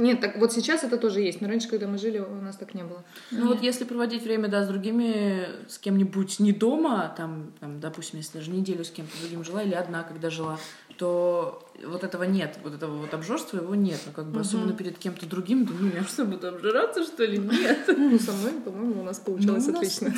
Нет, 0.02 0.20
так 0.20 0.36
вот 0.38 0.52
сейчас 0.52 0.82
это 0.82 0.96
тоже 0.98 1.20
есть, 1.20 1.40
но 1.40 1.48
раньше, 1.48 1.68
когда 1.68 1.86
мы 1.86 1.98
жили, 1.98 2.18
у 2.18 2.42
нас 2.42 2.56
так 2.56 2.74
не 2.74 2.82
было. 2.82 3.04
Ну, 3.30 3.46
вот 3.48 3.62
если 3.62 3.84
проводить 3.84 4.24
время, 4.24 4.48
да, 4.48 4.64
с 4.64 4.68
другими, 4.68 5.46
с 5.68 5.78
кем-нибудь 5.78 6.40
не 6.40 6.52
дома, 6.52 7.14
там, 7.16 7.52
там, 7.60 7.78
допустим, 7.80 8.18
если 8.18 8.38
даже 8.38 8.50
неделю 8.50 8.84
с 8.84 8.90
кем-то 8.90 9.12
другим 9.20 9.44
жила 9.44 9.62
или 9.62 9.74
одна, 9.74 10.02
когда 10.02 10.30
жила, 10.30 10.58
то 10.98 11.62
вот 11.86 12.04
этого 12.04 12.23
нет, 12.26 12.58
вот 12.62 12.74
этого 12.74 12.96
вот 12.96 13.12
обжорства 13.14 13.58
его 13.58 13.74
нет. 13.74 14.00
Ну, 14.06 14.12
как 14.12 14.26
бы, 14.26 14.40
особенно 14.40 14.72
перед 14.72 14.98
кем-то 14.98 15.26
другим, 15.26 15.64
думаю, 15.64 15.92
я 15.94 16.02
что, 16.04 16.24
буду 16.24 16.48
обжираться, 16.48 17.04
что 17.04 17.24
ли? 17.24 17.38
Нет. 17.38 17.88
Ну, 17.96 18.18
со 18.18 18.32
мной, 18.32 18.52
по-моему, 18.64 19.00
у 19.00 19.04
нас 19.04 19.18
получилось 19.18 19.66
Ну, 19.66 19.72
у 19.72 19.76
нас- 19.82 19.98
отлично. 20.00 20.14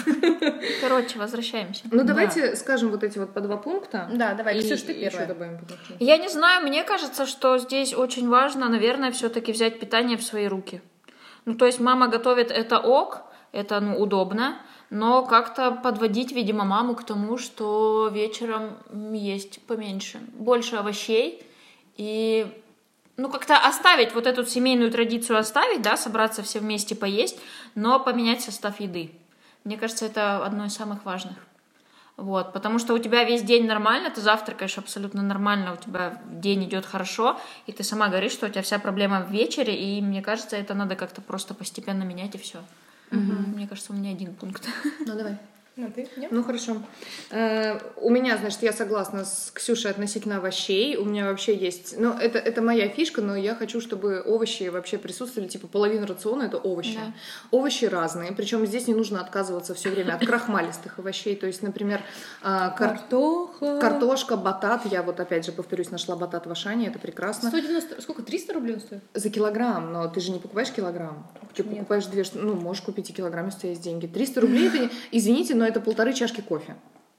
Короче, 0.81 1.19
возвращаемся. 1.19 1.85
Ну, 1.91 2.05
давайте 2.05 2.57
скажем 2.57 2.91
вот 2.91 3.05
эти 3.05 3.19
вот 3.19 3.33
по 3.33 3.41
два 3.41 3.57
пункта. 3.57 4.09
Да, 4.13 4.35
давай, 4.35 4.59
И 4.59 4.63
Ксюш, 4.63 4.83
ты 4.83 4.93
еще 4.93 5.11
первая. 5.11 5.27
добавим. 5.29 5.59
Я 6.01 6.17
не 6.19 6.29
знаю, 6.29 6.67
мне 6.67 6.85
кажется, 6.85 7.27
что 7.27 7.59
здесь 7.59 7.95
очень 7.95 8.29
важно, 8.29 8.69
наверное, 8.69 9.13
все-таки 9.13 9.53
взять 9.53 9.79
питание 9.81 10.17
в 10.17 10.23
свои 10.23 10.47
руки. 10.47 10.81
Ну, 11.45 11.55
то 11.55 11.67
есть 11.67 11.81
мама 11.81 12.09
готовит 12.09 12.51
это 12.51 12.79
ок, 12.81 13.23
это 13.53 13.81
ну, 13.81 13.99
удобно, 14.01 14.57
но 14.91 15.25
как-то 15.25 15.71
подводить, 15.73 16.33
видимо, 16.33 16.65
маму 16.65 16.95
к 16.95 17.05
тому, 17.05 17.39
что 17.39 18.09
вечером 18.13 18.77
есть 19.15 19.61
поменьше, 19.67 20.19
больше 20.35 20.77
овощей 20.77 21.43
и 21.97 22.47
ну, 23.17 23.31
как-то 23.31 23.57
оставить 23.57 24.15
вот 24.15 24.27
эту 24.27 24.45
семейную 24.45 24.91
традицию 24.91 25.39
оставить, 25.39 25.83
да, 25.83 25.97
собраться 25.97 26.43
все 26.43 26.61
вместе 26.61 26.95
поесть, 26.95 27.39
но 27.75 27.99
поменять 27.99 28.43
состав 28.43 28.81
еды. 28.81 29.11
Мне 29.65 29.77
кажется, 29.77 30.07
это 30.07 30.45
одно 30.45 30.67
из 30.67 30.75
самых 30.75 31.05
важных. 31.05 31.37
Вот, 32.17 32.55
потому 32.55 32.79
что 32.79 32.95
у 32.95 32.99
тебя 32.99 33.25
весь 33.25 33.43
день 33.43 33.67
нормально, 33.67 34.11
ты 34.11 34.23
завтракаешь 34.23 34.79
абсолютно 34.79 35.23
нормально, 35.23 35.75
у 35.75 35.77
тебя 35.77 36.23
день 36.31 36.65
идет 36.65 36.87
хорошо, 36.87 37.39
и 37.67 37.73
ты 37.73 37.85
сама 37.85 38.09
говоришь, 38.09 38.33
что 38.33 38.47
у 38.47 38.49
тебя 38.49 38.63
вся 38.63 38.79
проблема 38.79 39.21
в 39.21 39.31
вечере, 39.31 39.77
и 39.77 40.01
мне 40.01 40.23
кажется, 40.23 40.57
это 40.57 40.73
надо 40.73 40.97
как-то 40.97 41.21
просто 41.21 41.53
постепенно 41.53 42.05
менять, 42.05 42.35
и 42.35 42.39
все. 42.39 42.63
Мне 43.11 43.69
кажется, 43.69 43.93
у 43.93 43.97
меня 43.97 44.13
один 44.13 44.35
пункт. 44.35 44.67
Ну, 45.01 45.15
давай. 45.15 45.39
Ну, 45.77 45.91
ты? 45.95 46.09
Нет? 46.17 46.33
Ну 46.33 46.43
хорошо. 46.43 46.79
Э, 47.31 47.79
у 48.01 48.09
меня, 48.09 48.39
значит, 48.39 48.63
я 48.63 48.73
согласна 48.73 49.27
с 49.27 49.51
Ксюшей 49.53 49.91
относительно 49.91 50.39
овощей. 50.39 50.97
У 50.97 51.05
меня 51.05 51.27
вообще 51.27 51.55
есть. 51.55 51.97
Ну, 51.99 52.15
это, 52.15 52.39
это 52.39 52.63
моя 52.63 52.89
фишка, 52.89 53.21
но 53.21 53.37
я 53.37 53.55
хочу, 53.55 53.83
чтобы 53.83 54.23
овощи 54.25 54.69
вообще 54.71 54.97
присутствовали. 54.97 55.49
Типа 55.49 55.67
половина 55.67 56.07
рациона 56.07 56.45
это 56.45 56.57
овощи. 56.57 56.95
Да. 56.97 57.13
Овощи 57.51 57.85
разные. 57.85 58.33
Причем 58.33 58.65
здесь 58.65 58.89
не 58.89 58.95
нужно 58.95 59.21
отказываться 59.21 59.75
все 59.75 59.91
время 59.91 60.15
от 60.15 60.25
крахмалистых 60.25 60.99
овощей. 60.99 61.37
То 61.37 61.47
есть, 61.47 61.63
например, 61.63 62.01
э, 62.41 62.45
кар- 62.45 62.97
Картоха. 62.97 63.79
картошка, 63.79 64.37
батат. 64.39 64.87
Я 64.87 65.03
вот 65.03 65.21
опять 65.21 65.45
же 65.45 65.53
повторюсь, 65.53 65.91
нашла 65.91 66.17
батат 66.17 66.47
в 66.47 66.51
Ашане, 66.51 66.87
это 66.89 66.99
прекрасно. 66.99 67.51
190... 67.51 68.01
Сколько? 68.01 68.23
300 68.23 68.55
рублей 68.55 68.75
он 68.77 68.81
стоит? 68.81 69.03
За 69.13 69.29
килограмм, 69.29 69.93
но 69.93 70.09
ты 70.09 70.21
же 70.21 70.31
не 70.31 70.39
покупаешь 70.39 70.71
килограмм. 70.71 71.31
Ты 71.55 71.63
Нет. 71.65 71.73
покупаешь 71.81 72.07
две, 72.07 72.25
ну, 72.33 72.55
можешь 72.55 72.83
купить 72.83 73.11
и 73.11 73.13
килограмм, 73.13 73.47
если 73.47 73.69
есть 73.69 73.83
деньги. 73.83 74.07
300 74.07 74.41
рублей, 74.41 74.69
это, 74.69 74.91
извините, 75.11 75.55
но 75.55 75.66
это 75.67 75.81
полторы 75.81 76.13
чашки 76.13 76.41
кофе. 76.41 76.77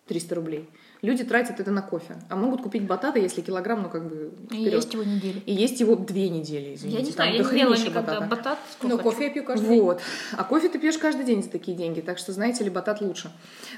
300 0.07 0.35
рублей. 0.35 0.69
Люди 1.01 1.23
тратят 1.25 1.59
это 1.59 1.69
на 1.69 1.81
кофе. 1.81 2.15
А 2.29 2.35
могут 2.37 2.61
купить 2.61 2.83
батата, 2.87 3.19
если 3.19 3.41
килограмм, 3.41 3.83
ну, 3.83 3.89
как 3.89 4.07
бы, 4.09 4.31
И 4.49 4.55
вперед. 4.55 4.73
есть 4.73 4.93
его 4.93 5.03
неделю. 5.03 5.41
И 5.45 5.53
есть 5.53 5.79
его 5.81 5.95
две 5.95 6.29
недели, 6.29 6.73
извините. 6.75 6.99
Я 7.01 7.05
не 7.05 7.11
знаю, 7.11 7.35
я 7.35 7.43
не 7.43 7.59
ела 7.59 7.75
никогда 7.75 8.01
батата. 8.21 8.25
батат. 8.25 8.59
Но 8.81 8.87
сколько 8.89 9.03
кофе 9.03 9.23
я 9.25 9.29
пью 9.29 9.43
каждый 9.43 9.67
день. 9.69 9.81
Вот. 9.81 10.01
А 10.35 10.43
кофе 10.45 10.69
ты 10.69 10.79
пьешь 10.79 10.97
каждый 10.97 11.25
день 11.25 11.43
за 11.43 11.49
такие 11.49 11.75
деньги, 11.77 11.99
так 11.99 12.17
что 12.17 12.31
знаете 12.31 12.63
ли, 12.63 12.69
батат 12.69 13.01
лучше. 13.01 13.31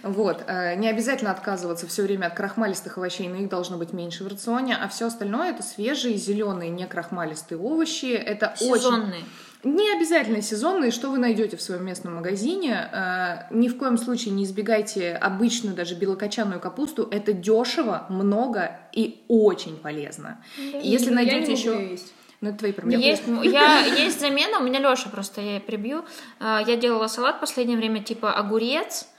Вот. 0.03 0.43
Э, 0.47 0.75
Не 0.75 0.87
обязательно 0.87 1.31
отказываться 1.31 1.87
все 1.87 2.03
время 2.03 2.27
от 2.27 2.35
крахмалистых 2.35 2.97
овощей, 2.99 3.27
но 3.27 3.35
их 3.37 3.49
должно 3.49 3.77
быть 3.77 3.91
меньше 3.91 4.23
в 4.23 4.27
рационе, 4.27 4.77
а 4.77 4.87
все 4.87 5.07
остальное 5.07 5.49
это 5.49 5.63
свежие, 5.63 6.15
зеленые, 6.15 6.69
не 6.69 6.85
крахмалистые 6.85 7.57
овощи. 7.59 8.05
Это 8.13 8.53
очень, 8.61 8.75
Сезонные. 8.75 9.23
Не 9.63 9.93
обязательно 9.93 10.41
сезонные, 10.41 10.89
что 10.91 11.09
вы 11.09 11.17
найдете 11.17 11.57
в 11.57 11.61
своем 11.61 11.85
местном 11.85 12.15
магазине. 12.15 12.89
Э, 12.93 13.53
ни 13.53 13.67
в 13.67 13.77
коем 13.77 13.97
случае 13.97 14.33
не 14.33 14.45
избегайте 14.45 15.13
обычную, 15.13 15.75
даже 15.75 15.95
белокочанную 15.95 16.61
капусту. 16.61 17.07
Это 17.11 17.33
дешево, 17.33 18.05
много 18.09 18.79
и 18.93 19.25
очень 19.27 19.75
полезно. 19.75 20.41
И 20.57 20.87
Если 20.87 21.05
Я 21.05 21.09
не 21.09 21.15
найдете 21.15 21.51
еще... 21.51 21.89
есть. 21.91 22.13
Ну, 22.39 22.49
это 22.49 22.59
твои 22.59 22.71
проблемы. 22.71 23.03
Есть, 23.03 23.23
я, 23.43 23.83
есть 23.83 24.21
замена, 24.21 24.59
у 24.59 24.63
меня 24.63 24.79
Леша 24.79 25.09
просто, 25.09 25.41
я 25.41 25.59
прибью. 25.59 26.05
А, 26.39 26.63
Я 26.65 26.77
делала 26.77 27.07
салат 27.07 27.35
в 27.35 27.39
последнее 27.41 27.77
время, 27.77 28.01
типа 28.01 28.31
огурец, 28.31 29.09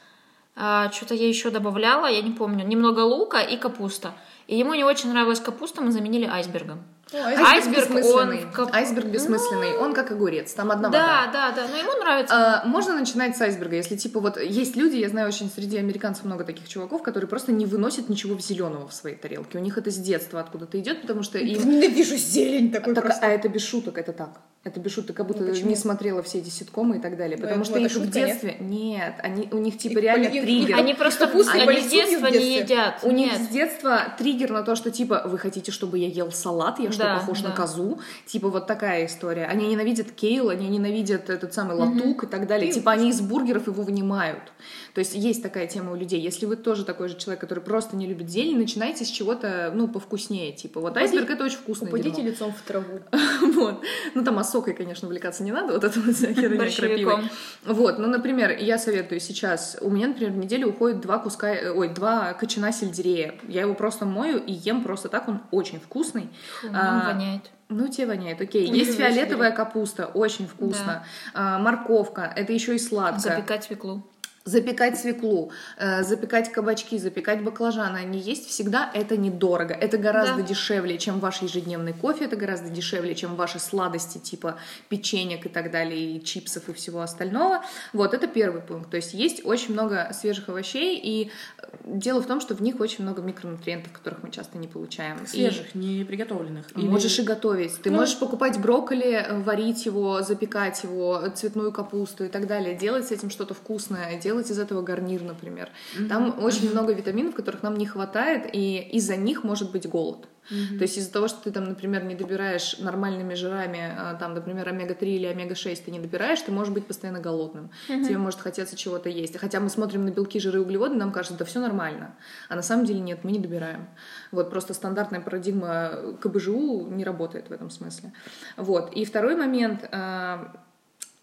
что-то 0.54 1.14
я 1.14 1.28
еще 1.28 1.50
добавляла, 1.50 2.06
я 2.06 2.22
не 2.22 2.32
помню, 2.32 2.66
немного 2.66 3.00
лука 3.00 3.40
и 3.40 3.58
капуста. 3.58 4.12
И 4.46 4.58
ему 4.58 4.74
не 4.74 4.84
очень 4.84 5.10
нравилась 5.10 5.40
капуста, 5.40 5.82
мы 5.82 5.92
заменили 5.92 6.24
айсбергом. 6.24 6.82
Айсберг, 7.12 7.90
он 7.90 7.96
бессмысленный. 7.96 8.44
в 8.44 8.52
кап- 8.52 8.74
Айсберг 8.74 9.06
бессмысленный. 9.06 9.76
Он 9.76 9.92
как 9.94 10.10
огурец, 10.10 10.52
там 10.52 10.70
одна 10.70 10.88
вода. 10.88 11.26
Да, 11.32 11.32
да, 11.32 11.52
да, 11.56 11.68
но 11.68 11.76
ему 11.76 11.92
нравится. 12.00 12.62
А, 12.62 12.66
Можно 12.66 12.94
начинать 12.98 13.36
с 13.36 13.40
айсберга, 13.40 13.76
если 13.76 13.96
типа 13.96 14.20
вот 14.20 14.40
есть 14.40 14.76
люди, 14.76 14.96
я 14.96 15.08
знаю 15.08 15.28
очень 15.28 15.50
среди 15.50 15.76
американцев 15.78 16.24
много 16.24 16.44
таких 16.44 16.68
чуваков, 16.68 17.02
которые 17.02 17.28
просто 17.28 17.52
не 17.52 17.66
выносят 17.66 18.08
ничего 18.08 18.38
зеленого 18.38 18.86
в 18.88 18.94
своей 18.94 19.16
тарелке. 19.16 19.58
У 19.58 19.60
них 19.60 19.76
это 19.78 19.90
с 19.90 19.96
детства 19.96 20.40
откуда-то 20.40 20.78
идет, 20.78 21.02
потому 21.02 21.22
что 21.22 21.38
им 21.38 21.68
Ненавижу 21.68 22.16
зелень 22.16 22.70
такой 22.72 22.94
Так, 22.94 23.04
просто. 23.04 23.26
а 23.26 23.28
это 23.30 23.48
без 23.48 23.62
шуток, 23.64 23.98
это 23.98 24.12
так. 24.12 24.40
Это 24.62 24.78
без 24.78 24.92
шуток, 24.92 25.16
как 25.16 25.26
будто 25.26 25.42
Ну, 25.42 25.50
почему? 25.52 25.70
не 25.70 25.76
смотрела 25.76 26.22
все 26.22 26.38
эти 26.38 26.50
ситкомы 26.50 26.98
и 26.98 27.00
так 27.00 27.16
далее. 27.16 27.38
Ну, 27.38 27.42
Потому 27.44 27.64
что 27.64 27.78
их 27.78 27.90
в 27.90 27.94
шутка, 27.94 28.18
нет? 28.18 28.28
детстве... 28.28 28.56
Нет, 28.60 29.14
они, 29.22 29.48
у 29.52 29.56
них 29.56 29.78
типа 29.78 29.92
Их 29.94 30.02
реально 30.02 30.28
поли- 30.28 30.42
триггер. 30.42 30.76
Они 30.76 30.92
просто 30.92 31.26
капуста 31.26 31.52
они 31.54 31.80
с 31.80 31.86
в 31.86 31.90
детства 31.90 32.26
не 32.26 32.58
едят. 32.58 32.98
У 33.02 33.10
них 33.10 33.32
Нет. 33.32 33.40
с 33.40 33.48
детства 33.48 34.14
триггер 34.18 34.50
на 34.50 34.62
то, 34.62 34.76
что 34.76 34.90
типа 34.90 35.22
вы 35.24 35.38
хотите, 35.38 35.72
чтобы 35.72 35.96
я 35.96 36.08
ел 36.08 36.30
салат, 36.30 36.78
я 36.78 36.92
что, 36.92 37.04
Да, 37.04 37.14
похож 37.20 37.40
на 37.40 37.48
да. 37.48 37.56
козу? 37.56 38.00
Типа 38.26 38.50
вот 38.50 38.66
такая 38.66 39.06
история. 39.06 39.46
Они 39.46 39.66
ненавидят 39.66 40.10
кейл, 40.10 40.50
они 40.50 40.68
ненавидят 40.68 41.30
этот 41.30 41.54
самый 41.54 41.74
латук 41.76 42.24
и 42.24 42.26
так 42.26 42.46
далее. 42.46 42.70
Типа 42.70 42.92
они 42.92 43.08
из 43.08 43.22
бургеров 43.22 43.66
его 43.66 43.82
вынимают. 43.82 44.52
То 44.92 44.98
есть 44.98 45.14
есть 45.14 45.42
такая 45.42 45.68
тема 45.68 45.92
у 45.92 45.96
людей. 45.96 46.20
Если 46.20 46.44
вы 46.44 46.56
тоже 46.56 46.84
такой 46.84 47.08
же 47.08 47.16
человек, 47.16 47.40
который 47.40 47.60
просто 47.60 47.96
не 47.96 48.06
любит 48.06 48.28
зелень, 48.28 48.58
начинайте 48.58 49.06
с 49.06 49.08
чего-то, 49.08 49.72
ну, 49.74 49.88
повкуснее. 49.88 50.52
Типа 50.52 50.80
вот 50.80 50.98
айсберг 50.98 51.30
это 51.30 51.44
очень 51.44 51.56
вкусное 51.56 51.88
Упадите 51.88 52.20
лицом 52.20 52.52
в 52.52 52.60
траву. 52.60 53.00
Вот. 53.54 53.82
Ну, 54.14 54.24
там 54.24 54.38
осокой, 54.50 54.74
конечно, 54.74 55.06
увлекаться 55.06 55.42
не 55.42 55.52
надо, 55.52 55.72
вот 55.74 55.84
это 55.84 56.00
вот 56.00 56.16
херня 56.16 56.70
крапивой. 56.70 57.30
Вот, 57.64 57.98
ну, 57.98 58.08
например, 58.08 58.56
я 58.58 58.78
советую 58.78 59.20
сейчас, 59.20 59.76
у 59.80 59.90
меня, 59.90 60.08
например, 60.08 60.32
в 60.32 60.36
неделю 60.36 60.68
уходит 60.68 61.00
два 61.00 61.18
куска, 61.18 61.48
э, 61.54 61.70
ой, 61.70 61.88
два 61.88 62.34
кочана 62.34 62.72
сельдерея. 62.72 63.34
Я 63.48 63.62
его 63.62 63.74
просто 63.74 64.04
мою 64.04 64.38
и 64.38 64.52
ем 64.52 64.82
просто 64.82 65.08
так, 65.08 65.28
он 65.28 65.40
очень 65.50 65.80
вкусный. 65.80 66.28
Фу, 66.60 66.68
он 66.68 66.76
А, 66.76 67.12
воняет. 67.12 67.50
Ну, 67.68 67.86
тебе 67.86 68.08
воняет, 68.08 68.40
окей. 68.40 68.68
Не 68.68 68.80
Есть 68.80 68.96
фиолетовая 68.98 69.52
капуста, 69.52 70.06
очень 70.06 70.48
вкусно. 70.48 71.04
А, 71.34 71.58
морковка, 71.58 72.32
это 72.34 72.52
еще 72.52 72.74
и 72.74 72.78
сладкое. 72.78 73.36
Запекать 73.36 73.64
свеклу. 73.64 74.02
Запекать 74.46 74.98
свеклу, 74.98 75.52
э, 75.76 76.02
запекать 76.02 76.50
кабачки, 76.50 76.96
запекать 76.98 77.44
баклажаны, 77.44 77.98
они 77.98 78.18
есть 78.18 78.48
всегда, 78.48 78.90
это 78.94 79.18
недорого. 79.18 79.74
Это 79.74 79.98
гораздо 79.98 80.36
Да. 80.36 80.42
дешевле, 80.42 80.96
чем 80.96 81.20
ваш 81.20 81.42
ежедневный 81.42 81.92
кофе, 81.92 82.24
это 82.24 82.36
гораздо 82.36 82.70
дешевле, 82.70 83.14
чем 83.14 83.36
ваши 83.36 83.58
сладости 83.58 84.16
типа 84.16 84.56
печенек 84.88 85.44
и 85.44 85.50
так 85.50 85.70
далее, 85.70 86.16
и 86.16 86.24
чипсов 86.24 86.70
и 86.70 86.72
всего 86.72 87.02
остального. 87.02 87.62
Вот, 87.92 88.14
это 88.14 88.26
первый 88.26 88.62
пункт. 88.62 88.88
То 88.90 88.96
есть 88.96 89.12
есть 89.12 89.44
очень 89.44 89.74
много 89.74 90.10
свежих 90.14 90.48
овощей, 90.48 90.98
и 90.98 91.30
э, 91.58 91.66
дело 91.84 92.22
в 92.22 92.26
том, 92.26 92.40
что 92.40 92.54
в 92.54 92.62
них 92.62 92.80
очень 92.80 93.04
много 93.04 93.20
микронутриентов, 93.20 93.92
которых 93.92 94.22
мы 94.22 94.30
часто 94.30 94.56
не 94.56 94.68
получаем. 94.68 95.18
И- 95.22 95.26
Свежих, 95.26 95.74
не 95.74 96.02
приготовленных. 96.02 96.64
Или- 96.78 96.86
Можешь 96.88 97.18
и 97.18 97.22
готовить. 97.22 97.76
Ты 97.82 97.90
Ну, 97.90 97.98
можешь 97.98 98.18
покупать 98.18 98.58
брокколи, 98.58 99.12
э, 99.12 99.38
варить 99.42 99.84
его, 99.84 100.22
запекать 100.22 100.82
его, 100.82 101.28
цветную 101.34 101.72
капусту 101.72 102.24
и 102.24 102.28
так 102.28 102.46
далее. 102.46 102.74
Делать 102.74 103.06
с 103.06 103.10
этим 103.12 103.28
что-то 103.28 103.52
вкусное, 103.52 104.18
делать 104.18 104.29
из 104.38 104.58
этого 104.58 104.82
гарнир, 104.82 105.22
например. 105.22 105.70
Там 106.08 106.42
очень 106.42 106.70
много 106.70 106.92
витаминов, 106.92 107.34
которых 107.34 107.62
нам 107.62 107.76
не 107.76 107.86
хватает, 107.86 108.48
и 108.52 108.78
из-за 108.92 109.16
них 109.16 109.42
может 109.44 109.72
быть 109.72 109.88
голод. 109.88 110.28
То 110.50 110.82
есть 110.82 110.98
из-за 110.98 111.12
того, 111.12 111.28
что 111.28 111.44
ты 111.44 111.52
там, 111.52 111.64
например, 111.64 112.04
не 112.04 112.14
добираешь 112.16 112.78
нормальными 112.78 113.34
жирами, 113.34 113.94
а, 113.96 114.14
там, 114.14 114.34
например, 114.34 114.68
омега-3 114.68 115.04
или 115.04 115.26
омега-6 115.26 115.82
ты 115.84 115.90
не 115.92 116.00
добираешь, 116.00 116.40
ты 116.40 116.50
можешь 116.50 116.72
быть 116.72 116.86
постоянно 116.86 117.20
голодным. 117.20 117.70
Тебе 117.86 118.18
может 118.18 118.40
хотеться 118.40 118.76
чего-то 118.76 119.08
есть. 119.08 119.36
Хотя 119.38 119.60
мы 119.60 119.68
смотрим 119.68 120.04
на 120.04 120.10
белки, 120.10 120.40
жиры, 120.40 120.60
углеводы, 120.60 120.96
нам 120.96 121.12
кажется, 121.12 121.38
да 121.38 121.44
все 121.44 121.60
нормально. 121.60 122.16
А 122.48 122.56
на 122.56 122.62
самом 122.62 122.84
деле 122.84 123.00
нет, 123.00 123.20
мы 123.22 123.30
не 123.30 123.38
добираем. 123.38 123.88
Вот 124.32 124.50
просто 124.50 124.74
стандартная 124.74 125.20
парадигма 125.20 126.16
КБЖУ 126.20 126.88
не 126.90 127.04
работает 127.04 127.48
в 127.48 127.52
этом 127.52 127.70
смысле. 127.70 128.12
Вот. 128.56 128.92
И 128.94 129.04
второй 129.04 129.36
момент 129.36 129.88
а, 129.92 130.52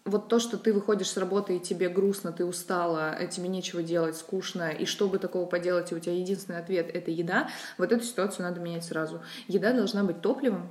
вот 0.08 0.28
то, 0.28 0.38
что 0.38 0.58
ты 0.58 0.72
выходишь 0.72 1.10
с 1.10 1.16
работы, 1.16 1.56
и 1.56 1.60
тебе 1.60 1.88
грустно, 1.88 2.32
ты 2.32 2.44
устала, 2.44 3.14
э, 3.18 3.28
тебе 3.28 3.48
нечего 3.48 3.82
делать, 3.82 4.16
скучно, 4.16 4.70
и 4.70 4.84
чтобы 4.84 5.18
такого 5.18 5.46
поделать, 5.46 5.92
и 5.92 5.94
у 5.94 5.98
тебя 5.98 6.14
единственный 6.14 6.58
ответ— 6.58 6.90
это 6.94 7.10
еда, 7.10 7.48
вот 7.76 7.92
эту 7.92 8.04
ситуацию 8.04 8.44
надо 8.46 8.60
менять 8.60 8.84
сразу. 8.84 9.22
Еда 9.46 9.72
должна 9.72 10.04
быть 10.04 10.20
топливом, 10.20 10.68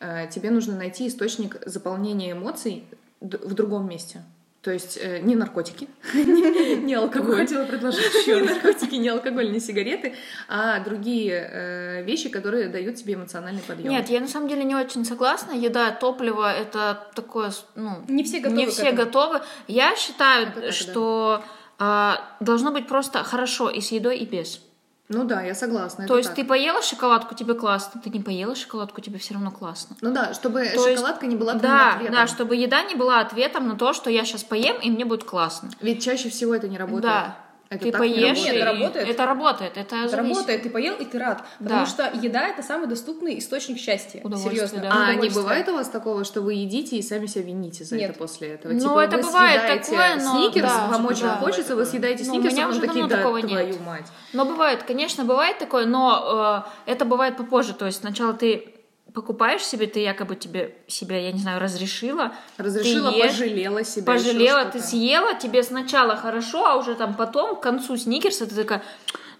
э, 0.00 0.28
тебе 0.30 0.50
нужно 0.50 0.76
найти 0.76 1.08
источник 1.08 1.60
заполнения 1.66 2.32
эмоций 2.32 2.84
в 3.20 3.54
другом 3.54 3.88
месте. 3.88 4.22
То 4.62 4.72
есть 4.72 4.98
э, 5.00 5.20
не 5.20 5.36
наркотики, 5.36 5.88
не 6.14 6.94
алкоголь, 6.94 7.36
хотела 7.36 7.64
предложить. 7.64 8.26
не 8.26 8.42
наркотики, 8.42 8.96
не 8.96 9.08
алкоголь, 9.08 9.52
не 9.52 9.60
сигареты, 9.60 10.14
а 10.48 10.80
другие 10.80 11.32
э, 11.32 12.02
вещи, 12.02 12.28
которые 12.28 12.68
дают 12.68 12.96
тебе 12.96 13.14
эмоциональный 13.14 13.62
подъем. 13.62 13.90
Нет, 13.90 14.08
я 14.10 14.20
на 14.20 14.26
самом 14.26 14.48
деле 14.48 14.64
не 14.64 14.74
очень 14.74 15.04
согласна. 15.04 15.52
Еда, 15.52 15.92
топливо— 15.92 16.52
это 16.60 17.08
такое, 17.14 17.52
ну... 17.76 18.04
Не 18.08 18.24
все 18.24 18.40
готовы 18.40 18.56
Не 18.56 18.66
все 18.66 18.90
готовы. 18.90 19.40
Я 19.68 19.94
считаю, 19.94 20.72
что 20.72 21.44
а, 21.78 22.36
должно 22.40 22.72
быть 22.72 22.88
просто 22.88 23.22
хорошо 23.22 23.70
и 23.70 23.80
с 23.80 23.92
едой, 23.92 24.18
и 24.18 24.26
без. 24.26 24.60
Ну 25.08 25.24
да, 25.24 25.42
я 25.42 25.54
согласна. 25.54 26.06
То 26.06 26.18
есть 26.18 26.28
так. 26.30 26.36
ты 26.36 26.44
поела 26.44 26.82
шоколадку, 26.82 27.34
тебе 27.34 27.54
классно. 27.54 28.00
Ты 28.00 28.10
не 28.10 28.20
поела 28.20 28.54
шоколадку, 28.54 29.00
тебе 29.00 29.18
все 29.18 29.34
равно 29.34 29.50
классно. 29.50 29.96
Ну 30.02 30.12
да, 30.12 30.34
чтобы 30.34 30.64
То 30.64 30.86
есть- 30.86 30.98
шоколадка 31.00 31.26
не 31.26 31.36
была 31.36 31.54
Да, 31.54 31.94
ответом. 31.94 32.14
да, 32.14 32.26
чтобы 32.26 32.56
еда 32.56 32.82
не 32.82 32.94
была 32.94 33.20
ответом 33.20 33.68
на 33.68 33.76
то, 33.76 33.94
что 33.94 34.10
я 34.10 34.24
сейчас 34.24 34.44
поем, 34.44 34.76
и 34.76 34.90
мне 34.90 35.06
будет 35.06 35.24
классно. 35.24 35.70
Ведь 35.80 36.04
чаще 36.04 36.28
всего 36.28 36.54
это 36.54 36.68
не 36.68 36.76
работает. 36.76 37.02
Да. 37.04 37.36
Это 37.70 37.84
ты 37.84 37.92
так 37.92 38.00
не 38.00 38.08
поешь, 38.14 38.38
работает. 38.38 38.46
и- 38.54 38.56
Это 38.56 38.64
работает? 38.64 39.08
Это 39.08 39.26
работает, 39.26 39.70
это, 39.76 39.80
Это 39.96 40.08
зависит. 40.08 40.16
работает, 40.36 40.62
ты 40.62 40.70
поел, 40.70 40.94
и 40.96 41.04
ты 41.04 41.18
рад. 41.18 41.44
Потому 41.58 41.80
Да. 41.80 41.86
что 41.86 42.10
еда— 42.14 42.48
это 42.48 42.62
самый 42.62 42.88
доступный 42.88 43.38
источник 43.38 43.78
счастья. 43.78 44.22
Серьезно. 44.22 44.80
да. 44.80 44.90
А 44.92 45.14
не 45.14 45.28
бывает 45.28 45.68
у 45.68 45.74
вас 45.74 45.88
такого, 45.88 46.24
что 46.24 46.40
вы 46.40 46.54
едите 46.54 46.96
и 46.96 47.02
сами 47.02 47.26
себя 47.26 47.44
вините 47.44 47.84
за 47.84 47.96
Нет. 47.96 48.10
это 48.10 48.18
после 48.18 48.48
этого? 48.54 48.72
Ну, 48.72 48.80
типа, 48.80 49.00
это 49.00 49.16
вы 49.18 49.22
бывает 49.24 49.82
такое, 49.82 50.14
но- 50.16 50.20
сникерс, 50.32 50.72
да, 50.72 50.86
вам 50.88 51.06
очень 51.06 51.22
да. 51.24 51.36
хочется, 51.36 51.76
вы 51.76 51.84
съедаете 51.84 52.24
Ну, 52.24 52.30
у 52.30 52.34
сникерс, 52.36 52.54
меня 52.54 52.64
а 52.64 52.68
потом 52.68 52.78
уже 52.78 52.86
такие, 52.86 53.02
давно 53.02 53.08
да, 53.16 53.22
такого 53.22 53.40
твою 53.42 53.66
нет. 53.66 53.80
мать. 53.86 54.06
Но 54.32 54.44
бывает, 54.46 54.82
конечно, 54.84 55.24
бывает 55.24 55.58
такое, 55.58 55.84
но 55.84 56.64
э, 56.86 56.90
это 56.90 57.04
бывает 57.04 57.36
попозже. 57.36 57.74
То 57.74 57.84
есть 57.86 58.00
сначала 58.00 58.32
ты 58.32 58.74
покупаешь 59.14 59.62
себе, 59.62 59.86
ты 59.86 60.00
якобы 60.00 60.36
тебе 60.36 60.74
себя, 60.86 61.18
я 61.18 61.32
не 61.32 61.38
знаю, 61.38 61.60
разрешила. 61.60 62.32
Разрешила, 62.56 63.10
ты 63.10 63.18
ешь, 63.18 63.32
пожалела 63.32 63.84
себя. 63.84 64.06
Пожалела, 64.06 64.64
ты 64.66 64.80
съела, 64.80 65.34
тебе 65.34 65.62
сначала 65.62 66.16
хорошо, 66.16 66.66
а 66.66 66.76
уже 66.76 66.94
там 66.94 67.14
потом, 67.14 67.56
к 67.56 67.60
концу 67.60 67.96
сникерса, 67.96 68.46
ты 68.46 68.54
такая, 68.54 68.82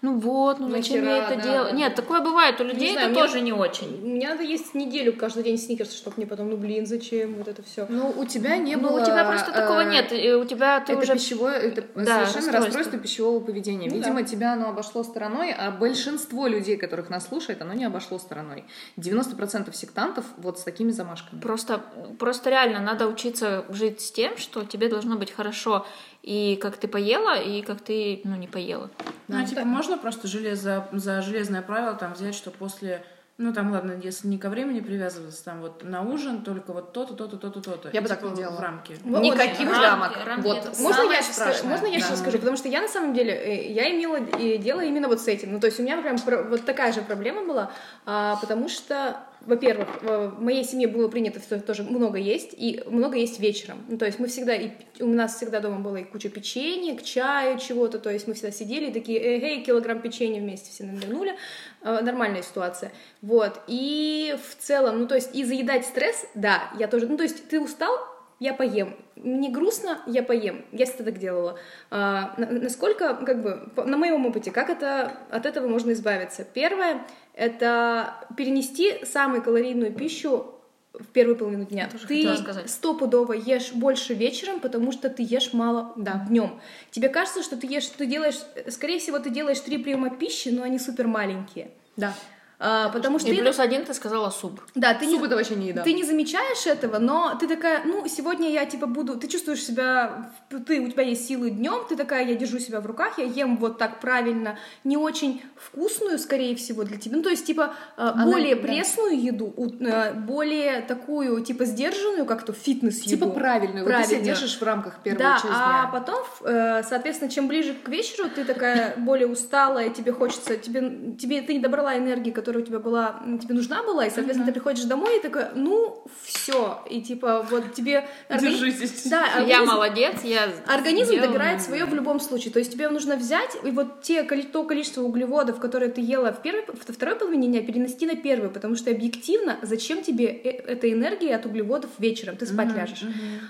ну 0.01 0.17
вот, 0.19 0.59
ну 0.59 0.69
зачем 0.69 1.03
я 1.03 1.21
Нахера, 1.21 1.33
это 1.33 1.35
да, 1.35 1.51
делаю? 1.53 1.75
Нет, 1.75 1.95
такое 1.95 2.21
бывает, 2.21 2.59
у 2.61 2.63
людей 2.63 2.93
знаю, 2.93 3.09
это 3.11 3.19
мне- 3.19 3.27
тоже 3.27 3.41
не 3.41 3.51
очень. 3.53 4.01
Мне 4.01 4.29
надо 4.29 4.43
есть 4.43 4.73
неделю 4.73 5.13
каждый 5.13 5.43
день 5.43 5.57
сникерс, 5.57 5.93
чтобы 5.93 6.15
мне 6.17 6.25
потом, 6.25 6.49
ну 6.49 6.57
блин, 6.57 6.85
зачем 6.85 7.35
вот 7.35 7.47
это 7.47 7.61
все. 7.63 7.85
Ну, 7.89 8.13
у 8.17 8.25
тебя 8.25 8.57
не 8.57 8.75
Ну, 8.75 8.89
было... 8.89 9.01
у 9.01 9.05
тебя 9.05 9.25
просто 9.25 9.51
такого 9.51 9.81
э, 9.81 9.89
нет, 9.91 10.11
и 10.13 10.33
у 10.33 10.45
тебя 10.45 10.79
ты 10.79 10.93
это 10.93 11.01
уже... 11.01 11.13
пищевое, 11.15 11.55
это 11.57 11.81
Да, 11.95 12.25
совершенно 12.25 12.25
расстройство. 12.25 12.59
расстройство 12.65 12.99
пищевого 12.99 13.39
поведения. 13.43 13.89
Ну 13.89 13.95
Видимо, 13.95 14.21
да. 14.21 14.23
тебя 14.23 14.53
оно 14.53 14.69
обошло 14.69 15.03
стороной, 15.03 15.51
а 15.51 15.71
большинство 15.71 16.47
людей, 16.47 16.77
которых 16.77 17.09
нас 17.09 17.27
слушает, 17.27 17.61
оно 17.61 17.73
не 17.73 17.85
обошло 17.85 18.19
стороной. 18.19 18.65
90% 18.97 19.73
сектантов 19.73 20.25
вот 20.37 20.59
с 20.59 20.63
такими 20.63 20.91
замашками. 20.91 21.39
Просто, 21.41 21.81
просто 22.17 22.49
реально 22.49 22.79
надо 22.79 23.07
учиться 23.07 23.65
жить 23.69 24.01
с 24.01 24.11
тем, 24.11 24.37
что 24.37 24.63
тебе 24.63 24.87
должно 24.89 25.15
быть 25.17 25.31
хорошо 25.31 25.85
и 26.23 26.57
как 26.61 26.77
ты 26.77 26.87
поела, 26.87 27.35
и 27.39 27.61
как 27.61 27.81
ты, 27.81 28.21
ну, 28.23 28.35
не 28.35 28.47
поела. 28.47 28.89
Ну, 29.27 29.41
а 29.41 29.45
типа, 29.45 29.61
можно 29.61 29.97
просто 29.97 30.27
железо, 30.27 30.87
за 30.91 31.21
железное 31.21 31.61
правило 31.61 31.93
там 31.95 32.13
взять, 32.13 32.35
что 32.35 32.51
после... 32.51 33.03
Ну, 33.41 33.53
там, 33.53 33.71
ладно, 33.71 33.93
если 34.03 34.27
не 34.27 34.37
ко 34.37 34.49
времени 34.49 34.81
привязываться, 34.81 35.45
там 35.45 35.61
вот 35.61 35.81
на 35.85 36.01
ужин 36.01 36.41
только 36.43 36.73
вот 36.73 36.91
то-то, 36.91 37.13
то-то, 37.13 37.37
то-то, 37.37 37.61
то-то. 37.61 37.89
Я 37.93 38.01
И, 38.01 38.03
бы 38.03 38.09
так 38.09 38.19
типа, 38.19 38.31
не 38.31 38.35
делала. 38.35 38.57
В 38.57 38.59
рамке. 38.59 38.97
Вот, 39.05 39.21
Никаких 39.21 39.59
рамки, 39.71 39.81
рамок. 39.85 40.11
рамки 40.25 40.43
Вот 40.45 40.77
Можно 40.79 41.03
я, 41.03 41.21
сейчас 41.21 41.35
скажу, 41.37 41.51
страшное. 41.53 41.69
можно 41.69 41.85
я 41.85 41.99
Да. 41.99 42.05
сейчас 42.05 42.19
скажу? 42.19 42.37
Потому 42.37 42.57
что 42.57 42.67
я 42.67 42.81
на 42.81 42.89
самом 42.89 43.13
деле, 43.13 43.31
э, 43.33 43.71
я 43.71 43.89
имела 43.95 44.17
э, 44.17 44.57
дело 44.57 44.81
именно 44.81 45.07
вот 45.07 45.21
с 45.21 45.27
этим. 45.29 45.53
Ну, 45.53 45.61
то 45.61 45.67
есть 45.67 45.79
у 45.79 45.83
меня 45.83 46.01
прям 46.01 46.17
вот 46.49 46.65
такая 46.65 46.91
же 46.91 47.01
проблема 47.01 47.45
была, 47.45 47.71
а, 48.05 48.35
потому 48.41 48.67
что, 48.67 49.21
во-первых, 49.41 49.87
э, 50.01 50.27
в 50.27 50.41
моей 50.41 50.63
семье 50.63 50.87
было 50.87 51.07
принято 51.07 51.39
что 51.39 51.59
тоже 51.59 51.83
много 51.83 52.17
есть, 52.17 52.53
и 52.57 52.83
много 52.85 53.17
есть 53.17 53.39
вечером. 53.39 53.85
Ну, 53.87 53.97
то 53.97 54.05
есть 54.05 54.19
мы 54.19 54.27
всегда, 54.27 54.55
и 54.55 54.71
у 54.99 55.07
нас 55.07 55.35
всегда 55.35 55.59
дома 55.59 55.79
было 55.79 55.97
и 55.97 56.03
куча 56.03 56.29
печенья, 56.29 56.95
к 56.95 57.03
чаю 57.03 57.57
чего-то, 57.57 57.99
то 57.99 58.09
есть 58.09 58.27
мы 58.27 58.33
всегда 58.33 58.51
сидели 58.51 58.89
и 58.89 58.93
такие, 58.93 59.19
эй, 59.19 59.63
килограмм 59.63 60.01
печенья 60.01 60.41
вместе 60.41 60.71
все 60.71 60.83
навернули. 60.83 61.35
Э, 61.81 61.99
Нормальная 62.01 62.41
ситуация. 62.41 62.91
Вот. 63.21 63.61
И 63.67 64.35
в 64.49 64.61
целом, 64.61 64.99
ну, 64.99 65.07
то 65.07 65.15
есть 65.15 65.35
и 65.35 65.43
заедать 65.43 65.85
стресс, 65.85 66.25
да, 66.35 66.71
я 66.77 66.87
тоже, 66.87 67.07
ну, 67.07 67.17
то 67.17 67.23
есть 67.23 67.47
ты 67.49 67.59
устал, 67.59 67.91
я 68.39 68.53
поем. 68.53 68.95
Мне 69.23 69.49
грустно, 69.49 69.99
я 70.07 70.23
поем. 70.23 70.63
Я 70.71 70.85
всегда 70.85 71.05
так 71.05 71.19
делала. 71.19 71.59
А, 71.91 72.33
на- 72.37 72.47
насколько, 72.51 73.15
как 73.15 73.41
бы, 73.41 73.69
на 73.85 73.97
моем 73.97 74.25
опыте, 74.25 74.51
как 74.51 74.69
это 74.69 75.13
от 75.29 75.45
этого 75.45 75.67
можно 75.67 75.91
избавиться? 75.91 76.45
Первое— 76.45 77.05
это 77.33 78.13
перенести 78.37 79.03
самую 79.05 79.41
калорийную 79.41 79.93
пищу 79.93 80.55
в 80.93 81.05
первую 81.07 81.35
половину 81.37 81.65
дня. 81.65 81.87
тоже 81.91 82.07
ты 82.07 82.27
стопудово 82.67 83.33
ешь 83.33 83.71
больше 83.73 84.13
вечером, 84.13 84.59
потому 84.59 84.91
что 84.91 85.09
ты 85.09 85.21
ешь 85.23 85.53
мало 85.53 85.93
Да. 85.95 86.25
днем. 86.27 86.59
Тебе 86.91 87.09
кажется, 87.09 87.43
что 87.43 87.57
ты 87.57 87.67
ешь, 87.67 87.87
ты 87.87 88.05
делаешь, 88.05 88.39
скорее 88.69 88.99
всего, 88.99 89.19
ты 89.19 89.29
делаешь 89.29 89.59
три 89.59 89.77
приема 89.77 90.09
пищи, 90.09 90.49
но 90.49 90.63
они 90.63 90.79
супер 90.79 91.07
маленькие. 91.07 91.71
Да. 91.95 92.13
А, 92.61 92.89
потому 92.89 93.19
что 93.19 93.29
И 93.29 93.35
ты, 93.35 93.41
плюс 93.41 93.57
один 93.57 93.85
ты 93.85 93.93
сказала 93.93 94.29
суп. 94.29 94.59
да, 94.75 94.93
ты 94.93 95.05
не, 95.05 95.13
Суп 95.15 95.23
это 95.23 95.35
вообще 95.37 95.55
не 95.55 95.69
еда. 95.69 95.81
ты 95.83 95.93
не 95.93 96.03
замечаешь 96.03 96.67
этого, 96.67 96.99
но 96.99 97.35
ты 97.39 97.47
такая, 97.47 97.83
ну, 97.85 98.05
сегодня 98.07 98.49
я 98.49 98.65
типа 98.65 98.85
буду, 98.85 99.15
ты 99.15 99.29
чувствуешь 99.29 99.63
себя, 99.63 100.29
ты, 100.67 100.81
у 100.81 100.89
тебя 100.91 101.03
есть 101.03 101.25
силы 101.25 101.51
днем, 101.51 101.85
ты 101.87 101.95
такая, 101.95 102.27
я 102.27 102.35
держу 102.35 102.59
себя 102.59 102.81
в 102.81 102.85
руках, 102.85 103.17
я 103.17 103.23
ем 103.23 103.55
вот 103.57 103.77
так 103.77 104.01
правильно, 104.01 104.57
не 104.83 104.97
очень 104.97 105.41
вкусную, 105.55 106.19
скорее 106.19 106.53
всего, 106.57 106.83
для 106.83 106.97
тебя, 106.97 107.15
ну, 107.15 107.23
то 107.23 107.29
есть, 107.29 107.45
типа, 107.45 107.73
э, 107.95 108.01
Она- 108.01 108.25
более 108.25 108.55
да. 108.55 108.61
пресную 108.61 109.17
еду, 109.21 109.53
э, 109.79 110.13
более 110.13 110.81
такую, 110.81 111.41
типа, 111.41 111.63
сдержанную, 111.63 112.25
как-то 112.25 112.51
фитнес-еду. 112.51 113.09
Типа 113.09 113.29
правильную. 113.29 113.85
Вот 113.85 113.95
ты 113.95 114.03
себя 114.03 114.19
держишь 114.19 114.57
в 114.59 114.63
рамках 114.63 114.99
первой 115.01 115.19
Да, 115.19 115.33
части 115.35 115.47
а 115.49 115.83
дня. 115.83 115.89
потом, 115.93 116.25
э, 116.43 116.83
соответственно, 116.83 117.31
чем 117.31 117.47
ближе 117.47 117.73
к 117.73 117.87
вечеру, 117.87 118.27
ты 118.35 118.43
такая 118.43 118.95
более 118.97 119.27
усталая, 119.27 119.89
тебе 119.91 120.11
хочется, 120.11 120.57
тебе, 120.57 121.15
тебе 121.17 121.41
ты 121.41 121.53
не 121.53 121.59
добрала 121.59 121.97
энергии, 121.97 122.31
которая 122.49 122.63
у 122.63 122.65
тебя 122.65 122.79
была, 122.79 123.21
тебе 123.39 123.53
нужна 123.53 123.83
была, 123.83 124.07
и, 124.07 124.09
соответственно, 124.09 124.47
ты 124.47 124.51
приходишь 124.53 124.83
домой 124.85 125.19
и 125.19 125.21
такая, 125.21 125.51
ну, 125.53 126.03
все, 126.23 126.79
и 126.89 126.99
типа 126.99 127.45
вот 127.51 127.73
тебе... 127.75 128.07
органи- 128.27 128.39
Держитесь. 128.57 129.03
Да, 129.05 129.25
Я 129.45 129.59
организм- 129.59 129.65
молодец, 129.67 130.15
я 130.23 130.49
Организм 130.65 131.11
сделала. 131.11 131.27
добирает 131.27 131.61
свое 131.61 131.85
в 131.85 131.93
любом 131.93 132.19
случае. 132.19 132.51
То 132.51 132.57
есть 132.57 132.71
тебе 132.73 132.89
нужно 132.89 133.17
взять 133.17 133.55
и 133.63 133.69
вот 133.69 134.01
те, 134.01 134.23
то 134.23 134.63
количество 134.63 135.03
углеводов, 135.03 135.59
которые 135.59 135.91
ты 135.91 136.01
ела 136.01 136.31
в 136.33 136.41
первой, 136.41 136.63
во 136.67 136.93
второй 136.93 137.15
половине 137.17 137.47
дня, 137.49 137.61
перенести 137.61 138.07
на 138.07 138.15
первую, 138.15 138.49
потому 138.49 138.75
что 138.75 138.89
объективно, 138.89 139.57
зачем 139.61 140.01
тебе 140.01 140.25
э- 140.25 140.49
эта 140.49 140.91
энергия 140.91 141.35
от 141.35 141.45
углеводов 141.45 141.91
вечером? 141.99 142.35
Ты 142.35 142.47
спать 142.47 142.73
ляжешь. 142.75 143.03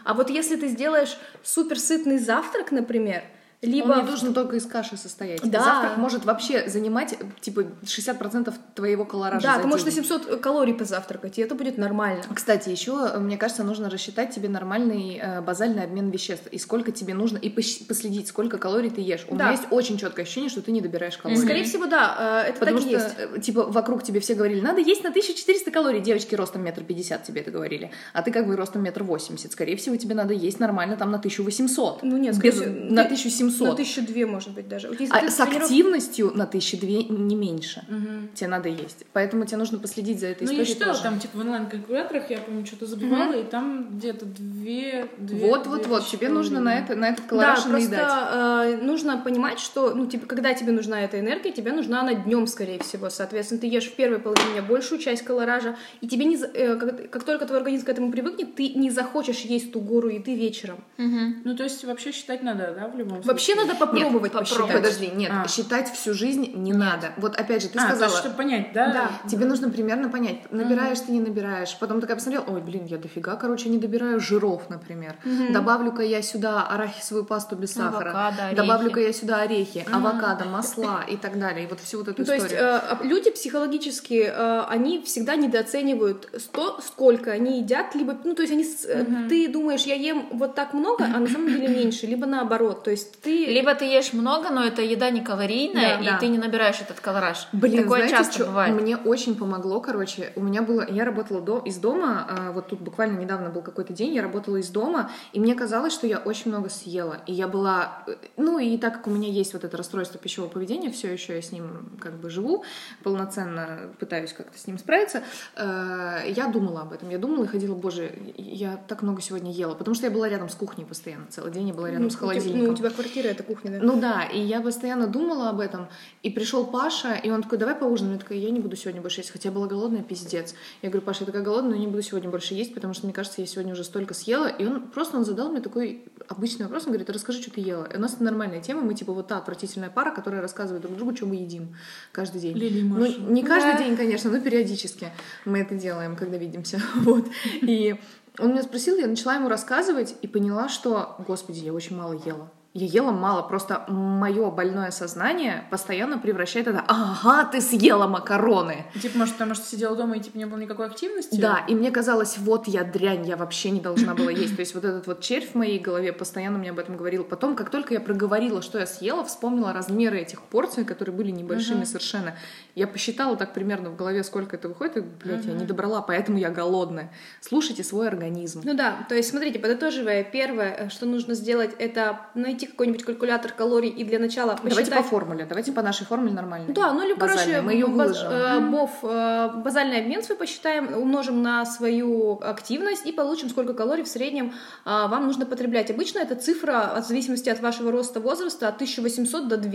А 0.04 0.14
вот 0.14 0.30
если 0.30 0.58
ты 0.58 0.68
сделаешь 0.68 1.18
супер 1.42 1.80
сытный 1.80 2.18
завтрак, 2.18 2.74
например, 2.74 3.24
либо... 3.62 3.92
Он 3.92 4.00
не 4.00 4.06
должен 4.06 4.34
только 4.34 4.56
из 4.56 4.66
каши 4.66 4.96
состоять. 4.96 5.42
Да. 5.44 5.62
Завтрак 5.62 5.98
может 5.98 6.24
вообще 6.24 6.70
занимать, 6.70 7.18
типа, 7.42 7.66
60% 7.84 8.54
твоего 8.74 9.04
колоража 9.04 9.46
Да, 9.46 9.60
ты 9.60 9.68
можешь 9.68 9.86
день. 9.86 9.98
на 9.98 10.08
700 10.08 10.40
калорий 10.40 10.74
позавтракать, 10.74 11.38
и 11.38 11.42
это 11.42 11.56
будет 11.56 11.78
нормально. 11.78 12.24
Кстати, 12.34 12.70
еще, 12.70 13.12
э, 13.14 13.20
мне 13.20 13.38
кажется, 13.38 13.64
нужно 13.64 13.90
рассчитать 13.90 14.34
тебе 14.34 14.48
нормальный 14.48 15.20
э, 15.22 15.42
базальный 15.42 15.84
обмен 15.84 16.10
веществ, 16.10 16.48
и 16.48 16.58
сколько 16.58 16.94
тебе 16.94 17.14
нужно, 17.14 17.38
и 17.38 17.50
последить, 17.50 18.30
сколько 18.30 18.58
калорий 18.58 18.90
ты 18.90 19.02
ешь. 19.02 19.26
У 19.28 19.36
да. 19.36 19.46
меня 19.46 19.52
есть 19.52 19.68
очень 19.72 19.98
четкое 19.98 20.24
ощущение, 20.24 20.50
что 20.50 20.62
ты 20.62 20.72
не 20.72 20.80
добираешь 20.80 21.18
калорий. 21.18 21.42
Скорее 21.42 21.66
всего, 21.66 21.86
да, 21.86 22.44
э, 22.46 22.50
это 22.52 22.60
Потому 22.60 22.80
так 22.80 22.88
что, 22.88 22.98
есть. 22.98 23.16
Э, 23.18 23.42
типа, 23.42 23.64
вокруг 23.64 24.04
тебе 24.04 24.22
все 24.22 24.36
говорили, 24.36 24.62
надо 24.62 24.80
есть 24.80 25.04
на 25.04 25.10
1400 25.10 25.70
калорий. 25.70 26.00
Девочки 26.00 26.34
ростом 26.34 26.64
метр 26.64 26.86
пятьдесят 26.86 27.24
тебе 27.24 27.42
это 27.42 27.52
говорили, 27.52 27.92
а 28.14 28.22
ты 28.22 28.32
как 28.32 28.48
бы 28.48 28.56
ростом 28.56 28.84
метр 28.84 29.04
восемьдесят. 29.04 29.52
Скорее 29.52 29.76
всего, 29.76 29.98
тебе 29.98 30.16
надо 30.16 30.34
есть 30.34 30.62
нормально 30.62 30.96
там 30.96 31.12
на 31.12 31.18
1800. 31.18 32.04
Ну 32.04 32.16
нет, 32.16 32.36
скорее 32.36 32.52
без, 32.52 32.62
всего... 32.62 32.74
На 32.74 33.02
1700 33.02 33.49
700. 33.50 33.68
На 33.68 33.76
тысячу 33.76 34.02
две, 34.02 34.26
может 34.26 34.52
быть, 34.52 34.68
даже. 34.68 34.88
Если 34.88 35.06
а 35.12 35.30
с 35.30 35.36
трениров... 35.36 35.64
активностью 35.64 36.32
на 36.36 36.46
тысячу 36.46 36.78
две 36.78 37.04
не 37.04 37.36
меньше. 37.36 37.84
Угу. 37.88 38.36
Тебе 38.36 38.48
надо 38.50 38.70
есть. 38.70 39.06
Поэтому 39.14 39.46
тебе 39.46 39.58
нужно 39.58 39.80
последить 39.80 40.20
за 40.20 40.28
этой 40.28 40.44
ну, 40.44 40.54
историей. 40.54 40.58
Ну, 40.58 40.68
я 40.68 40.74
считала, 40.74 40.92
тоже. 40.94 41.04
там, 41.04 41.20
типа, 41.20 41.38
в 41.38 41.42
онлайн-калькуляторах, 41.42 42.30
я 42.30 42.38
помню, 42.40 42.66
что-то 42.66 42.86
забывала, 42.86 43.32
угу. 43.32 43.40
и 43.40 43.44
там 43.44 43.98
где-то 43.98 44.26
две... 44.26 45.08
Вот-вот-вот, 45.18 46.08
тебе 46.08 46.30
нужно 46.30 46.60
на, 46.60 46.80
это, 46.80 46.96
на 46.96 47.10
этот 47.10 47.26
колораж 47.26 47.64
да, 47.64 47.70
наедать. 47.70 48.00
просто 48.00 48.76
э, 48.80 48.84
нужно 48.84 49.18
понимать, 49.18 49.60
что, 49.60 49.94
ну, 49.94 50.06
типа 50.06 50.28
когда 50.28 50.54
тебе 50.54 50.72
нужна 50.72 51.02
эта 51.02 51.20
энергия, 51.20 51.52
тебе 51.52 51.72
нужна 51.72 52.02
она 52.02 52.14
днем, 52.14 52.48
скорее 52.48 52.80
всего. 52.80 53.10
Соответственно, 53.10 53.62
ты 53.62 53.68
ешь 53.68 53.86
в 53.86 53.96
первой 53.96 54.20
половине 54.20 54.62
большую 54.62 55.00
часть 55.00 55.24
колоража, 55.24 55.76
и 56.02 56.08
тебе 56.08 56.26
не... 56.26 56.38
Э, 56.38 56.76
как, 56.76 57.10
как 57.10 57.24
только 57.24 57.46
твой 57.46 57.60
организм 57.60 57.86
к 57.86 57.90
этому 57.90 58.12
привыкнет, 58.12 58.56
ты 58.56 58.70
не 58.70 58.90
захочешь 58.90 59.42
есть 59.42 59.72
ту 59.72 59.80
гору 59.80 60.10
еды 60.10 60.36
вечером. 60.36 60.84
Угу. 60.98 61.20
Ну, 61.46 61.56
то 61.56 61.64
есть 61.64 61.84
вообще 61.84 62.12
считать 62.12 62.44
надо, 62.44 62.74
да, 62.78 62.88
в 62.88 62.98
любом 62.98 63.24
случае? 63.24 63.28
Вообще 63.40 63.56
надо 63.56 63.76
попробовать 63.76 64.34
попробуй. 64.34 64.68
посчитать. 64.68 64.76
Подожди, 64.76 65.08
нет, 65.16 65.32
А. 65.34 65.48
считать 65.48 65.92
всю 65.94 66.14
жизнь 66.14 66.52
не 66.56 66.74
надо. 66.74 67.14
Вот 67.18 67.36
опять 67.40 67.62
же, 67.62 67.70
ты 67.70 67.80
а, 67.80 67.84
то 67.84 67.88
сказала, 67.88 68.10
есть, 68.10 68.20
чтобы 68.20 68.36
понять, 68.36 68.74
да? 68.74 68.92
Да. 68.92 69.30
тебе 69.30 69.46
нужно 69.46 69.70
примерно 69.70 70.10
понять, 70.10 70.52
набираешь 70.52 71.00
ты, 71.00 71.12
не 71.14 71.22
набираешь. 71.22 71.76
Потом 71.80 72.02
такая 72.02 72.18
посмотрела, 72.18 72.44
ой, 72.48 72.60
блин, 72.62 72.86
я 72.86 72.98
дофига, 72.98 73.36
короче, 73.38 73.70
не 73.70 73.78
добираю 73.78 74.20
жиров, 74.20 74.70
например. 74.70 75.16
Добавлю-ка 75.52 76.02
я 76.02 76.22
сюда 76.22 76.64
арахисовую 76.64 77.26
пасту 77.26 77.56
без 77.56 77.74
сахара. 77.74 78.10
Авокадо. 78.12 78.56
Добавлю-ка 78.56 79.00
я 79.00 79.14
сюда 79.14 79.42
орехи, 79.42 79.86
авокадо, 79.92 80.46
масла 80.46 81.04
и 81.08 81.16
так 81.16 81.40
далее. 81.40 81.66
И 81.66 81.68
вот 81.68 81.80
всю 81.80 82.00
вот 82.00 82.10
эту 82.10 82.22
Ну, 82.22 82.26
то 82.26 82.34
есть 82.34 82.48
историю. 82.48 82.68
э, 82.68 82.98
люди 83.04 83.32
психологически, 83.32 84.32
э, 84.36 84.62
они 84.68 85.02
всегда 85.04 85.36
недооценивают 85.36 86.30
то, 86.52 86.80
сколько 86.86 87.32
они 87.32 87.60
едят, 87.62 87.96
либо, 87.96 88.18
ну, 88.24 88.36
то 88.36 88.42
есть 88.42 88.54
они, 88.54 88.66
э, 88.88 89.06
ты 89.30 89.48
думаешь, 89.48 89.84
я 89.84 89.96
ем 89.96 90.28
вот 90.32 90.56
так 90.56 90.74
много, 90.74 91.06
а 91.06 91.20
на 91.20 91.28
самом 91.28 91.48
деле 91.48 91.68
меньше, 91.80 92.06
либо 92.06 92.26
наоборот, 92.26 92.84
то 92.84 92.92
есть 92.92 93.22
ты... 93.22 93.29
Либо 93.30 93.74
ты 93.76 93.86
ешь 93.86 94.14
много, 94.14 94.50
но 94.50 94.64
это 94.64 94.82
еда 94.82 95.10
не 95.10 95.22
калорийная, 95.22 95.98
Да, 95.98 96.02
и 96.02 96.06
да. 96.06 96.18
ты 96.18 96.28
не 96.28 96.38
набираешь 96.38 96.80
этот 96.82 97.00
колораж. 97.00 97.48
Блин, 97.52 97.84
Такое 97.84 98.08
знаете, 98.08 98.16
часто 98.18 98.38
чё? 98.40 98.46
бывает. 98.48 98.80
Мне 98.82 98.98
очень 98.98 99.36
помогло, 99.36 99.80
короче. 99.82 100.32
У 100.36 100.42
меня 100.42 100.62
было... 100.62 100.86
Я 100.90 101.06
работала 101.06 101.42
до... 101.42 101.60
из 101.60 101.78
дома, 101.78 102.26
а, 102.30 102.52
вот 102.52 102.68
тут 102.68 102.80
буквально 102.82 103.20
недавно 103.20 103.50
был 103.50 103.62
какой-то 103.62 103.94
день, 103.94 104.14
я 104.14 104.22
работала 104.22 104.58
из 104.58 104.70
дома, 104.70 105.12
и 105.34 105.40
мне 105.40 105.56
казалось, 105.56 105.94
что 105.94 106.08
я 106.08 106.18
очень 106.18 106.52
много 106.52 106.70
съела. 106.70 107.18
И 107.26 107.34
я 107.34 107.48
была... 107.48 108.04
э, 108.08 108.16
Ну, 108.38 108.60
и 108.60 108.78
так 108.78 108.94
как 108.96 109.08
у 109.08 109.10
меня 109.10 109.30
есть 109.30 109.54
вот 109.54 109.64
это 109.64 109.78
расстройство 109.78 110.20
пищевого 110.20 110.50
поведения, 110.50 110.90
все 110.92 111.12
еще 111.12 111.36
я 111.36 111.42
с 111.42 111.52
ним 111.52 111.90
как 112.00 112.14
бы 112.20 112.30
живу, 112.30 112.64
полноценно 113.04 113.90
пытаюсь 114.00 114.34
как-то 114.34 114.58
с 114.58 114.68
ним 114.68 114.78
справиться, 114.78 115.24
э, 115.56 116.32
я 116.36 116.48
думала 116.48 116.82
об 116.82 116.94
этом. 116.94 117.10
Я 117.10 117.18
думала 117.18 117.44
и 117.44 117.48
ходила, 117.48 117.76
боже, 117.76 118.12
я 118.38 118.78
так 118.88 119.02
много 119.02 119.22
сегодня 119.22 119.52
ела, 119.52 119.74
потому 119.76 119.96
что 119.96 120.06
я 120.06 120.12
была 120.12 120.30
рядом 120.30 120.50
с 120.50 120.56
кухней 120.56 120.86
постоянно 120.86 121.26
целый 121.30 121.52
день, 121.52 121.68
я 121.70 121.74
была 121.74 121.88
рядом 121.90 122.04
ну, 122.04 122.10
с 122.10 122.16
холодильником. 122.16 122.68
ну, 122.68 122.74
у 122.74 122.76
тебя 122.76 122.90
квартира, 122.90 123.19
это 123.28 123.44
кухня, 123.44 123.72
да? 123.72 123.80
Ну 123.82 124.00
да, 124.00 124.24
и 124.24 124.40
я 124.40 124.62
постоянно 124.62 125.08
думала 125.08 125.50
об 125.50 125.60
этом. 125.60 125.90
И 126.24 126.30
пришел 126.30 126.66
Паша, 126.66 127.14
и 127.14 127.30
он 127.30 127.44
такой, 127.44 127.58
давай 127.58 127.76
поужинаем. 127.76 128.16
Я 128.16 128.20
такая, 128.22 128.38
я 128.38 128.50
не 128.50 128.60
буду 128.60 128.76
сегодня 128.76 129.02
больше 129.02 129.20
есть, 129.20 129.32
хотя 129.32 129.50
я 129.50 129.56
была 129.56 129.68
голодная, 129.68 130.04
пиздец. 130.04 130.56
Я 130.82 130.90
говорю, 130.90 131.06
Паша, 131.06 131.22
я 131.22 131.26
такая 131.26 131.44
голодная, 131.44 131.72
но 131.72 131.78
не 131.78 131.88
буду 131.88 132.02
сегодня 132.02 132.30
больше 132.30 132.54
есть, 132.54 132.74
потому 132.74 132.94
что, 132.94 133.06
мне 133.06 133.14
кажется, 133.14 133.42
я 133.42 133.48
сегодня 133.48 133.74
уже 133.74 133.84
столько 133.84 134.14
съела. 134.14 134.48
И 134.48 134.66
он 134.66 134.90
просто 134.90 135.18
он 135.18 135.26
задал 135.26 135.52
мне 135.52 135.62
такой 135.62 136.04
обычный 136.28 136.64
вопрос, 136.64 136.84
он 136.84 136.92
говорит, 136.92 137.10
расскажи, 137.10 137.42
что 137.42 137.52
ты 137.52 137.62
ела. 137.62 137.86
И 137.86 137.98
у 137.98 138.00
нас 138.00 138.14
это 138.14 138.24
нормальная 138.24 138.62
тема, 138.62 138.82
мы 138.82 138.94
типа 138.94 139.14
вот 139.14 139.28
та 139.28 139.38
отвратительная 139.38 139.90
пара, 139.90 140.12
которая 140.12 140.42
рассказывает 140.42 140.84
друг 140.84 140.96
другу, 140.96 141.16
что 141.16 141.26
мы 141.26 141.36
едим 141.36 141.76
каждый 142.12 142.42
день. 142.42 142.56
Лили 142.56 142.82
Ну, 142.82 143.32
не 143.32 143.44
каждый 143.44 143.84
день, 143.84 143.98
конечно, 143.98 144.32
но 144.32 144.40
периодически 144.40 145.12
мы 145.46 145.60
это 145.60 145.76
делаем, 145.76 146.16
когда 146.16 146.38
видимся. 146.38 146.82
Вот. 147.00 147.28
И 147.62 147.96
он 148.38 148.52
меня 148.52 148.64
спросил, 148.64 148.98
я 148.98 149.08
начала 149.08 149.36
ему 149.36 149.50
рассказывать 149.50 150.16
и 150.22 150.28
поняла, 150.28 150.70
что, 150.70 151.16
господи, 151.28 151.60
я 151.60 151.74
очень 151.74 151.96
мало 151.96 152.14
ела. 152.14 152.52
Я 152.76 152.86
ела 152.86 153.12
мало, 153.12 153.42
просто 153.42 153.84
мое 153.88 154.52
больное 154.52 154.92
сознание 154.92 155.64
постоянно 155.72 156.20
превращает 156.20 156.68
это 156.68 156.84
«Ага, 156.88 157.46
ты 157.46 157.62
съела 157.62 158.06
макароны!» 158.06 158.86
Типа, 159.02 159.18
может, 159.18 159.34
потому 159.34 159.56
что 159.56 159.66
сидела 159.66 159.96
дома 159.96 160.18
и 160.18 160.20
типа 160.20 160.38
не 160.38 160.46
было 160.46 160.60
никакой 160.60 160.86
активности? 160.86 161.40
Да, 161.40 161.66
и 161.68 161.74
мне 161.74 161.90
казалось, 161.90 162.38
вот 162.38 162.68
я 162.68 162.84
дрянь, 162.84 163.28
я 163.28 163.38
вообще 163.38 163.72
не 163.72 163.82
должна 163.82 164.14
была 164.14 164.30
есть. 164.30 164.56
То 164.56 164.60
есть 164.60 164.76
вот 164.76 164.86
этот 164.86 165.08
вот 165.08 165.22
червь 165.22 165.50
в 165.50 165.56
моей 165.56 165.80
голове 165.80 166.14
постоянно 166.14 166.60
мне 166.60 166.70
об 166.70 166.78
этом 166.78 166.96
говорил. 166.96 167.24
Потом, 167.24 167.56
как 167.56 167.72
только 167.72 167.96
я 167.96 168.00
проговорила, 168.00 168.62
что 168.62 168.78
я 168.78 168.86
съела, 168.86 169.26
вспомнила 169.26 169.74
размеры 169.74 170.20
этих 170.20 170.44
порций, 170.44 170.86
которые 170.86 171.16
были 171.16 171.32
небольшими 171.32 171.86
совершенно. 171.86 172.36
Я 172.76 172.88
посчитала 172.88 173.36
так 173.36 173.54
примерно 173.56 173.90
в 173.90 173.96
голове, 173.96 174.24
сколько 174.24 174.58
это 174.58 174.68
выходит, 174.70 174.98
и, 174.98 175.02
блядь, 175.02 175.46
я 175.46 175.54
не 175.54 175.66
добрала, 175.66 176.02
поэтому 176.04 176.38
я 176.38 176.52
голодная. 176.52 177.12
Слушайте 177.42 177.84
свой 177.84 178.08
организм. 178.08 178.62
Ну 178.64 178.76
да, 178.76 179.08
то 179.10 179.16
есть 179.16 179.32
смотрите, 179.32 179.58
подытоживая, 179.58 180.24
первое, 180.24 180.76
э, 180.76 180.90
что 180.90 181.08
нужно 181.08 181.34
сделать, 181.34 181.72
это 181.80 182.20
найти 182.36 182.59
какой-нибудь 182.68 183.04
калькулятор 183.04 183.52
калорий 183.52 183.90
и 183.90 184.04
для 184.04 184.20
начала 184.20 184.56
Давайте 184.56 184.70
по 184.70 184.76
посчитать... 184.82 185.06
формуле, 185.06 185.46
давайте 185.46 185.72
по 185.72 185.82
нашей 185.82 186.06
формуле 186.06 186.34
нормально. 186.34 186.74
Да, 186.74 186.94
ну 186.94 187.04
или, 187.06 187.14
короче, 187.14 187.62
мы 187.62 187.74
ее 187.74 187.88
баз- 187.88 188.22
выложим. 188.24 188.32
э, 188.32 188.60
БОФ, 188.72 188.92
э, 189.04 189.50
базальный 189.64 190.00
обмен 190.00 190.24
свой 190.24 190.38
посчитаем, 190.38 190.94
умножим 190.98 191.42
на 191.42 191.66
свою 191.66 192.40
активность 192.42 193.06
и 193.06 193.12
получим, 193.12 193.50
сколько 193.50 193.74
калорий 193.74 194.04
в 194.04 194.08
среднем 194.08 194.54
а, 194.86 195.08
вам 195.08 195.26
нужно 195.28 195.46
потреблять. 195.46 195.92
Обычно 195.92 196.20
эта 196.20 196.36
цифра, 196.36 196.82
от 196.96 197.08
зависимости 197.08 197.50
от 197.50 197.60
вашего 197.60 197.92
роста, 197.92 198.20
возраста, 198.20 198.68
от 198.68 198.76
1800 198.76 199.48
до 199.48 199.58
2. 199.58 199.72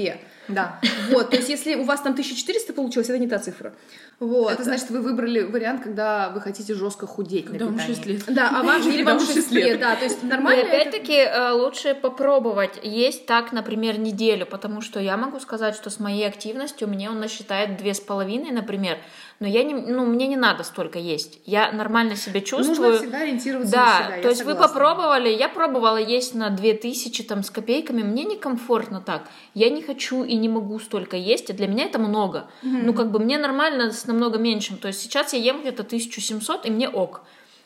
Да. 0.49 0.81
Вот, 1.11 1.31
то 1.31 1.37
есть 1.37 1.49
если 1.49 1.75
у 1.75 1.85
вас 1.85 2.01
там 2.01 2.13
1400 2.13 2.73
получилось, 2.73 3.09
это 3.09 3.19
не 3.19 3.29
та 3.29 3.39
цифра. 3.39 3.73
Вот. 4.21 4.53
Это 4.53 4.63
значит, 4.65 4.91
вы 4.91 5.01
выбрали 5.01 5.43
вариант, 5.43 5.83
когда 5.83 6.31
вы 6.31 6.41
хотите 6.41 6.75
жестко 6.75 7.07
худеть 7.07 7.51
на 7.51 7.59
Да, 7.59 7.65
вам 7.67 7.75
питании. 7.75 7.95
6 7.95 8.07
лет. 8.07 8.23
Да, 8.29 8.51
а 8.55 8.63
вам, 8.63 8.81
или 8.89 9.03
вам 9.03 9.19
Там 9.19 9.27
6 9.27 9.35
шесть 9.35 9.51
лет, 9.53 9.81
да, 9.81 9.97
то 9.97 10.05
есть 10.05 10.23
нормально 10.23 10.63
опять-таки 10.63 11.15
э, 11.17 11.51
лучше 11.53 11.95
попробовать 11.95 12.74
бывает. 12.75 12.95
Есть 12.95 13.27
так, 13.27 13.53
например, 13.53 13.99
неделю, 13.99 14.47
потому 14.47 14.81
что 14.81 15.01
я 15.01 15.17
могу 15.17 15.41
сказать, 15.41 15.75
что 15.75 15.91
с 15.91 16.01
моей 16.01 16.27
активностью 16.27 16.89
мне 16.89 17.11
он 17.11 17.21
насчитает 17.21 17.77
две 17.77 17.95
с 17.95 18.01
половиной, 18.01 18.51
например, 18.51 18.99
но 19.41 19.47
я 19.49 19.65
не, 19.65 19.75
ну, 19.75 20.07
мне 20.07 20.27
не 20.27 20.37
надо 20.37 20.65
столько 20.65 20.99
есть. 20.99 21.41
Я 21.45 21.73
нормально 21.73 22.17
себя 22.17 22.41
чувствую. 22.41 22.91
Нужно 22.93 22.99
всегда 22.99 23.19
ориентироваться 23.19 23.73
да, 23.73 23.87
на 23.87 24.07
себя. 24.07 24.17
то 24.17 24.23
я 24.23 24.29
есть 24.29 24.45
вы 24.45 24.53
согласна. 24.53 24.75
попробовали, 24.75 25.29
я 25.29 25.49
пробовала 25.49 25.97
есть 25.97 26.35
на 26.35 26.51
2000 26.51 27.25
там 27.25 27.43
с 27.43 27.51
копейками, 27.51 28.03
мне 28.03 28.25
некомфортно 28.25 29.01
так. 29.01 29.29
Я 29.55 29.71
не 29.71 29.83
хочу 29.83 30.25
и 30.25 30.37
не 30.37 30.49
могу 30.49 30.79
столько 30.79 31.17
есть, 31.17 31.51
и 31.51 31.53
для 31.53 31.67
меня 31.67 31.85
это 31.85 31.99
много. 31.99 32.49
Ну, 32.63 32.95
как 32.95 33.11
бы 33.11 33.19
мне 33.19 33.39
нормально 33.39 33.91
с 33.91 34.07
намного 34.07 34.39
меньшим. 34.39 34.79
То 34.79 34.89
есть 34.89 35.01
сейчас 35.01 35.33
я 35.33 35.41
ем 35.41 35.61
где-то 35.61 35.83
1700, 35.83 36.67
и 36.67 36.71
мне 36.71 36.89
ок. 36.89 37.23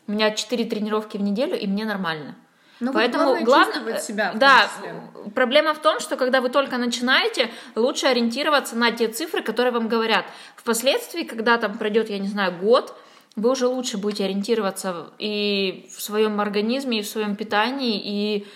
У 0.07 0.13
меня 0.13 0.31
4 0.31 0.65
тренировки 0.65 1.19
в 1.19 1.23
неделю, 1.23 1.59
и 1.59 1.67
мне 1.67 1.85
нормально. 1.85 2.35
Ну, 2.81 2.93
Поэтому 2.93 3.45
главное 3.45 3.99
себя 3.99 4.33
да, 4.35 4.69
числе. 4.77 4.95
проблема 5.35 5.75
в 5.75 5.81
том, 5.81 5.99
что 5.99 6.17
когда 6.17 6.41
вы 6.41 6.49
только 6.49 6.79
начинаете, 6.79 7.51
лучше 7.75 8.07
ориентироваться 8.07 8.77
на 8.77 8.93
те 8.93 9.09
цифры, 9.09 9.43
которые 9.43 9.73
вам 9.73 9.89
говорят. 9.89 10.25
Впоследствии, 10.57 11.25
когда 11.25 11.59
там 11.59 11.77
пройдет, 11.77 12.09
я 12.09 12.19
не 12.19 12.29
знаю, 12.29 12.53
год, 12.61 12.97
вы 13.35 13.51
уже 13.51 13.67
лучше 13.67 13.99
будете 13.99 14.25
ориентироваться 14.25 15.11
и 15.19 15.89
в 15.97 16.01
своем 16.01 16.41
организме, 16.41 17.01
и 17.01 17.03
в 17.03 17.09
своем 17.09 17.37
питании, 17.37 18.01
и 18.03 18.47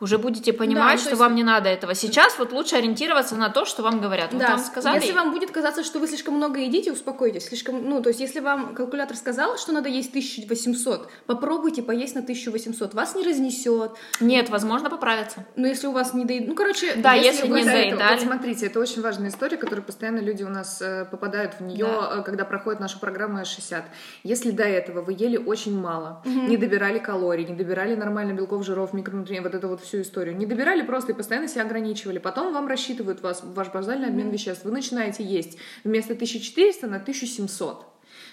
уже 0.00 0.18
будете 0.18 0.52
понимать, 0.52 0.84
ну, 0.84 0.96
то 0.96 1.00
что 1.00 1.10
есть- 1.10 1.20
вам 1.20 1.34
не 1.34 1.44
надо 1.44 1.68
этого. 1.68 1.94
Сейчас 1.94 2.38
вот 2.38 2.52
лучше 2.52 2.76
ориентироваться 2.76 3.36
на 3.36 3.48
то, 3.48 3.64
что 3.64 3.82
вам 3.82 4.00
говорят. 4.00 4.32
Вот 4.32 4.40
Да, 4.42 4.48
вам 4.50 4.58
сказали, 4.58 5.00
если 5.00 5.12
вам 5.12 5.32
будет 5.32 5.50
казаться, 5.50 5.84
что 5.84 5.98
вы 6.00 6.08
слишком 6.08 6.34
много 6.34 6.58
едите, 6.60 6.92
успокойтесь. 6.92 7.46
Слишком, 7.46 7.88
ну, 7.88 8.02
то 8.02 8.08
есть, 8.10 8.20
если 8.20 8.40
вам 8.40 8.74
калькулятор 8.74 9.16
сказал, 9.16 9.56
что 9.56 9.72
надо 9.72 9.88
есть 9.88 10.10
1800, 10.10 11.08
попробуйте 11.26 11.82
поесть 11.82 12.14
на 12.14 12.22
1800. 12.22 12.94
Вас 12.94 13.14
не 13.14 13.24
разнесет. 13.24 13.92
нет, 14.20 14.50
возможно, 14.50 14.90
поправиться. 14.90 15.44
Но 15.56 15.66
если 15.66 15.86
у 15.86 15.92
вас 15.92 16.12
не 16.14 16.24
доедают... 16.24 16.48
Ну, 16.50 16.54
короче, 16.54 16.94
Да, 16.96 17.14
если 17.14 17.48
вы 17.48 17.60
не 17.60 17.68
это- 17.68 17.72
доедали. 17.96 18.14
Вот 18.14 18.22
смотрите, 18.22 18.66
это 18.66 18.80
очень 18.80 19.02
важная 19.02 19.28
история, 19.30 19.56
которая 19.56 19.84
постоянно 19.84 20.18
люди 20.18 20.42
у 20.42 20.48
нас 20.48 20.80
э, 20.82 21.04
попадают 21.10 21.54
в 21.58 21.62
нее, 21.62 21.86
э, 22.18 22.22
когда 22.22 22.44
проходит 22.44 22.80
наша 22.80 22.98
программа 22.98 23.44
60. 23.44 23.84
Если 24.22 24.50
до 24.50 24.64
этого 24.64 25.02
вы 25.02 25.14
ели 25.16 25.36
очень 25.36 25.78
мало, 25.78 26.22
не 26.24 26.56
добирали 26.56 26.98
калорий, 26.98 27.44
не 27.44 27.54
добирали 27.54 27.94
нормально 27.94 28.32
белков, 28.32 28.64
жиров, 28.64 28.92
микронутриентов, 28.92 29.52
вот 29.52 29.58
эту 29.58 29.68
вот 29.68 29.83
всю 29.84 30.00
историю, 30.02 30.36
не 30.36 30.46
добирали 30.46 30.82
просто 30.82 31.12
и 31.12 31.14
постоянно 31.14 31.48
себя 31.48 31.62
ограничивали, 31.62 32.18
потом 32.18 32.52
вам 32.52 32.66
рассчитывают 32.66 33.20
вас, 33.22 33.42
ваш 33.44 33.68
базальный 33.72 34.08
обмен 34.08 34.30
веществ, 34.30 34.64
вы 34.64 34.72
начинаете 34.72 35.22
есть 35.24 35.58
вместо 35.84 36.14
1400 36.14 36.86
на 36.86 36.96
1700. 36.96 37.86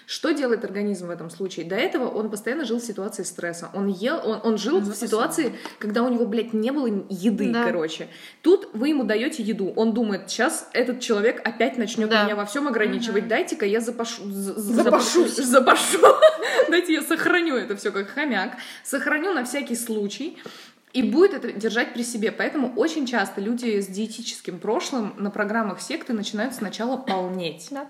Что 0.06 0.32
делает 0.32 0.64
организм 0.64 1.06
в 1.06 1.10
этом 1.10 1.30
случае? 1.30 1.64
До 1.64 1.76
этого 1.76 2.08
он 2.08 2.28
постоянно 2.30 2.64
жил 2.64 2.78
в 2.78 2.82
ситуации 2.84 3.22
стресса. 3.22 3.70
Он 3.72 3.86
ел, 3.86 4.20
он, 4.24 4.40
он 4.42 4.58
жил 4.58 4.80
в 4.80 4.94
ситуации, 4.94 5.54
когда 5.78 6.02
у 6.02 6.08
него, 6.08 6.26
блядь, 6.26 6.52
не 6.52 6.72
было 6.72 6.86
еды, 7.08 7.52
Да. 7.52 7.64
короче. 7.64 8.08
Тут 8.42 8.68
вы 8.74 8.88
ему 8.88 9.04
даете 9.04 9.42
еду. 9.42 9.72
Он 9.76 9.94
думает, 9.94 10.28
сейчас 10.28 10.68
этот 10.72 11.00
человек 11.00 11.40
опять 11.46 11.78
начнет 11.78 12.10
Да. 12.10 12.24
меня 12.24 12.36
во 12.36 12.44
всем 12.44 12.66
ограничивать. 12.68 13.28
Дайте-ка 13.28 13.64
я 13.64 13.80
запашу. 13.80 14.22
Запашусь. 14.26 15.36
Запашу. 15.36 16.00
Дайте 16.68 16.94
я 16.94 17.02
сохраню 17.02 17.56
это 17.56 17.76
все 17.76 17.92
как 17.92 18.08
хомяк. 18.08 18.56
Сохраню 18.82 19.32
на 19.32 19.44
всякий 19.44 19.76
случай. 19.76 20.36
И 20.92 21.02
будет 21.02 21.32
это 21.32 21.52
держать 21.52 21.94
при 21.94 22.02
себе. 22.02 22.30
Поэтому 22.32 22.72
очень 22.76 23.06
часто 23.06 23.40
люди 23.40 23.80
с 23.80 23.86
диетическим 23.86 24.58
прошлым 24.58 25.14
на 25.16 25.30
программах 25.30 25.80
секты 25.80 26.12
начинают 26.12 26.54
сначала 26.54 26.96
полнеть. 26.96 27.68
Да. 27.70 27.86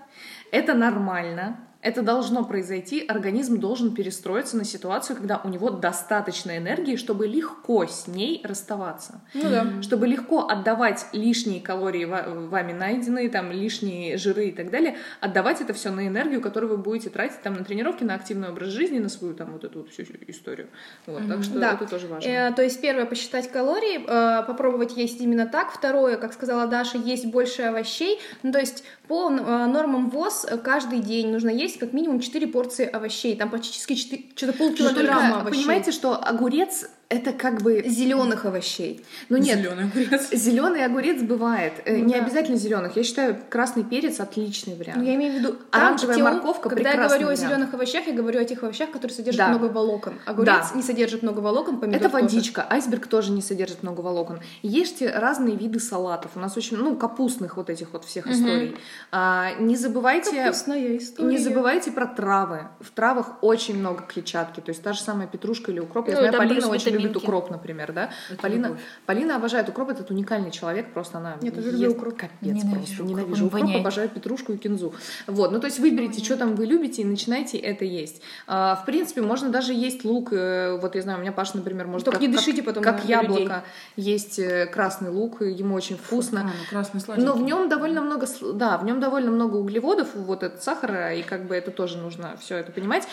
Это 0.51 0.73
нормально. 0.73 1.59
Это 1.83 2.01
должно 2.01 2.45
произойти. 2.45 3.05
Организм 3.05 3.59
должен 3.59 3.93
перестроиться 3.93 4.55
на 4.55 4.63
ситуацию, 4.63 5.17
когда 5.17 5.41
у 5.43 5.49
него 5.49 5.69
достаточно 5.69 6.57
энергии, 6.57 6.95
чтобы 6.95 7.27
легко 7.27 7.85
с 7.85 8.07
ней 8.07 8.41
расставаться. 8.45 9.19
Ну 9.33 9.49
да. 9.49 9.67
Чтобы 9.81 10.07
легко 10.07 10.47
отдавать 10.47 11.05
лишние 11.11 11.59
калории 11.59 12.05
ва- 12.05 12.23
вами 12.49 12.71
найденные, 12.71 13.27
там 13.29 13.51
лишние 13.51 14.17
жиры 14.17 14.45
и 14.47 14.51
так 14.53 14.71
далее, 14.71 14.95
отдавать 15.19 15.59
это 15.59 15.73
все 15.73 15.91
на 15.91 16.07
энергию, 16.07 16.39
которую 16.39 16.71
вы 16.71 16.77
будете 16.77 17.09
тратить 17.09 17.41
там 17.41 17.53
на 17.55 17.65
тренировки, 17.65 18.05
на 18.05 18.15
активный 18.15 18.49
образ 18.49 18.69
жизни, 18.69 18.99
на 18.99 19.09
свою 19.09 19.33
там 19.33 19.51
вот 19.51 19.65
эту 19.65 19.79
вот 19.79 19.89
всю 19.91 20.03
историю. 20.27 20.69
Вот, 21.05 21.27
так 21.27 21.43
что 21.43 21.59
Да. 21.59 21.73
это 21.73 21.85
тоже 21.85 22.07
важно. 22.07 22.27
Э, 22.29 22.53
то 22.53 22.63
есть 22.63 22.79
первое 22.79 23.05
посчитать 23.05 23.51
калории, 23.51 24.05
э, 24.07 24.43
попробовать 24.47 24.95
есть 24.95 25.19
именно 25.19 25.47
так. 25.47 25.71
Второе, 25.73 26.15
как 26.15 26.31
сказала 26.31 26.65
Даша, 26.67 26.97
есть 26.97 27.25
больше 27.25 27.63
овощей. 27.63 28.19
Ну, 28.41 28.53
то 28.53 28.59
есть 28.59 28.85
по 29.09 29.29
э, 29.29 29.65
нормам 29.65 30.09
ВОЗ 30.09 30.45
каждый 30.63 30.99
день 30.99 31.29
нужно 31.29 31.49
есть 31.49 31.72
как 31.79 31.93
минимум 31.93 32.19
4 32.19 32.47
порции 32.47 32.85
овощей. 32.85 33.35
Там 33.35 33.49
практически 33.49 33.95
4, 33.95 34.23
что-то 34.35 34.53
полкилограмма 34.53 35.41
овощей. 35.41 35.61
понимаете, 35.61 35.91
что 35.91 36.15
огурец 36.15 36.89
это 37.13 37.33
как 37.33 37.61
бы 37.61 37.83
Зеленых 37.87 38.45
овощей. 38.45 39.03
ну 39.29 39.37
нет, 39.37 39.59
Зеленый 39.59 39.83
огурец. 39.85 40.29
Зеленый 40.31 40.85
огурец 40.85 41.21
бывает. 41.21 41.73
Э, 41.85 41.97
Ну 41.97 42.05
не 42.05 42.13
да. 42.13 42.19
обязательно 42.25 42.57
зеленых. 42.57 42.95
Я 42.95 43.03
считаю, 43.03 43.37
красный 43.49 43.83
перец 43.83 44.19
отличный 44.19 44.75
вариант. 44.75 44.97
Ну, 44.99 45.03
я 45.03 45.15
имею 45.15 45.33
в 45.33 45.35
виду, 45.37 45.55
Оранжевая 45.71 46.15
те- 46.17 46.23
морковка 46.23 46.69
Когда 46.69 46.91
я 46.91 46.95
говорю 46.95 47.25
о 47.27 47.29
вариант. 47.31 47.39
зеленых 47.39 47.73
овощах, 47.73 48.07
я 48.07 48.13
говорю 48.13 48.39
о 48.41 48.43
тех 48.45 48.63
овощах, 48.63 48.91
которые 48.91 49.15
содержат 49.15 49.37
Да. 49.37 49.47
много 49.49 49.65
волокон. 49.71 50.13
Огурец 50.25 50.69
Да. 50.71 50.75
не 50.75 50.81
содержит 50.81 51.23
много 51.23 51.39
волокон, 51.39 51.79
помидор 51.79 52.01
Это 52.01 52.09
тоже. 52.09 52.23
водичка. 52.23 52.65
Айсберг 52.69 53.07
тоже 53.07 53.31
не 53.31 53.41
содержит 53.41 53.83
много 53.83 54.01
волокон. 54.01 54.39
Ешьте 54.61 55.09
разные 55.11 55.55
виды 55.55 55.79
салатов. 55.79 56.31
У 56.35 56.39
нас 56.39 56.57
очень, 56.57 56.77
ну, 56.77 56.95
капустных 56.95 57.57
вот 57.57 57.69
этих 57.69 57.93
вот 57.93 58.05
всех 58.05 58.27
историй. 58.27 58.75
А, 59.11 59.51
не 59.59 59.75
забывайте... 59.75 60.43
Вкусная 60.45 60.97
история. 60.97 61.29
Не 61.29 61.37
забывайте 61.37 61.91
про 61.91 62.05
травы. 62.07 62.67
В 62.79 62.91
травах 62.91 63.37
очень 63.41 63.77
много 63.77 64.01
клетчатки. 64.03 64.59
То 64.61 64.69
есть 64.69 64.81
та 64.83 64.93
же 64.93 65.01
самая 65.01 65.27
петрушка 65.27 65.71
или 65.71 65.79
укроп. 65.79 66.07
Я 66.07 66.13
Ну, 66.15 66.19
знаю, 66.19 66.31
там 66.33 66.47
Полина 66.47 66.67
очень 66.67 66.91
любит 67.03 67.17
укроп, 67.17 67.49
например, 67.51 67.91
да? 67.93 68.09
Полина, 68.41 68.77
Полина 69.05 69.35
обожает 69.35 69.69
укроп. 69.69 69.89
Это 69.89 70.11
уникальный 70.13 70.51
человек. 70.51 70.93
Просто 70.93 71.17
она 71.19 71.33
тоже 71.37 71.51
ест 71.55 71.71
люблю 71.73 71.91
укроп. 71.91 72.17
Капец 72.17 72.31
Ненавижу 72.41 72.69
просто. 72.75 72.93
укроп, 73.03 73.09
Ненавижу 73.09 73.45
укроп. 73.45 73.61
воняет. 73.61 73.79
Обожаю 73.81 74.09
петрушку 74.09 74.53
и 74.53 74.57
кинзу. 74.57 74.93
Вот. 75.27 75.51
Ну, 75.51 75.59
то 75.59 75.67
есть 75.67 75.79
выберите, 75.79 76.23
что 76.23 76.37
там 76.37 76.55
вы 76.55 76.65
любите, 76.65 77.01
и 77.01 77.05
начинайте 77.05 77.57
это 77.57 77.85
есть. 77.85 78.21
А, 78.47 78.75
в 78.75 78.85
принципе, 78.85 79.21
можно 79.21 79.49
даже 79.49 79.73
есть 79.73 80.03
лук. 80.05 80.29
э, 80.31 80.77
Вот 80.81 80.95
я 80.95 81.01
знаю, 81.01 81.19
у 81.19 81.21
меня 81.21 81.31
Паша, 81.31 81.57
например, 81.57 81.87
может 81.87 82.05
Только 82.05 82.19
как, 82.19 82.27
не 82.27 82.33
как- 82.33 82.37
дышите 82.43 82.63
потом 82.63 82.83
как 82.83 83.05
яблоко 83.05 83.63
есть 83.95 84.39
э, 84.39 84.65
красный 84.67 85.09
лук. 85.09 85.41
Ему 85.41 85.75
очень 85.75 85.95
А, 85.95 85.99
вкусно. 85.99 86.43
ну 86.43 86.51
красный 86.69 87.01
сладенький. 87.01 87.27
Но 87.27 87.35
в 87.35 87.41
нем 87.43 87.69
довольно 87.69 88.01
много, 88.01 88.27
да, 88.53 88.77
в 88.77 88.85
нем 88.85 88.99
довольно 88.99 89.31
много 89.31 89.57
углеводов, 89.57 90.15
вот 90.15 90.43
этот 90.43 90.63
сахара, 90.63 91.13
и 91.13 91.21
как 91.23 91.45
бы 91.47 91.55
это 91.55 91.71
тоже 91.71 91.97
нужно 91.97 92.35
все 92.39 92.57
это 92.57 92.71
понимать. 92.71 93.07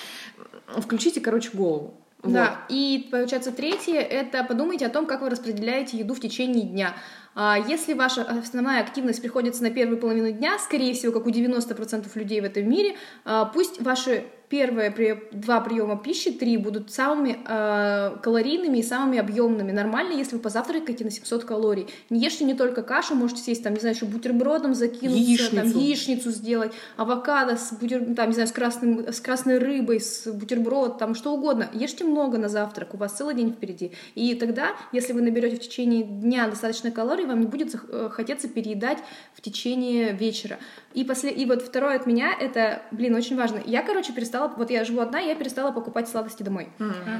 Включите, 0.79 1.21
короче, 1.21 1.51
голову. 1.53 1.95
Да, 2.23 2.67
и 2.69 3.09
получается 3.11 3.51
третье, 3.51 4.01
это 4.01 4.45
подумайте 4.45 4.87
о 4.87 4.91
том, 4.91 5.07
как 5.07 5.23
вы 5.23 5.31
распределяете 5.31 5.97
еду 5.97 6.15
в 6.15 6.21
течение 6.21 6.67
дня. 6.67 6.95
А, 7.35 7.57
Если 7.59 7.95
ваша 7.95 8.23
основная 8.23 8.81
активность 8.81 9.23
приходится 9.23 9.63
на 9.63 9.71
первую 9.71 9.99
половину 9.99 10.31
дня, 10.31 10.59
скорее 10.59 10.93
всего, 10.95 11.13
как 11.13 11.27
у 11.27 11.31
90% 11.31 12.09
людей 12.15 12.41
в 12.41 12.45
этом 12.45 12.69
мире, 12.69 12.97
а, 13.25 13.47
пусть 13.47 13.81
ваши 13.81 14.25
первые 14.51 14.91
при- 14.91 15.23
два 15.31 15.61
приема 15.61 15.97
пищи, 15.97 16.33
три, 16.33 16.57
будут 16.57 16.93
самыми 16.93 17.39
э, 17.47 18.17
калорийными 18.21 18.79
и 18.79 18.83
самыми 18.83 19.19
объемными. 19.19 19.71
Нормально, 19.71 20.13
если 20.15 20.35
вы 20.35 20.43
позавтракаете 20.43 21.05
на 21.05 21.11
700 21.13 21.45
калорий. 21.45 21.87
Не 22.11 22.19
ешьте 22.19 22.45
не 22.45 22.55
только 22.55 22.83
кашу, 22.83 23.15
можете 23.15 23.43
съесть, 23.43 23.63
там, 23.63 23.75
не 23.75 23.81
знаю, 23.81 23.95
еще 23.95 24.07
бутербродом 24.07 24.75
закинуться, 24.75 25.55
там, 25.55 25.67
Яичницу. 25.67 25.79
яичницу 25.79 26.31
сделать, 26.33 26.73
авокадо 26.97 27.57
с, 27.57 27.73
бутер... 27.73 28.15
там, 28.17 28.29
не 28.29 28.35
знаю, 28.35 28.49
с, 28.49 28.53
красным, 28.53 29.07
с 29.09 29.21
красной 29.21 29.59
рыбой, 29.59 30.01
с 30.01 30.27
бутерброд, 30.27 30.99
там, 30.99 31.15
что 31.15 31.33
угодно. 31.33 31.69
Ешьте 31.73 32.03
много 32.03 32.37
на 32.37 32.49
завтрак, 32.49 32.95
у 32.95 32.97
вас 32.97 33.13
целый 33.13 33.37
день 33.37 33.53
впереди. 33.53 33.93
И 34.17 34.35
тогда, 34.35 34.71
если 34.91 35.13
вы 35.13 35.23
наберете 35.23 35.57
в 35.57 35.61
течение 35.61 36.03
дня 36.03 36.49
достаточно 36.49 36.91
калорий, 36.91 37.25
вам 37.25 37.39
не 37.39 37.47
будет 37.47 37.77
э, 37.89 38.09
хотеться 38.11 38.49
переедать 38.49 38.99
в 39.33 39.41
течение 39.43 40.13
вечера. 40.13 40.59
И, 40.93 41.05
после... 41.05 41.31
и 41.31 41.47
вот 41.47 41.63
второе 41.63 41.95
от 41.95 42.07
меня, 42.07 42.35
это, 42.37 42.83
блин, 42.91 43.15
очень 43.15 43.37
важно. 43.37 43.63
Я, 43.65 43.83
короче, 43.83 44.13
перестала, 44.13 44.40
вот 44.49 44.71
я 44.71 44.85
живу 44.85 45.01
одна, 45.01 45.19
я 45.19 45.35
перестала 45.35 45.73
покупать 45.73 46.09
сладости 46.09 46.43
домой. 46.43 46.69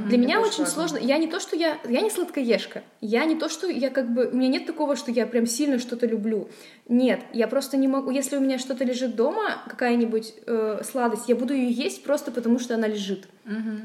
Для 0.07 0.19
меня 0.19 0.39
Это 0.39 0.47
очень 0.47 0.61
очень 0.61 0.73
сложно. 0.73 0.99
Я 0.99 1.19
не 1.19 1.27
то, 1.27 1.41
что 1.41 1.57
я, 1.57 1.79
я 1.89 2.01
не 2.01 2.11
сладкоежка. 2.11 2.83
Я 3.01 3.25
не 3.25 3.37
то, 3.37 3.49
что 3.49 3.69
я 3.69 3.91
как 3.91 4.13
бы, 4.13 4.27
у 4.27 4.37
меня 4.37 4.49
нет 4.49 4.67
такого, 4.67 4.97
что 4.97 5.11
я 5.11 5.27
прям 5.27 5.47
сильно 5.47 5.79
что-то 5.79 6.07
люблю. 6.07 6.49
Нет, 6.89 7.21
я 7.33 7.49
просто 7.49 7.77
не 7.77 7.89
могу. 7.89 8.11
Если 8.11 8.37
у 8.37 8.41
меня 8.41 8.59
что-то 8.59 8.85
лежит 8.85 9.17
дома, 9.17 9.63
какая-нибудь 9.69 10.35
э, 10.47 10.83
сладость, 10.85 11.29
я 11.29 11.37
буду 11.37 11.55
ее 11.55 11.71
есть 11.71 12.05
просто 12.05 12.31
потому, 12.31 12.59
что 12.59 12.75
она 12.75 12.87
лежит. 12.87 13.29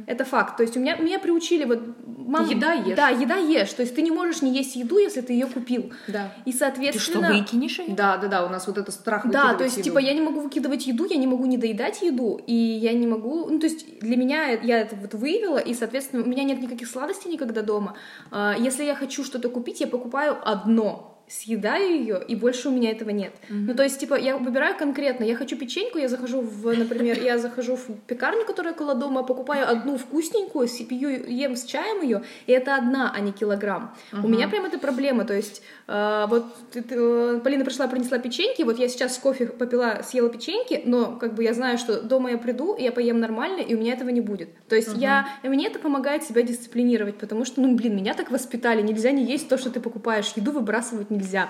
Это 0.07 0.25
факт. 0.25 0.57
То 0.57 0.63
есть 0.63 0.77
у 0.77 0.79
меня 0.79 0.95
меня 0.97 1.19
приучили 1.19 1.65
вот 1.65 1.81
мам, 2.05 2.47
Еда 2.47 2.73
ешь. 2.73 2.95
Да, 2.95 3.09
еда 3.09 3.37
ешь. 3.37 3.71
То 3.73 3.81
есть 3.81 3.95
ты 3.95 4.01
не 4.01 4.11
можешь 4.11 4.41
не 4.41 4.53
есть 4.53 4.75
еду, 4.75 4.97
если 4.97 5.21
ты 5.21 5.33
ее 5.33 5.47
купил. 5.47 5.91
Да. 6.07 6.33
И 6.45 6.51
Ты 6.51 6.57
что, 6.57 6.59
соответственно. 6.65 7.33
выкинешь 7.33 7.79
ее? 7.79 7.95
Да, 7.95 8.17
да, 8.17 8.27
да, 8.27 8.45
у 8.45 8.49
нас 8.49 8.67
вот 8.67 8.77
это 8.77 8.91
страх 8.91 9.27
Да, 9.29 9.53
то 9.53 9.63
есть, 9.63 9.77
еду. 9.77 9.85
типа, 9.89 9.99
я 9.99 10.13
не 10.13 10.21
могу 10.21 10.41
выкидывать 10.41 10.87
еду, 10.87 11.05
я 11.09 11.17
не 11.17 11.27
могу 11.27 11.45
не 11.45 11.57
доедать 11.57 12.01
еду, 12.01 12.39
и 12.45 12.53
я 12.53 12.93
не 12.93 13.07
могу... 13.07 13.49
Ну, 13.49 13.59
то 13.59 13.67
есть, 13.67 13.99
для 13.99 14.17
меня 14.17 14.49
я 14.49 14.79
это 14.79 14.95
вот 14.95 15.13
выявила, 15.13 15.57
и, 15.57 15.73
соответственно, 15.73 16.23
у 16.23 16.27
меня 16.27 16.43
нет 16.43 16.61
никаких 16.61 16.87
сладостей 16.87 17.31
никогда 17.31 17.61
дома. 17.61 17.95
А, 18.31 18.55
Если 18.57 18.83
я 18.83 18.95
хочу 18.95 19.23
что-то 19.23 19.49
купить, 19.49 19.79
я 19.81 19.87
покупаю 19.87 20.37
одно. 20.43 21.14
Съедаю 21.27 21.89
ее, 21.99 22.21
и 22.27 22.35
больше 22.35 22.69
у 22.69 22.71
меня 22.71 22.91
этого 22.91 23.09
нет. 23.09 23.31
Ну, 23.49 23.73
то 23.73 23.83
есть, 23.83 23.99
типа, 23.99 24.15
я 24.15 24.37
выбираю 24.37 24.77
конкретно, 24.77 25.23
я 25.23 25.35
хочу 25.35 25.57
печеньку, 25.57 25.97
я 25.97 26.07
захожу 26.07 26.41
в, 26.41 26.77
например, 26.77 27.19
я 27.23 27.37
захожу 27.37 27.75
в 27.75 27.87
пекарню, 28.07 28.45
которая 28.45 28.73
около 28.73 28.93
дома, 28.95 29.23
покупаю 29.23 29.67
одну 29.69 29.97
вкусненькую, 29.97 30.67
с- 30.67 30.83
пью, 30.83 31.09
ем 31.09 31.55
с 31.55 31.63
чаем 31.65 32.01
ее, 32.03 32.21
и 32.45 32.51
это 32.51 32.75
одна, 32.75 33.11
а 33.15 33.19
не 33.21 33.31
килограмм. 33.31 33.95
У 34.23 34.27
меня 34.27 34.47
прям 34.47 34.65
это 34.65 34.77
проблема, 34.77 35.25
то 35.25 35.33
есть, 35.33 35.61
э, 35.87 36.25
вот 36.29 36.45
э, 36.75 37.41
Полина 37.43 37.65
пришла, 37.65 37.87
принесла 37.87 38.19
печеньки, 38.19 38.61
вот 38.63 38.77
я 38.79 38.87
сейчас 38.87 39.17
кофе 39.17 39.47
попила, 39.47 40.01
съела 40.03 40.29
печеньки, 40.29 40.81
но 40.85 41.17
как 41.17 41.33
бы 41.33 41.43
я 41.43 41.53
знаю, 41.53 41.77
что 41.77 42.01
дома 42.01 42.31
я 42.31 42.37
приду, 42.37 42.75
и 42.75 42.83
я 42.83 42.91
поем 42.91 43.19
нормально, 43.19 43.61
и 43.61 43.73
у 43.73 43.79
меня 43.79 43.93
этого 43.93 44.09
не 44.09 44.21
будет. 44.21 44.49
То 44.67 44.75
есть 44.75 44.89
я, 45.01 45.27
и 45.43 45.49
мне 45.49 45.67
это 45.67 45.79
помогает 45.79 46.23
себя 46.23 46.41
дисциплинировать, 46.43 47.17
потому 47.17 47.45
что, 47.45 47.61
ну, 47.61 47.75
блин, 47.75 47.95
меня 47.95 48.13
так 48.13 48.29
воспитали, 48.31 48.81
нельзя 48.81 49.11
не 49.11 49.23
есть 49.23 49.49
то, 49.49 49.57
что 49.57 49.69
ты 49.69 49.79
покупаешь, 49.79 50.31
еду 50.35 50.51
выбрасывать 50.51 51.09
нельзя. 51.15 51.49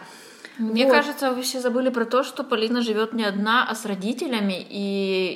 Мне 0.58 0.86
Вот. 0.86 0.94
кажется, 0.94 1.32
вы 1.32 1.42
все 1.42 1.60
забыли 1.60 1.90
про 1.90 2.06
то, 2.06 2.24
что 2.24 2.44
Полина 2.44 2.82
живет 2.82 3.14
не 3.14 3.24
одна, 3.24 3.68
а 3.70 3.76
с 3.76 3.86
родителями, 3.86 4.66
и 4.70 4.80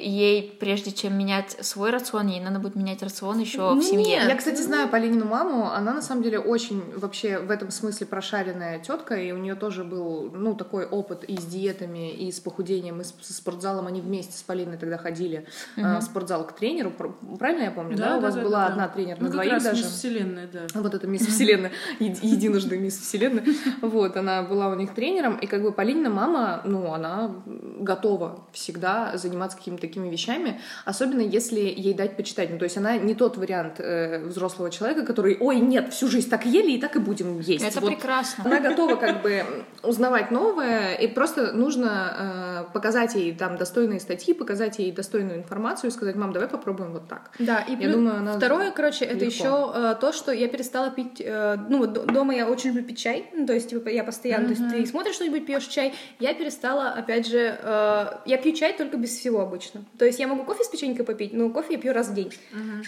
ей, 0.05 0.57
прежде 0.59 0.91
чем 0.91 1.17
менять 1.17 1.57
свой 1.65 1.89
рацион, 1.89 2.27
ей 2.27 2.39
надо 2.39 2.59
будет 2.59 2.75
менять 2.75 3.03
рацион 3.03 3.39
еще 3.39 3.73
в 3.73 3.81
семье. 3.83 4.21
Я, 4.27 4.35
кстати, 4.35 4.61
знаю 4.61 4.87
Полинину 4.89 5.25
маму, 5.25 5.71
она 5.71 5.93
на 5.93 6.01
самом 6.01 6.23
деле 6.23 6.39
очень 6.39 6.83
вообще 6.95 7.39
в 7.39 7.51
этом 7.51 7.71
смысле 7.71 8.07
прошаренная 8.07 8.79
тетка, 8.79 9.15
и 9.15 9.31
у 9.31 9.37
нее 9.37 9.55
тоже 9.55 9.83
был, 9.83 10.31
ну, 10.33 10.55
такой 10.55 10.85
опыт 10.85 11.23
и 11.25 11.37
с 11.37 11.45
диетами, 11.45 12.11
и 12.11 12.31
с 12.31 12.39
похудением, 12.39 13.01
и 13.01 13.03
с, 13.03 13.13
со 13.21 13.33
спортзалом. 13.33 13.87
Они 13.87 14.01
вместе 14.01 14.37
с 14.37 14.41
Полиной 14.43 14.77
тогда 14.77 14.97
ходили 14.97 15.45
э, 15.75 15.99
в 15.99 16.01
спортзал 16.01 16.45
к 16.47 16.53
тренеру. 16.53 16.91
Пр- 16.91 17.13
Правильно 17.37 17.63
я 17.63 17.71
помню, 17.71 17.97
да? 17.97 18.17
У 18.17 18.21
вас 18.21 18.35
была 18.35 18.67
одна 18.67 18.87
тренер 18.87 19.17
ну, 19.19 19.23
на 19.25 19.29
как 19.29 19.33
двоих 19.33 19.51
раз 19.53 19.63
даже. 19.63 19.83
Мисс 19.83 19.91
Вселенная, 19.91 20.47
да. 20.51 20.67
Вот 20.79 20.93
эта 20.93 21.07
мисс 21.07 21.25
Вселенная, 21.27 21.71
еди- 21.99 22.25
единожды 22.25 22.77
мисс 22.77 22.97
Вселенная. 22.99 23.43
Вот, 23.81 24.15
она 24.17 24.43
была 24.43 24.69
у 24.69 24.75
них 24.75 24.93
тренером, 25.09 25.37
и 25.37 25.47
как 25.47 25.61
бы 25.61 25.71
Полинина 25.71 26.09
мама, 26.09 26.61
ну, 26.65 26.93
она 26.93 27.31
готова 27.79 28.41
всегда 28.51 29.11
заниматься 29.15 29.57
какими-то 29.57 29.81
такими 29.81 30.09
вещами, 30.09 30.59
особенно 30.85 31.21
если 31.21 31.59
ей 31.59 31.93
дать 31.93 32.15
почитать. 32.15 32.49
Ну, 32.51 32.57
то 32.57 32.65
есть 32.65 32.77
она 32.77 32.97
не 32.97 33.15
тот 33.15 33.37
вариант 33.37 33.79
э, 33.79 34.19
взрослого 34.25 34.69
человека, 34.69 35.05
который, 35.05 35.37
ой, 35.39 35.59
нет, 35.59 35.93
всю 35.93 36.07
жизнь 36.07 36.29
так 36.29 36.45
ели 36.45 36.71
и 36.73 36.79
так 36.79 36.95
и 36.95 36.99
будем 36.99 37.39
есть. 37.39 37.65
Это 37.65 37.79
Вот 37.81 37.89
прекрасно. 37.91 38.43
она 38.45 38.59
готова 38.59 38.95
как 38.95 39.21
бы 39.21 39.43
узнавать 39.83 40.31
новое, 40.31 40.93
и 40.95 41.07
просто 41.07 41.53
нужно 41.53 42.65
э, 42.69 42.73
показать 42.73 43.15
ей 43.15 43.33
там 43.33 43.57
достойные 43.57 43.99
статьи, 43.99 44.33
показать 44.33 44.79
ей 44.79 44.91
достойную 44.91 45.37
информацию 45.39 45.89
и 45.89 45.93
сказать, 45.93 46.15
мам, 46.15 46.33
давай 46.33 46.47
попробуем 46.49 46.91
вот 46.91 47.07
так. 47.07 47.31
Да, 47.39 47.59
и 47.61 47.71
Я 47.71 47.77
плюс- 47.77 47.93
думаю, 47.95 48.17
она 48.17 48.33
второе, 48.33 48.71
короче, 48.71 49.05
это 49.05 49.25
легко. 49.25 49.43
еще 49.43 49.71
э, 49.75 49.95
то, 49.99 50.11
что 50.13 50.31
я 50.31 50.47
перестала 50.47 50.89
пить. 50.91 51.21
э, 51.25 51.57
ну, 51.69 51.87
дома 51.87 52.35
я 52.35 52.47
очень 52.47 52.69
люблю 52.69 52.83
пить 52.83 52.99
чай. 52.99 53.25
Ну, 53.33 53.45
то 53.47 53.53
есть, 53.53 53.69
типа, 53.69 53.89
я 53.89 54.03
постоянно, 54.03 54.45
то 54.45 54.51
есть, 54.51 54.69
ты 54.69 54.83
смотришь 54.99 55.15
что-нибудь, 55.15 55.45
пьешь 55.45 55.65
чай. 55.67 55.93
Я 56.19 56.33
перестала, 56.33 56.89
опять 56.89 57.25
же, 57.25 57.57
э, 57.61 58.05
я 58.25 58.37
пью 58.37 58.51
чай 58.53 58.73
только 58.73 58.97
без 58.97 59.11
всего 59.17 59.39
обычно. 59.39 59.85
То 59.97 60.03
есть 60.05 60.19
я 60.19 60.27
могу 60.27 60.43
кофе 60.43 60.63
с 60.63 60.67
печенькой 60.67 61.05
попить, 61.05 61.31
но 61.33 61.49
кофе 61.49 61.73
я 61.75 61.79
пью 61.79 61.93
раз 61.93 62.09
в 62.09 62.13
день. 62.13 62.33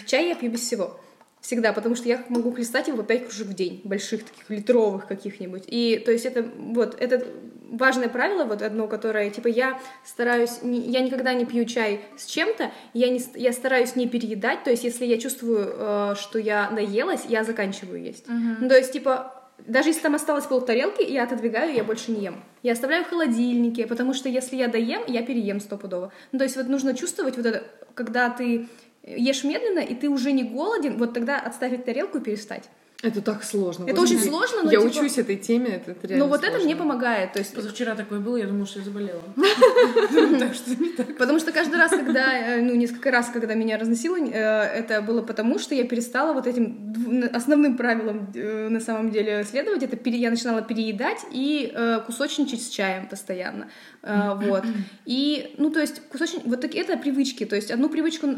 Чай 0.06 0.28
я 0.28 0.34
пью 0.34 0.50
без 0.50 0.60
всего. 0.60 1.00
Всегда, 1.40 1.72
потому 1.72 1.94
что 1.96 2.08
я 2.08 2.22
могу 2.28 2.52
хлестать 2.52 2.88
его 2.88 2.98
по 2.98 3.02
5 3.04 3.22
кружек 3.24 3.46
в 3.48 3.54
день, 3.54 3.80
больших 3.84 4.24
таких, 4.24 4.50
литровых 4.50 5.06
каких-нибудь. 5.08 5.64
И, 5.66 6.00
то 6.04 6.12
есть, 6.12 6.24
это, 6.26 6.42
вот, 6.56 7.00
это 7.00 7.26
важное 7.70 8.08
правило, 8.10 8.44
вот 8.44 8.60
одно, 8.62 8.86
которое, 8.86 9.30
типа, 9.30 9.48
я 9.48 9.80
стараюсь, 10.04 10.62
не- 10.62 10.80
я 10.90 11.00
никогда 11.00 11.32
не 11.32 11.44
пью 11.46 11.64
чай 11.64 12.02
с 12.18 12.26
чем-то, 12.26 12.70
я, 12.92 13.08
не, 13.08 13.20
я 13.34 13.52
стараюсь 13.52 13.96
не 13.96 14.06
переедать, 14.06 14.62
то 14.64 14.70
есть, 14.70 14.84
если 14.84 15.06
я 15.06 15.18
чувствую, 15.18 15.72
э, 15.74 16.14
что 16.20 16.38
я 16.38 16.68
наелась, 16.70 17.22
я 17.28 17.42
заканчиваю 17.42 18.02
есть. 18.02 18.24
Ну, 18.60 18.68
то 18.68 18.76
есть, 18.76 18.92
типа, 18.92 19.41
даже 19.66 19.90
если 19.90 20.02
там 20.02 20.14
осталось 20.14 20.46
пол 20.46 20.60
тарелки, 20.60 21.02
я 21.02 21.24
отодвигаю, 21.24 21.74
я 21.74 21.84
больше 21.84 22.10
не 22.10 22.24
ем. 22.24 22.42
Я 22.62 22.72
оставляю 22.72 23.04
в 23.04 23.08
холодильнике, 23.08 23.86
потому 23.86 24.14
что 24.14 24.28
если 24.28 24.56
я 24.56 24.68
доем, 24.68 25.02
я 25.06 25.22
переем 25.22 25.60
стопудово. 25.60 26.12
Ну, 26.32 26.38
то 26.38 26.44
есть 26.44 26.56
вот 26.56 26.68
нужно 26.68 26.94
чувствовать 26.94 27.36
вот 27.36 27.46
это, 27.46 27.64
когда 27.94 28.30
ты 28.30 28.68
ешь 29.04 29.44
медленно, 29.44 29.80
и 29.80 29.94
ты 29.94 30.08
уже 30.08 30.32
не 30.32 30.44
голоден, 30.44 30.96
вот 30.98 31.14
тогда 31.14 31.38
отставить 31.38 31.84
тарелку 31.84 32.18
и 32.18 32.20
перестать. 32.20 32.68
Это 33.02 33.20
так 33.20 33.42
сложно. 33.42 33.84
Это 33.88 34.00
очень 34.00 34.20
сложно, 34.20 34.62
но 34.62 34.70
Я 34.70 34.78
типа- 34.80 34.90
учусь 34.90 35.18
этой 35.18 35.36
теме, 35.36 35.70
это, 35.70 35.90
это 35.90 36.06
реально 36.06 36.24
Но 36.24 36.30
вот 36.30 36.42
это 36.42 36.52
сложно. 36.52 36.66
мне 36.66 36.76
помогает, 36.76 37.32
то 37.32 37.40
есть 37.40 37.52
Позавчера 37.52 37.96
такое 37.96 38.20
было, 38.20 38.36
я 38.36 38.46
думала, 38.46 38.64
что 38.64 38.78
я 38.78 38.84
заболела. 38.84 39.22
Так 40.38 40.54
что 40.54 40.70
не 40.70 40.90
так. 40.90 41.16
Потому 41.18 41.40
что 41.40 41.50
каждый 41.50 41.78
раз, 41.78 41.90
когда, 41.90 42.32
э, 42.32 42.62
ну, 42.62 42.74
несколько 42.74 43.10
раз, 43.10 43.28
когда 43.30 43.54
меня 43.54 43.76
разносило, 43.76 44.16
э, 44.16 44.28
это 44.30 45.02
было 45.02 45.22
потому, 45.22 45.58
что 45.58 45.74
я 45.74 45.84
перестала 45.84 46.32
вот 46.32 46.46
этим 46.46 46.94
основным 47.34 47.76
правилом 47.76 48.30
э, 48.34 48.68
на 48.68 48.80
самом 48.80 49.10
деле 49.10 49.44
следовать. 49.44 49.82
Это 49.82 49.98
я 50.10 50.30
начинала 50.30 50.62
переедать 50.62 51.20
и 51.32 51.74
кусочничать 52.06 52.62
с 52.62 52.68
чаем 52.68 53.08
постоянно. 53.08 53.68
Вот. 54.02 54.64
И, 55.06 55.54
ну, 55.58 55.70
то 55.70 55.80
есть, 55.80 56.00
кусочник... 56.08 56.42
Вот 56.44 56.60
так, 56.60 56.74
это 56.74 56.96
привычки. 56.96 57.44
То 57.44 57.56
есть, 57.56 57.70
одну 57.70 57.88
привычку 57.88 58.28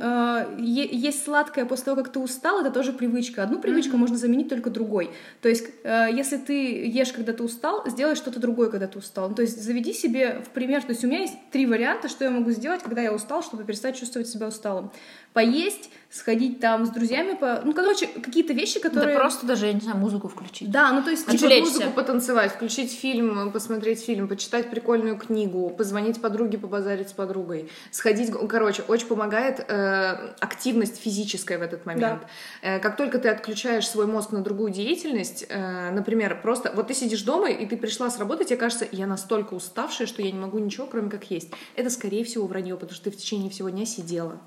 есть 0.59 1.25
сладкое 1.25 1.65
после 1.65 1.85
того, 1.87 2.03
как 2.03 2.13
ты 2.13 2.19
устал, 2.21 2.61
это 2.61 2.71
тоже 2.71 2.93
привычка. 2.93 3.43
Одну 3.43 3.59
привычку 3.59 3.97
можно 3.97 4.17
заменить 4.17 4.49
только 4.55 4.71
другой. 4.71 5.11
То 5.43 5.49
есть, 5.49 5.67
э, 5.83 6.09
если 6.13 6.37
ты 6.37 6.87
ешь, 6.87 7.13
когда 7.13 7.33
ты 7.33 7.43
устал, 7.43 7.83
сделай 7.87 8.15
что-то 8.15 8.41
другое, 8.41 8.71
когда 8.71 8.87
ты 8.87 8.99
устал. 8.99 9.29
Ну, 9.29 9.35
то 9.35 9.43
есть, 9.43 9.63
заведи 9.63 9.93
себе 9.93 10.43
в 10.47 10.51
пример. 10.51 10.83
То 10.83 10.91
есть, 10.91 11.05
у 11.05 11.09
меня 11.09 11.21
есть 11.21 11.35
три 11.51 11.67
варианта, 11.67 12.09
что 12.09 12.25
я 12.25 12.31
могу 12.31 12.51
сделать, 12.51 12.83
когда 12.83 13.03
я 13.03 13.13
устал, 13.13 13.43
чтобы 13.43 13.65
перестать 13.65 13.97
чувствовать 13.97 14.29
себя 14.29 14.49
усталым. 14.49 14.91
Поесть, 15.33 15.91
сходить 16.15 16.61
там 16.61 16.87
с 16.87 16.91
друзьями, 16.91 17.35
по... 17.35 17.61
ну, 17.65 17.73
короче, 17.73 18.07
какие-то 18.07 18.53
вещи, 18.53 18.81
Да 18.81 18.89
которые... 18.89 19.17
просто 19.17 19.47
даже, 19.47 19.67
я 19.67 19.73
не 19.73 19.81
знаю, 19.81 19.99
музыку 19.99 20.29
включить. 20.29 20.71
Да, 20.71 20.93
ну, 20.93 21.03
то 21.03 21.11
есть... 21.11 21.27
Типа 21.27 21.47
Отвлечься. 21.47 21.73
музыку 21.73 21.91
потанцевать, 21.91 22.53
включить 22.53 22.93
фильм, 22.93 23.51
посмотреть 23.51 24.05
фильм, 24.05 24.29
почитать 24.29 24.71
прикольную 24.71 25.17
книгу, 25.17 25.71
позвонить 25.71 26.21
подруге, 26.21 26.57
побазарить 26.57 27.09
с 27.09 27.13
подругой, 27.13 27.69
сходить... 27.91 28.31
Короче, 28.49 28.83
очень 28.87 29.09
помогает 29.09 29.59
э, 29.69 30.35
активность 30.39 31.03
физическая 31.03 31.59
в 31.59 31.63
этот 31.63 31.85
момент. 31.85 32.23
Э, 32.63 32.79
как 32.79 32.97
только 32.97 33.19
ты 33.19 33.29
отключаешь 33.29 33.89
свой 33.89 34.07
мозг 34.07 34.31
на 34.31 34.41
другую 34.41 34.71
деятельность, 34.71 35.47
э, 35.49 35.91
например, 35.91 36.41
просто... 36.41 36.71
Вот 36.77 36.87
ты 36.87 36.95
сидишь 36.95 37.23
дома, 37.23 37.51
и 37.51 37.67
ты 37.67 37.77
пришла 37.77 38.09
с 38.09 38.21
работы, 38.21 38.45
тебе 38.45 38.57
кажется, 38.57 38.87
я 38.93 39.09
настолько 39.09 39.55
уставшая, 39.55 40.07
что 40.07 40.23
я 40.23 40.31
не 40.31 40.39
могу 40.39 40.61
ничего, 40.61 40.87
кроме 40.87 41.11
как 41.11 41.29
есть. 41.29 41.51
Это, 41.75 41.91
скорее 41.91 42.23
всего, 42.23 42.47
вранье, 42.47 42.77
потому 42.77 42.93
что 42.93 43.11
ты 43.11 43.11
в 43.11 43.17
течение 43.17 43.51
всего 43.51 43.69
дня 43.69 43.85
сидела. 43.85 44.39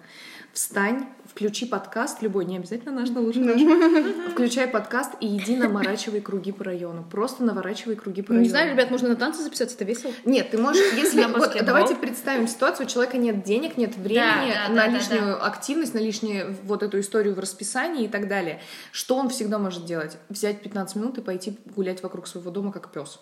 Встань, 0.58 1.06
включи 1.38 1.68
подкаст, 1.68 2.24
любой, 2.24 2.46
не 2.46 2.58
обязательно 2.58 2.92
наш 2.92 3.10
наложный 3.10 3.54
наш. 3.54 4.32
Включай 4.32 4.68
подкаст 4.68 5.12
и 5.22 5.38
иди 5.38 5.56
наворачивай 5.56 6.20
круги 6.20 6.52
по 6.52 6.64
району. 6.64 7.06
Просто 7.12 7.44
наворачивай 7.44 7.96
круги 7.96 8.24
по 8.24 8.34
Ну, 8.34 8.40
району. 8.40 8.44
не 8.44 8.50
знаю, 8.50 8.72
ребят, 8.72 8.90
можно 8.90 9.10
на 9.10 9.16
танцы 9.16 9.44
записаться, 9.44 9.76
это 9.76 9.86
весело. 9.86 10.12
Нет, 10.26 10.50
ты 10.50 10.58
можешь, 10.58 10.82
если... 10.94 11.26
Вот 11.26 11.56
давайте 11.64 11.94
представим 11.94 12.48
ситуацию, 12.48 12.88
у 12.88 12.90
человека 12.90 13.20
нет 13.20 13.44
денег, 13.44 13.78
нет 13.78 13.96
времени 13.98 14.52
Да, 14.52 14.68
да, 14.68 14.74
на 14.74 14.86
да, 14.86 14.88
лишнюю 14.88 15.46
активность, 15.46 15.94
на 15.94 16.00
лишнюю 16.00 16.58
вот 16.64 16.82
эту 16.82 17.00
историю 17.00 17.36
в 17.36 17.40
расписании 17.40 18.06
и 18.06 18.08
так 18.08 18.28
далее. 18.28 18.60
Что 18.92 19.16
он 19.16 19.30
всегда 19.30 19.60
может 19.60 19.86
делать? 19.86 20.18
Взять 20.30 20.64
15 20.64 20.96
минут 20.96 21.20
и 21.20 21.22
пойти 21.22 21.56
гулять 21.76 22.02
вокруг 22.02 22.26
своего 22.28 22.50
дома 22.50 22.72
как 22.72 22.92
пес. 22.92 23.20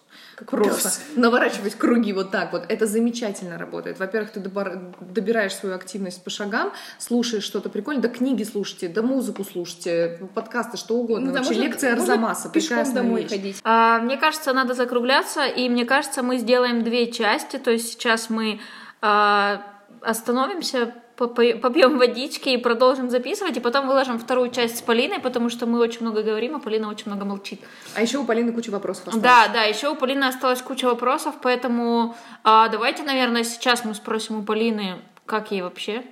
Просто 0.47 0.89
наворачивать 1.17 1.75
круги 1.75 2.13
вот 2.13 2.31
так 2.31 2.53
вот. 2.53 2.63
Это 2.69 2.85
замечательно 2.85 3.57
работает. 3.57 3.99
Во-первых, 3.99 4.31
ты 4.31 4.39
добираешь 4.39 5.53
свою 5.53 5.75
активность 5.75 6.23
по 6.23 6.29
шагам, 6.29 6.71
слушаешь 6.97 7.24
что-то 7.25 7.69
прикольное, 7.69 8.01
да 8.01 8.09
книги 8.09 8.43
слушайте, 8.43 8.87
да 8.87 9.01
музыку 9.01 9.43
слушайте, 9.43 10.19
подкасты, 10.33 10.77
что 10.77 10.95
угодно. 10.95 11.27
Ну, 11.27 11.31
да, 11.33 11.39
Вообще 11.39 11.53
можно- 11.53 11.63
лекция 11.67 11.93
Арзамаса, 11.93 12.49
пешком 12.49 12.93
домой 12.93 13.21
вещь. 13.23 13.31
ходить. 13.31 13.57
А, 13.63 13.99
мне 13.99 14.17
кажется, 14.17 14.53
надо 14.53 14.73
закругляться, 14.73 15.45
и 15.45 15.67
мне 15.69 15.85
кажется, 15.85 16.23
мы 16.23 16.37
сделаем 16.37 16.83
две 16.83 17.11
части. 17.11 17.57
То 17.57 17.71
есть 17.71 17.89
сейчас 17.89 18.29
мы 18.29 18.59
а, 19.01 19.61
остановимся, 20.01 20.93
попьем 21.15 21.97
водички 21.97 22.49
и 22.49 22.57
продолжим 22.57 23.09
записывать, 23.09 23.55
и 23.57 23.59
потом 23.59 23.87
выложим 23.87 24.19
вторую 24.19 24.49
часть 24.51 24.77
с 24.77 24.81
Полиной, 24.81 25.19
потому 25.19 25.49
что 25.49 25.65
мы 25.65 25.79
очень 25.79 26.01
много 26.01 26.23
говорим, 26.23 26.55
а 26.55 26.59
Полина 26.59 26.89
очень 26.89 27.05
много 27.07 27.25
молчит. 27.25 27.61
А 27.95 28.01
еще 28.01 28.17
у 28.17 28.25
Полины 28.25 28.51
куча 28.51 28.69
вопросов 28.69 29.07
осталось. 29.07 29.23
Да, 29.23 29.47
да, 29.53 29.63
еще 29.63 29.89
у 29.89 29.95
Полины 29.95 30.25
осталась 30.25 30.61
куча 30.61 30.85
вопросов, 30.85 31.35
поэтому 31.41 32.15
а, 32.43 32.67
давайте, 32.69 33.03
наверное, 33.03 33.43
сейчас 33.43 33.85
мы 33.85 33.95
спросим 33.95 34.39
у 34.39 34.43
Полины, 34.43 34.95
как 35.25 35.51
ей 35.51 35.61
вообще, 35.61 36.03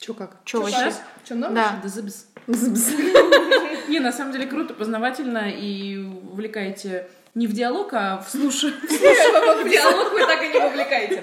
Че 0.00 0.14
как? 0.14 0.36
что 0.44 0.62
вообще. 0.62 0.76
сейчас? 0.76 1.02
Что, 1.24 1.34
норм? 1.34 1.54
Да. 1.54 1.78
Да 1.82 1.88
забс. 1.88 2.24
Не, 3.88 4.00
на 4.00 4.12
самом 4.12 4.32
деле 4.32 4.46
круто, 4.46 4.72
познавательно 4.72 5.50
и 5.50 5.98
увлекаете 5.98 7.06
не 7.34 7.46
в 7.46 7.52
диалог, 7.52 7.92
а 7.92 8.18
в 8.18 8.28
слушание. 8.30 8.80
В 8.80 9.70
диалог 9.70 10.12
вы 10.12 10.20
так 10.20 10.42
и 10.42 10.48
не 10.48 10.58
вовлекаете. 10.58 11.22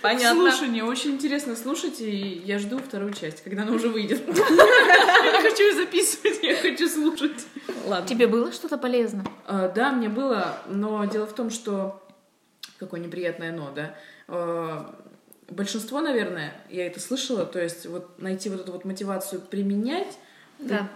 Понятно. 0.00 0.50
Слушание. 0.50 0.84
Очень 0.84 1.12
интересно 1.12 1.54
слушать, 1.54 2.00
и 2.00 2.42
я 2.44 2.58
жду 2.58 2.78
вторую 2.78 3.12
часть, 3.12 3.44
когда 3.44 3.62
она 3.62 3.72
уже 3.72 3.88
выйдет. 3.88 4.22
Я 4.26 4.34
не 4.34 5.48
хочу 5.48 5.62
ее 5.62 5.74
записывать, 5.74 6.42
я 6.42 6.56
хочу 6.56 6.88
слушать. 6.88 7.46
Ладно. 7.86 8.08
Тебе 8.08 8.26
было 8.26 8.50
что-то 8.50 8.78
полезно? 8.78 9.24
А, 9.46 9.68
Да, 9.68 9.92
мне 9.92 10.08
было, 10.08 10.58
но 10.66 11.04
дело 11.04 11.26
в 11.26 11.34
том, 11.34 11.50
что... 11.50 12.02
Какое 12.78 12.98
неприятное 12.98 13.52
но, 13.52 13.70
да? 13.70 13.94
Большинство, 15.52 16.00
наверное, 16.00 16.54
я 16.70 16.86
это 16.86 16.98
слышала, 16.98 17.44
то 17.44 17.60
есть 17.60 17.84
вот 17.84 18.18
найти 18.18 18.48
вот 18.48 18.60
эту 18.60 18.72
вот 18.72 18.86
мотивацию 18.86 19.40
применять 19.40 20.18
Да. 20.62 20.88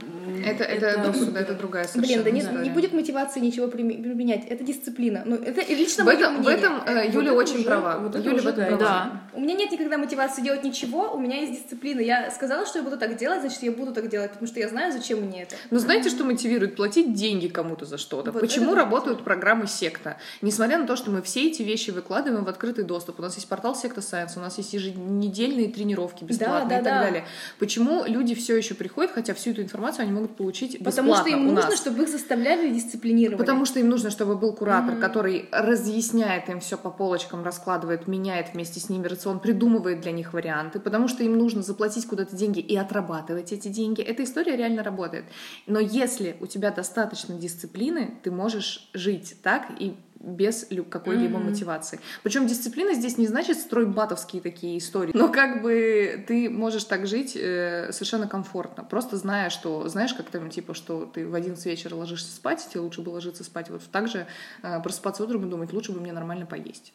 Это, 0.45 0.65
это, 0.65 0.87
Это 0.87 1.11
это, 1.11 1.39
это 1.39 1.55
другая 1.55 1.85
Блин, 1.85 1.93
совершенно 1.93 2.25
да 2.25 2.31
не, 2.31 2.41
история. 2.41 2.63
не 2.63 2.71
будет 2.71 2.93
мотивации 2.93 3.41
ничего 3.41 3.69
применять. 3.69 4.45
Это 4.49 4.65
дисциплина. 4.65 5.23
Ну, 5.25 5.37
это 5.37 5.61
лично 5.73 6.05
В 6.05 6.09
этом, 6.09 6.43
в 6.43 6.49
этом 6.49 6.83
э, 6.87 7.07
Вот 7.07 7.15
Юля 7.15 7.31
это 7.31 7.35
очень 7.35 7.55
уже- 7.57 7.65
права. 7.65 7.99
вот 7.99 8.17
Юля 8.17 8.35
уже 8.35 8.43
в 8.43 8.47
этом 8.47 8.63
да, 8.63 8.67
права. 8.69 8.79
Да. 8.79 9.21
У 9.35 9.41
меня 9.41 9.55
нет 9.55 9.71
никогда 9.73 9.99
мотивации 9.99 10.43
делать 10.43 10.63
ничего, 10.65 11.13
у 11.13 11.19
меня 11.19 11.41
есть 11.41 11.53
дисциплина. 11.63 12.01
Я 12.01 12.31
сказала, 12.31 12.65
что 12.67 12.79
я 12.79 12.85
буду 12.85 12.97
так 12.97 13.17
делать, 13.17 13.41
значит, 13.41 13.63
я 13.63 13.73
буду 13.73 13.93
так 13.93 14.09
делать, 14.09 14.31
потому 14.31 14.47
что 14.47 14.61
я 14.61 14.69
знаю, 14.69 14.93
зачем 14.93 15.21
мне 15.21 15.43
это. 15.43 15.57
Но 15.71 15.79
знаете, 15.79 16.11
что 16.11 16.25
мотивирует? 16.25 16.77
Платить 16.77 17.15
деньги 17.15 17.49
кому-то 17.49 17.85
за 17.85 17.99
что-то. 17.99 18.33
Вот 18.33 18.41
Почему 18.41 18.75
работают 18.75 19.25
программы 19.25 19.67
секта? 19.67 20.19
Несмотря 20.43 20.79
на 20.79 20.87
то, 20.87 20.97
что 20.97 21.11
мы 21.11 21.23
все 21.23 21.49
эти 21.49 21.63
вещи 21.63 21.91
выкладываем 21.91 22.45
в 22.45 22.49
открытый 22.49 22.85
доступ. 22.85 23.19
У 23.19 23.23
нас 23.23 23.35
есть 23.35 23.49
портал 23.49 23.75
Секта 23.75 24.01
Science, 24.01 24.37
у 24.37 24.41
нас 24.41 24.59
есть 24.59 24.73
еженедельные 24.73 25.69
тренировки 25.69 26.25
бесплатные 26.25 26.69
да, 26.69 26.81
и 26.81 26.85
так 26.85 26.95
да. 26.95 27.01
далее. 27.03 27.25
Почему 27.59 28.05
люди 28.07 28.35
все 28.35 28.57
еще 28.57 28.75
приходят, 28.75 29.13
хотя 29.13 29.35
всю 29.35 29.53
эту 29.57 29.63
информацию 29.63 30.03
они 30.03 30.13
могут 30.13 30.37
получить 30.37 30.81
бесплатно 30.81 30.91
Потому 30.91 31.15
что 31.15 31.29
им 31.29 31.45
нужно, 31.47 31.71
нас? 31.71 31.79
чтобы 31.79 32.03
их 32.03 32.09
заставляли 32.09 32.69
и 32.69 32.75
дисциплинировали. 32.75 33.39
Потому 33.39 33.65
что 33.65 33.81
им 33.81 33.89
нужно, 33.89 34.11
чтобы 34.11 34.37
был 34.37 34.53
куратор, 34.55 34.97
который 34.97 35.49
разъясняет 35.51 36.49
им 36.49 36.61
все 36.61 36.77
по 36.77 36.91
полочкам, 36.91 37.43
раскладывает, 37.43 38.07
меняет 38.07 38.55
вместе 38.55 38.81
с 38.81 38.89
ними 38.89 39.07
рацион, 39.07 39.41
придумывает 39.41 40.01
для 40.01 40.13
них 40.13 40.33
варианты, 40.33 40.81
потому 40.81 41.09
что 41.09 41.25
им 41.25 41.37
нужно 41.39 41.63
заплатить 41.63 42.07
куда-то 42.07 42.37
деньги 42.37 42.61
и 42.61 42.77
отрабатывать 42.77 43.53
эти 43.53 43.69
деньги. 43.69 44.03
Эта 44.03 44.25
история 44.25 44.57
реально 44.57 44.83
работает. 44.83 45.25
Но 45.67 45.81
если 45.81 46.37
у 46.41 46.47
тебя 46.47 46.71
достаточно 46.71 47.35
дисциплины, 47.35 48.19
ты 48.23 48.31
можешь 48.31 48.91
жить 48.93 49.37
так 49.43 49.71
и 49.79 49.97
без 50.27 50.67
какой-либо 50.91 51.39
мотивации. 51.39 52.01
Причем 52.23 52.47
дисциплина 52.47 52.93
здесь 52.95 53.17
не 53.17 53.27
значит 53.27 53.59
стройбатовские 53.59 54.43
такие 54.43 54.79
истории, 54.79 55.13
но 55.15 55.29
как 55.29 55.63
бы 55.63 56.25
ты 56.27 56.51
можешь 56.51 56.85
так 56.85 57.07
жить 57.07 57.37
э, 57.37 57.93
совершенно 57.93 58.27
комфортно, 58.27 58.85
просто 58.85 59.17
зная, 59.17 59.51
что, 59.51 59.89
знаешь, 59.89 60.15
как 60.15 60.27
там, 60.27 60.51
типа, 60.51 60.75
что 60.75 61.07
ты 61.07 61.27
в 61.27 61.35
11 61.35 61.65
вечера 61.65 61.95
ложишься 61.95 62.35
спать, 62.35 62.67
тебе 62.71 62.81
лучше 62.81 63.03
бы 63.03 63.11
ложиться 63.11 63.45
спать 63.45 63.71
вот 63.71 63.83
так 63.91 64.09
же, 64.09 64.27
э, 64.63 64.81
просыпаться 64.83 65.23
утром 65.23 65.47
и 65.47 65.51
думать, 65.51 65.73
лучше 65.73 65.93
бы 65.93 66.01
мне 66.01 66.13
нормально 66.13 66.47
поесть. 66.47 66.93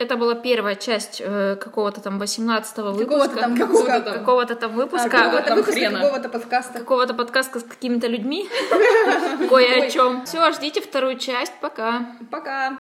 Это 0.00 0.16
была 0.16 0.34
первая 0.34 0.76
часть 0.76 1.20
э, 1.22 1.56
какого-то 1.56 2.00
там 2.00 2.18
18-го 2.22 2.92
Какого-то 2.98 3.04
выпуска. 3.06 3.40
там 3.40 3.56
Какого-то 3.56 3.92
выпуска. 3.92 4.00
там. 4.00 4.18
Какого-то 4.18 4.54
там 4.56 4.70
А, 4.70 4.74
выпуска. 4.74 5.08
какого-то 5.10 5.42
там 5.48 5.56
выпуска, 5.58 5.72
хрена. 5.78 6.00
какого-то 6.00 6.28
подкаста. 6.30 6.78
Какого-то 6.78 7.14
подкаста 7.14 7.60
с 7.60 7.62
какими-то 7.64 8.06
людьми. 8.06 8.48
Кое 9.50 9.86
о 9.86 9.90
чем. 9.90 10.24
Все, 10.24 10.50
ждите 10.52 10.80
вторую 10.80 11.18
часть. 11.18 11.52
Пока. 11.60 12.06
Пока. 12.30 12.78